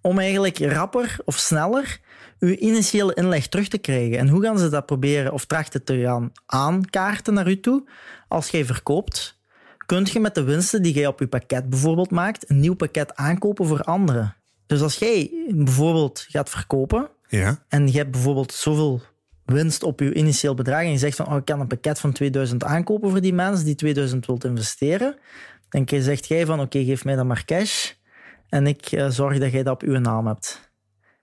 om 0.00 0.18
eigenlijk 0.18 0.58
rapper 0.58 1.16
of 1.24 1.36
sneller 1.36 2.00
uw 2.38 2.54
initiële 2.54 3.14
inleg 3.14 3.46
terug 3.46 3.68
te 3.68 3.78
krijgen. 3.78 4.18
En 4.18 4.28
hoe 4.28 4.42
gaan 4.42 4.58
ze 4.58 4.68
dat 4.68 4.86
proberen 4.86 5.32
of 5.32 5.44
trachten 5.44 5.84
te 5.84 6.00
gaan 6.00 6.32
aankaarten 6.46 7.34
naar 7.34 7.48
u 7.48 7.60
toe? 7.60 7.88
Als 8.28 8.48
jij 8.48 8.64
verkoopt, 8.64 9.38
kunt 9.86 10.10
je 10.10 10.20
met 10.20 10.34
de 10.34 10.42
winsten 10.42 10.82
die 10.82 10.94
jij 10.94 11.06
op 11.06 11.18
je 11.18 11.26
pakket 11.26 11.68
bijvoorbeeld 11.70 12.10
maakt, 12.10 12.50
een 12.50 12.60
nieuw 12.60 12.74
pakket 12.74 13.16
aankopen 13.16 13.66
voor 13.66 13.82
anderen. 13.82 14.34
Dus 14.66 14.80
als 14.80 14.96
jij 14.96 15.30
bijvoorbeeld 15.48 16.26
gaat 16.28 16.50
verkopen 16.50 17.08
Ja. 17.28 17.64
en 17.68 17.86
je 17.86 17.96
hebt 17.98 18.10
bijvoorbeeld 18.10 18.52
zoveel 18.52 19.00
winst 19.44 19.82
op 19.82 20.00
je 20.00 20.14
initieel 20.14 20.54
bedrag 20.54 20.80
en 20.80 20.90
je 20.90 20.98
zegt 20.98 21.16
van 21.16 21.26
oh, 21.26 21.36
ik 21.36 21.44
kan 21.44 21.60
een 21.60 21.66
pakket 21.66 22.00
van 22.00 22.12
2000 22.12 22.64
aankopen 22.64 23.10
voor 23.10 23.20
die 23.20 23.32
mensen 23.34 23.64
die 23.64 23.74
2000 23.74 24.26
wilt 24.26 24.44
investeren, 24.44 25.16
dan 25.68 25.88
zegt 25.88 26.26
jij 26.26 26.46
van 26.46 26.60
oké, 26.60 26.84
geef 26.84 27.04
mij 27.04 27.16
dan 27.16 27.26
maar 27.26 27.44
cash 27.44 27.92
en 28.50 28.66
ik 28.66 28.86
eh, 28.86 29.08
zorg 29.08 29.38
dat 29.38 29.52
jij 29.52 29.62
dat 29.62 29.74
op 29.74 29.82
uw 29.82 29.98
naam 29.98 30.26
hebt. 30.26 30.72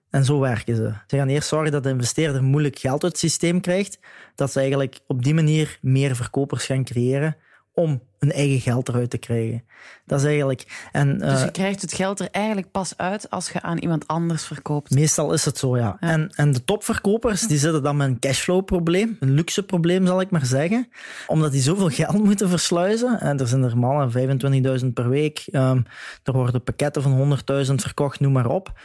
En 0.10 0.26
zo 0.26 0.40
werken 0.40 0.76
ze. 0.76 0.94
Ze 1.08 1.18
gaan 1.18 1.28
eerst 1.28 1.48
zorgen 1.48 1.72
dat 1.72 1.84
de 1.84 1.90
investeerder 1.90 2.44
moeilijk 2.44 2.80
geld 2.80 3.04
uit 3.04 3.12
het 3.12 3.22
systeem 3.22 3.62
krijgt, 3.62 4.00
dat 4.36 4.52
ze 4.52 4.60
eigenlijk 4.60 5.00
op 5.08 5.24
die 5.24 5.34
manier 5.34 5.78
meer 5.82 6.16
verkopers 6.16 6.66
gaan 6.66 6.84
creëren 6.84 7.38
om 7.78 8.02
hun 8.20 8.32
eigen 8.32 8.60
geld 8.60 8.90
eruit 8.90 9.10
te 9.10 9.18
krijgen. 9.18 9.64
Dat 10.06 10.20
is 10.20 10.26
eigenlijk... 10.26 10.88
En, 10.92 11.18
Dus 11.18 11.40
eh, 11.40 11.44
je 11.44 11.52
krijgt 11.52 11.82
het 11.82 11.94
geld 11.94 12.20
er 12.20 12.28
eigenlijk 12.32 12.72
pas 12.72 12.98
uit 12.98 13.30
als 13.30 13.50
je 13.50 13.62
aan 13.62 13.78
iemand 13.78 14.08
anders 14.08 14.46
verkoopt. 14.46 14.92
Meestal 14.92 15.34
is 15.34 15.46
het 15.46 15.58
zo, 15.58 15.78
ja. 15.78 15.98
En, 16.00 16.30
en 16.36 16.52
de 16.52 16.64
topverkopers 16.64 17.42
die 17.42 17.58
zitten 17.58 17.84
dan 17.84 17.98
met 17.98 18.08
een 18.08 18.20
cashflow-probleem, 18.20 19.18
een 19.20 19.32
luxe-probleem 19.32 20.06
zal 20.06 20.22
ik 20.22 20.30
maar 20.30 20.46
zeggen, 20.46 20.90
omdat 21.28 21.52
die 21.52 21.62
zoveel 21.62 21.90
geld 21.90 22.24
moeten 22.24 22.50
versluizen. 22.50 23.20
En 23.20 23.40
er 23.40 23.48
zijn 23.48 23.64
er 23.64 23.78
mannen 23.78 24.40
25.000 24.82 24.94
per 24.94 25.10
week, 25.10 25.44
ehm, 25.52 25.82
er 26.24 26.34
worden 26.34 26.64
pakketten 26.64 27.02
van 27.02 27.12
100.000 27.12 27.82
verkocht, 27.82 28.20
noem 28.20 28.32
maar 28.32 28.50
op. 28.50 28.80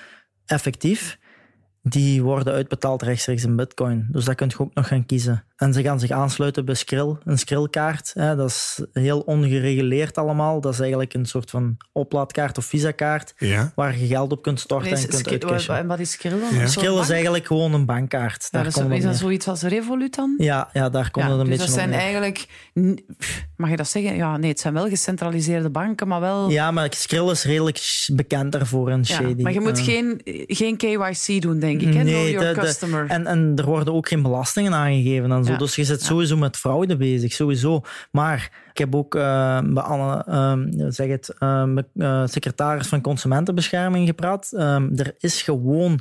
Effectief. 0.47 1.19
Die 1.83 2.23
worden 2.23 2.53
uitbetaald 2.53 3.03
rechtstreeks 3.03 3.45
in 3.45 3.57
bitcoin. 3.57 4.09
Dus 4.11 4.25
dat 4.25 4.35
kun 4.35 4.49
je 4.49 4.59
ook 4.59 4.75
nog 4.75 4.87
gaan 4.87 5.07
kiezen. 5.07 5.45
En 5.63 5.73
ze 5.73 5.83
gaan 5.83 6.01
zich 6.01 6.11
aansluiten 6.11 6.65
bij 6.65 6.75
Skrill, 6.75 7.17
een 7.25 7.39
Skrill-kaart. 7.39 8.11
Hè, 8.15 8.37
dat 8.37 8.49
is 8.49 8.85
heel 8.93 9.21
ongereguleerd 9.21 10.19
allemaal. 10.19 10.61
Dat 10.61 10.73
is 10.73 10.81
eigenlijk 10.81 11.15
een 11.15 11.27
soort 11.27 11.51
van 11.51 11.77
oplaadkaart 11.93 12.59
of 12.59 12.65
visa-kaart 12.65 13.35
Ja. 13.39 13.73
waar 13.75 13.99
je 13.99 14.07
geld 14.07 14.33
op 14.33 14.43
kunt 14.43 14.61
storten 14.61 14.93
Nee, 14.93 15.03
en 15.03 15.09
kunt 15.09 15.29
uitcashen. 15.29 15.77
en 15.77 15.87
wat 15.87 15.99
is 15.99 16.11
Skrill 16.11 16.31
dan? 16.51 16.59
Ja. 16.59 16.67
Skrill 16.67 16.99
is 17.01 17.11
eigenlijk 17.11 17.47
gewoon 17.47 17.75
een 17.75 17.87
bankkaart. 17.87 18.43
Ja, 18.43 18.49
Daar 18.51 18.65
dat 18.65 18.77
is, 18.77 18.83
komt 18.89 19.03
dat 19.03 19.17
zoiets 19.17 19.49
als 19.49 19.63
Revolut 19.63 20.15
dan? 20.15 20.35
Ja, 20.39 20.69
ja, 20.73 20.89
daar 20.89 21.11
komt 21.11 21.25
Ja, 21.27 21.31
het 21.31 21.41
een 21.41 21.47
dus 21.47 21.57
beetje 21.59 21.65
dat 21.73 21.75
zijn 21.75 21.89
neer. 21.91 21.99
eigenlijk, 21.99 22.47
mag 23.57 23.71
je 23.71 23.77
dat 23.77 23.89
zeggen? 23.89 24.17
Ja, 24.17 24.37
nee, 24.37 24.51
het 24.51 24.61
zijn 24.61 24.75
wel 24.75 24.89
gecentraliseerde 24.89 25.71
banken, 25.71 26.09
maar 26.09 26.21
wel. 26.21 26.51
Ja, 26.51 26.71
maar 26.71 26.87
Skrill 26.95 27.31
is 27.31 27.45
redelijk 27.45 28.07
bekend 28.13 28.53
daarvoor 28.53 28.91
en 28.91 28.99
Ja, 28.99 29.15
shady. 29.15 29.43
maar 29.43 29.53
je 29.53 29.61
moet 29.61 29.79
Eh, 29.79 29.85
geen, 29.85 30.21
geen 30.47 30.77
KYC 30.77 31.43
doen, 31.43 31.59
denk 31.59 31.81
ik. 31.81 31.95
Hè? 31.95 32.01
know 32.03 32.29
your 32.29 32.39
de- 32.55 32.55
de- 32.55 32.67
customer. 32.67 33.05
en, 33.09 33.27
en 33.27 33.53
er 33.57 33.65
worden 33.65 33.95
ook 33.95 34.09
geen 34.09 34.23
belastingen 34.23 34.75
aangegeven 34.75 35.33
en 35.33 35.45
zo. 35.45 35.52
Dus 35.59 35.77
je 35.77 35.85
zit 35.85 36.03
sowieso 36.03 36.37
met 36.37 36.57
fraude 36.57 36.97
bezig, 36.97 37.33
sowieso. 37.33 37.83
Maar 38.11 38.51
ik 38.71 38.79
heb 38.79 38.95
ook 38.95 39.15
eh, 39.15 39.61
bij 39.61 39.83
Anne, 39.83 40.25
ehm, 40.25 40.91
zeg 40.91 41.09
het, 41.09 41.35
eh, 41.39 42.27
secretaris 42.27 42.87
van 42.87 43.01
Consumentenbescherming 43.01 44.07
gepraat. 44.07 44.53
Er 44.97 45.15
is 45.19 45.43
gewoon 45.43 46.01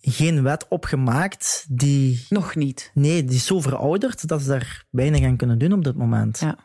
geen 0.00 0.42
wet 0.42 0.66
opgemaakt 0.68 1.66
die... 1.68 2.26
Nog 2.28 2.54
niet. 2.54 2.90
Nee, 2.94 3.24
die 3.24 3.36
is 3.36 3.46
zo 3.46 3.60
verouderd 3.60 4.28
dat 4.28 4.42
ze 4.42 4.48
daar 4.48 4.84
weinig 4.90 5.24
aan 5.24 5.36
kunnen 5.36 5.58
doen 5.58 5.72
op 5.72 5.84
dit 5.84 5.96
moment. 5.96 6.38
Ja. 6.40 6.56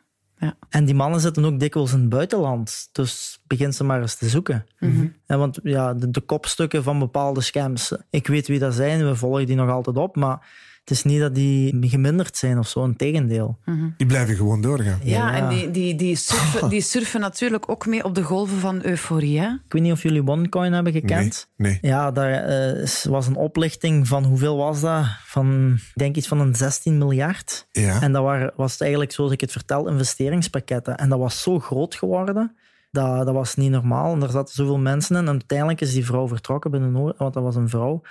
Ja. 0.44 0.56
En 0.70 0.86
die 0.86 0.96
mannen 0.96 1.20
zitten 1.20 1.46
ook 1.46 1.60
dikwijls 1.60 1.94
in 1.94 2.00
het 2.00 2.10
buitenland. 2.10 2.90
Dus 2.92 3.42
begin 3.48 3.74
ze 3.74 3.84
maar 3.84 4.02
eens 4.02 4.16
te 4.16 4.30
zoeken. 4.30 4.66
Mhm. 4.80 5.08
En 5.26 5.40
want 5.40 5.60
ja, 5.64 5.94
de, 5.94 6.12
de 6.12 6.22
kopstukken 6.22 6.84
van 6.84 7.00
bepaalde 7.00 7.42
scams, 7.42 7.96
ik 8.10 8.28
weet 8.28 8.48
wie 8.48 8.60
dat 8.60 8.74
zijn, 8.74 9.06
we 9.06 9.16
volgen 9.16 9.46
die 9.46 9.56
nog 9.56 9.70
altijd 9.70 9.98
op, 9.98 10.16
maar 10.16 10.48
het 10.84 10.92
is 10.92 11.04
niet 11.04 11.20
dat 11.20 11.36
die 11.36 11.90
geminderd 11.90 12.38
zijn 12.38 12.60
of 12.60 12.68
zo, 12.68 12.84
een 12.84 12.96
tegendeel. 12.96 13.58
Die 13.98 14.08
blijven 14.08 14.36
gewoon 14.36 14.62
doorgaan. 14.62 15.00
Ja, 15.04 15.18
Ja. 15.18 15.36
en 15.36 15.50
die, 15.50 15.72
die, 15.72 15.96
die, 15.96 16.16
surfen, 16.16 16.70
die 16.70 16.82
surfen 16.82 17.20
natuurlijk 17.20 17.70
ook 17.70 17.86
mee 17.86 18.04
op 18.04 18.16
de 18.16 18.24
golven 18.24 18.60
van 18.60 18.86
euforie. 18.86 19.40
Hè? 19.40 19.48
Ik 19.48 19.74
weet 19.74 19.82
niet 19.82 19.92
of 19.92 20.02
jullie 20.04 20.28
OneCoin 20.28 20.74
hebben 20.74 20.94
gekend. 20.94 21.50
Nee. 21.56 21.80
nee. 21.82 21.92
Ja, 21.92 22.12
daar 22.12 22.32
eh, 22.32 22.88
was 23.04 23.28
een 23.28 23.36
oplichting 23.36 24.08
van 24.08 24.24
hoeveel 24.24 24.58
was 24.58 24.82
dat? 24.82 25.06
Van, 25.26 25.74
ik 25.74 25.92
denk 25.94 26.16
iets 26.16 26.28
van 26.28 26.40
een 26.40 26.56
16 26.56 26.98
miljard. 26.98 27.68
Ja. 27.72 28.02
En 28.02 28.12
dat 28.12 28.24
waren, 28.24 28.54
was 28.56 28.72
het 28.72 28.82
eigenlijk, 28.82 29.12
zoals 29.12 29.32
ik 29.32 29.42
het 29.42 29.52
vertel, 29.52 29.88
investeringspakketten. 29.88 30.98
En 30.98 31.10
dat 31.10 31.20
was 31.20 31.42
zo 31.42 31.60
groot 31.60 31.96
geworden, 31.96 32.56
dat, 32.92 33.26
dat 33.26 33.34
was 33.34 33.56
niet 33.56 33.72
normaal. 33.72 34.14
En 34.14 34.20
daar 34.20 34.30
zaten 34.30 34.54
zoveel 34.54 34.78
mensen 34.80 35.16
in. 35.16 35.22
En 35.22 35.30
uiteindelijk 35.30 35.82
is 35.82 35.94
die 35.94 36.06
vrouw 36.06 36.28
vertrokken 36.28 36.72
binnen 36.72 36.92
Noord, 36.92 37.18
want 37.18 37.34
dat 37.34 37.44
was 37.44 37.56
een 37.56 37.70
vrouw. 37.70 38.02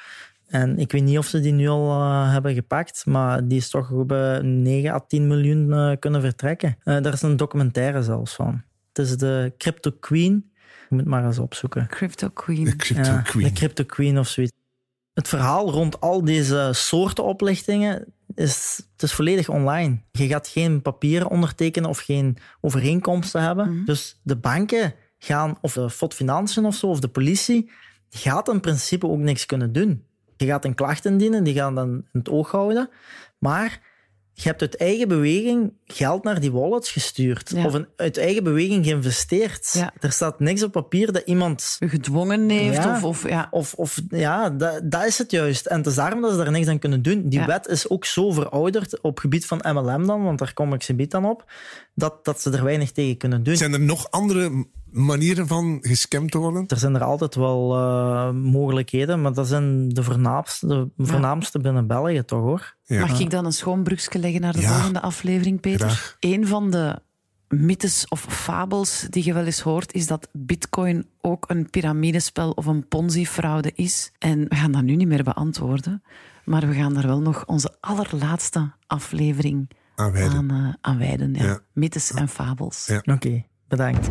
En 0.52 0.78
ik 0.78 0.92
weet 0.92 1.02
niet 1.02 1.18
of 1.18 1.26
ze 1.26 1.40
die 1.40 1.52
nu 1.52 1.68
al 1.68 1.90
eh, 1.90 2.32
hebben 2.32 2.54
gepakt, 2.54 3.06
maar 3.06 3.48
die 3.48 3.58
is 3.58 3.70
toch 3.70 4.06
bij 4.06 4.40
9 4.40 4.90
à 4.90 5.00
10 5.00 5.26
miljoen 5.26 5.72
eh, 5.72 5.92
kunnen 5.98 6.20
vertrekken. 6.20 6.76
Eh, 6.82 7.00
daar 7.00 7.12
is 7.12 7.22
een 7.22 7.36
documentaire 7.36 8.02
zelfs 8.02 8.34
van. 8.34 8.62
Het 8.92 9.06
is 9.06 9.16
de 9.16 9.52
Crypto 9.58 9.90
Queen. 10.00 10.52
Je 10.88 10.94
moet 10.94 11.04
maar 11.04 11.24
eens 11.24 11.38
opzoeken. 11.38 11.86
Crypto 11.86 12.28
Queen. 12.28 12.64
De 12.64 12.76
Crypto 12.76 13.10
Ja, 13.10 13.20
Queen. 13.20 13.44
De 13.44 13.52
Crypto 13.52 13.84
Queen 13.84 14.18
of 14.18 14.28
zoiets. 14.28 14.52
Het 15.14 15.28
verhaal 15.28 15.70
rond 15.70 16.00
al 16.00 16.24
deze 16.24 16.68
soorten 16.72 17.24
oplichtingen 17.24 18.14
is, 18.34 18.82
het 18.92 19.02
is 19.02 19.12
volledig 19.12 19.48
online. 19.48 20.00
Je 20.10 20.26
gaat 20.26 20.48
geen 20.48 20.82
papieren 20.82 21.28
ondertekenen 21.28 21.88
of 21.88 21.98
geen 21.98 22.36
overeenkomsten 22.60 23.42
hebben. 23.42 23.82
Dus 23.84 24.20
de 24.22 24.36
banken 24.36 24.94
gaan, 25.18 25.58
of 25.60 25.72
de 25.72 25.90
FOD 25.90 26.14
Financiën 26.14 26.64
of 26.64 26.74
zo, 26.74 26.86
of 26.86 27.00
de 27.00 27.08
politie, 27.08 27.70
gaat 28.10 28.48
in 28.48 28.60
principe 28.60 29.08
ook 29.08 29.18
niks 29.18 29.46
kunnen 29.46 29.72
doen. 29.72 30.10
Je 30.42 30.48
gaat 30.48 30.64
een 30.64 30.74
klacht 30.74 31.04
indienen, 31.04 31.44
die 31.44 31.54
gaan 31.54 31.74
dan 31.74 31.88
in 31.88 32.18
het 32.18 32.28
oog 32.28 32.50
houden. 32.50 32.88
Maar 33.38 33.80
je 34.34 34.48
hebt 34.48 34.60
uit 34.60 34.76
eigen 34.76 35.08
beweging 35.08 35.72
geld 35.86 36.24
naar 36.24 36.40
die 36.40 36.52
wallets 36.52 36.90
gestuurd. 36.90 37.50
Ja. 37.54 37.64
Of 37.64 37.74
een, 37.74 37.86
uit 37.96 38.18
eigen 38.18 38.44
beweging 38.44 38.84
geïnvesteerd. 38.84 39.70
Ja. 39.72 39.92
Er 40.00 40.12
staat 40.12 40.40
niks 40.40 40.62
op 40.62 40.72
papier 40.72 41.12
dat 41.12 41.22
iemand 41.24 41.76
Gedwongen 41.80 42.48
heeft. 42.48 42.82
Ja. 42.82 42.96
Of, 42.96 43.04
of, 43.04 43.28
ja. 43.28 43.48
of, 43.50 43.74
of 43.74 44.00
ja, 44.08 44.50
dat, 44.50 44.80
dat 44.84 45.04
is 45.04 45.18
het 45.18 45.30
juist. 45.30 45.66
En 45.66 45.76
het 45.76 45.86
is 45.86 45.94
daarom 45.94 46.20
dat 46.20 46.30
ze 46.30 46.36
daar 46.36 46.50
niks 46.50 46.66
aan 46.66 46.78
kunnen 46.78 47.02
doen. 47.02 47.28
Die 47.28 47.44
wet 47.44 47.66
is 47.66 47.88
ook 47.88 48.04
zo 48.04 48.30
verouderd 48.30 49.00
op 49.00 49.18
gebied 49.18 49.46
van 49.46 49.60
MLM 49.72 50.06
dan, 50.06 50.22
want 50.22 50.38
daar 50.38 50.54
kom 50.54 50.74
ik 50.74 50.82
ze 50.82 51.06
dan 51.06 51.24
op, 51.24 51.44
dat, 51.94 52.24
dat 52.24 52.40
ze 52.40 52.50
er 52.50 52.64
weinig 52.64 52.92
tegen 52.92 53.16
kunnen 53.16 53.42
doen. 53.42 53.56
Zijn 53.56 53.72
er 53.72 53.80
nog 53.80 54.10
andere 54.10 54.66
manieren 54.90 55.46
van 55.46 55.78
gescamd 55.80 56.30
te 56.30 56.38
worden? 56.38 56.64
Er 56.66 56.76
zijn 56.76 56.94
er 56.94 57.02
altijd 57.04 57.34
wel 57.34 57.74
eh, 57.76 58.30
mogelijkheden, 58.30 59.20
maar 59.22 59.32
dat 59.32 59.48
zijn 59.48 59.88
de 59.88 60.02
voornaamste, 60.02 60.90
de 60.96 61.06
voornaamste 61.06 61.58
binnen 61.58 61.86
België 61.86 62.24
toch 62.24 62.40
hoor. 62.40 62.76
Ja. 62.84 63.00
Mag 63.00 63.20
ik 63.20 63.30
dan 63.30 63.44
een 63.44 63.52
schoon 63.52 63.82
brugje 63.82 64.18
leggen 64.18 64.40
naar 64.40 64.52
de 64.52 64.60
Ja. 64.60 64.72
volgende 64.74 65.00
aflevering, 65.00 65.60
Peter? 65.60 65.88
Graag. 65.88 66.16
Een 66.20 66.46
van 66.46 66.70
de 66.70 66.98
mythes 67.48 68.08
of 68.08 68.20
fabels 68.28 69.06
die 69.10 69.24
je 69.24 69.32
wel 69.34 69.44
eens 69.44 69.60
hoort, 69.60 69.92
is 69.92 70.06
dat 70.06 70.28
bitcoin 70.32 71.06
ook 71.20 71.44
een 71.50 71.70
piramidespel 71.70 72.50
of 72.50 72.66
een 72.66 72.88
ponzi-fraude 72.88 73.72
is. 73.74 74.12
En 74.18 74.48
we 74.48 74.54
gaan 74.54 74.72
dat 74.72 74.82
nu 74.82 74.96
niet 74.96 75.08
meer 75.08 75.22
beantwoorden, 75.22 76.02
maar 76.44 76.66
we 76.68 76.74
gaan 76.74 76.94
daar 76.94 77.06
wel 77.06 77.20
nog 77.20 77.46
onze 77.46 77.76
allerlaatste 77.80 78.72
aflevering 78.86 79.70
Aanwijden. 80.02 80.78
aan, 80.80 80.98
wijden. 80.98 81.34
Ja. 81.34 81.44
Ja. 81.44 81.60
Mythes 81.72 82.12
en 82.12 82.28
fabels. 82.28 82.86
Ja. 82.86 83.02
Oké, 83.14 83.44
bedankt. 83.68 84.08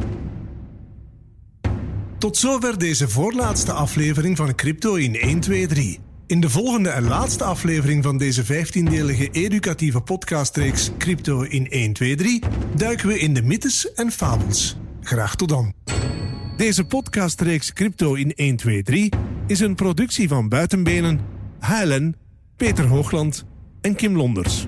Tot 2.18 2.38
zover 2.38 2.80
deze 2.80 3.10
voorlaatste 3.10 3.72
aflevering 3.72 4.38
van 4.38 4.56
Crypto 4.56 4.96
in 4.96 5.16
1, 5.16 5.40
2, 5.40 5.68
3. 5.68 6.00
In 6.28 6.42
de 6.42 6.50
volgende 6.50 6.90
en 6.90 7.04
laatste 7.04 7.44
aflevering 7.44 8.04
van 8.04 8.18
deze 8.18 8.44
15-delige 8.44 9.30
educatieve 9.30 10.02
podcastreeks 10.02 10.92
Crypto 10.98 11.42
in 11.42 11.70
1, 11.70 11.94
2, 11.94 12.16
3 12.16 12.44
duiken 12.76 13.08
we 13.08 13.20
in 13.20 13.34
de 13.34 13.42
mythes 13.42 13.94
en 13.94 14.12
fabels. 14.12 14.78
Graag 15.02 15.36
tot 15.36 15.50
dan. 15.50 15.74
Deze 16.58 16.86
podcastreeks 16.86 17.74
Crypto 17.74 18.14
in 18.14 18.34
1, 18.34 18.56
2, 18.56 18.84
3 18.84 19.14
is 19.48 19.60
een 19.60 19.76
productie 19.76 20.28
van 20.28 20.50
Buitenbenen, 20.50 21.20
HLN, 21.60 22.16
Peter 22.56 22.88
Hoogland 22.88 23.46
en 23.82 23.96
Kim 23.96 24.16
Londers. 24.16 24.68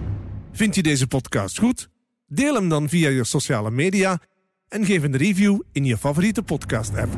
Vind 0.55 0.75
je 0.75 0.83
deze 0.83 1.07
podcast 1.07 1.59
goed? 1.59 1.89
Deel 2.27 2.55
hem 2.55 2.69
dan 2.69 2.89
via 2.89 3.09
je 3.09 3.23
sociale 3.23 3.71
media 3.71 4.21
en 4.67 4.85
geef 4.85 5.03
een 5.03 5.17
review 5.17 5.59
in 5.71 5.85
je 5.85 5.97
favoriete 5.97 6.43
podcast-app. 6.43 7.13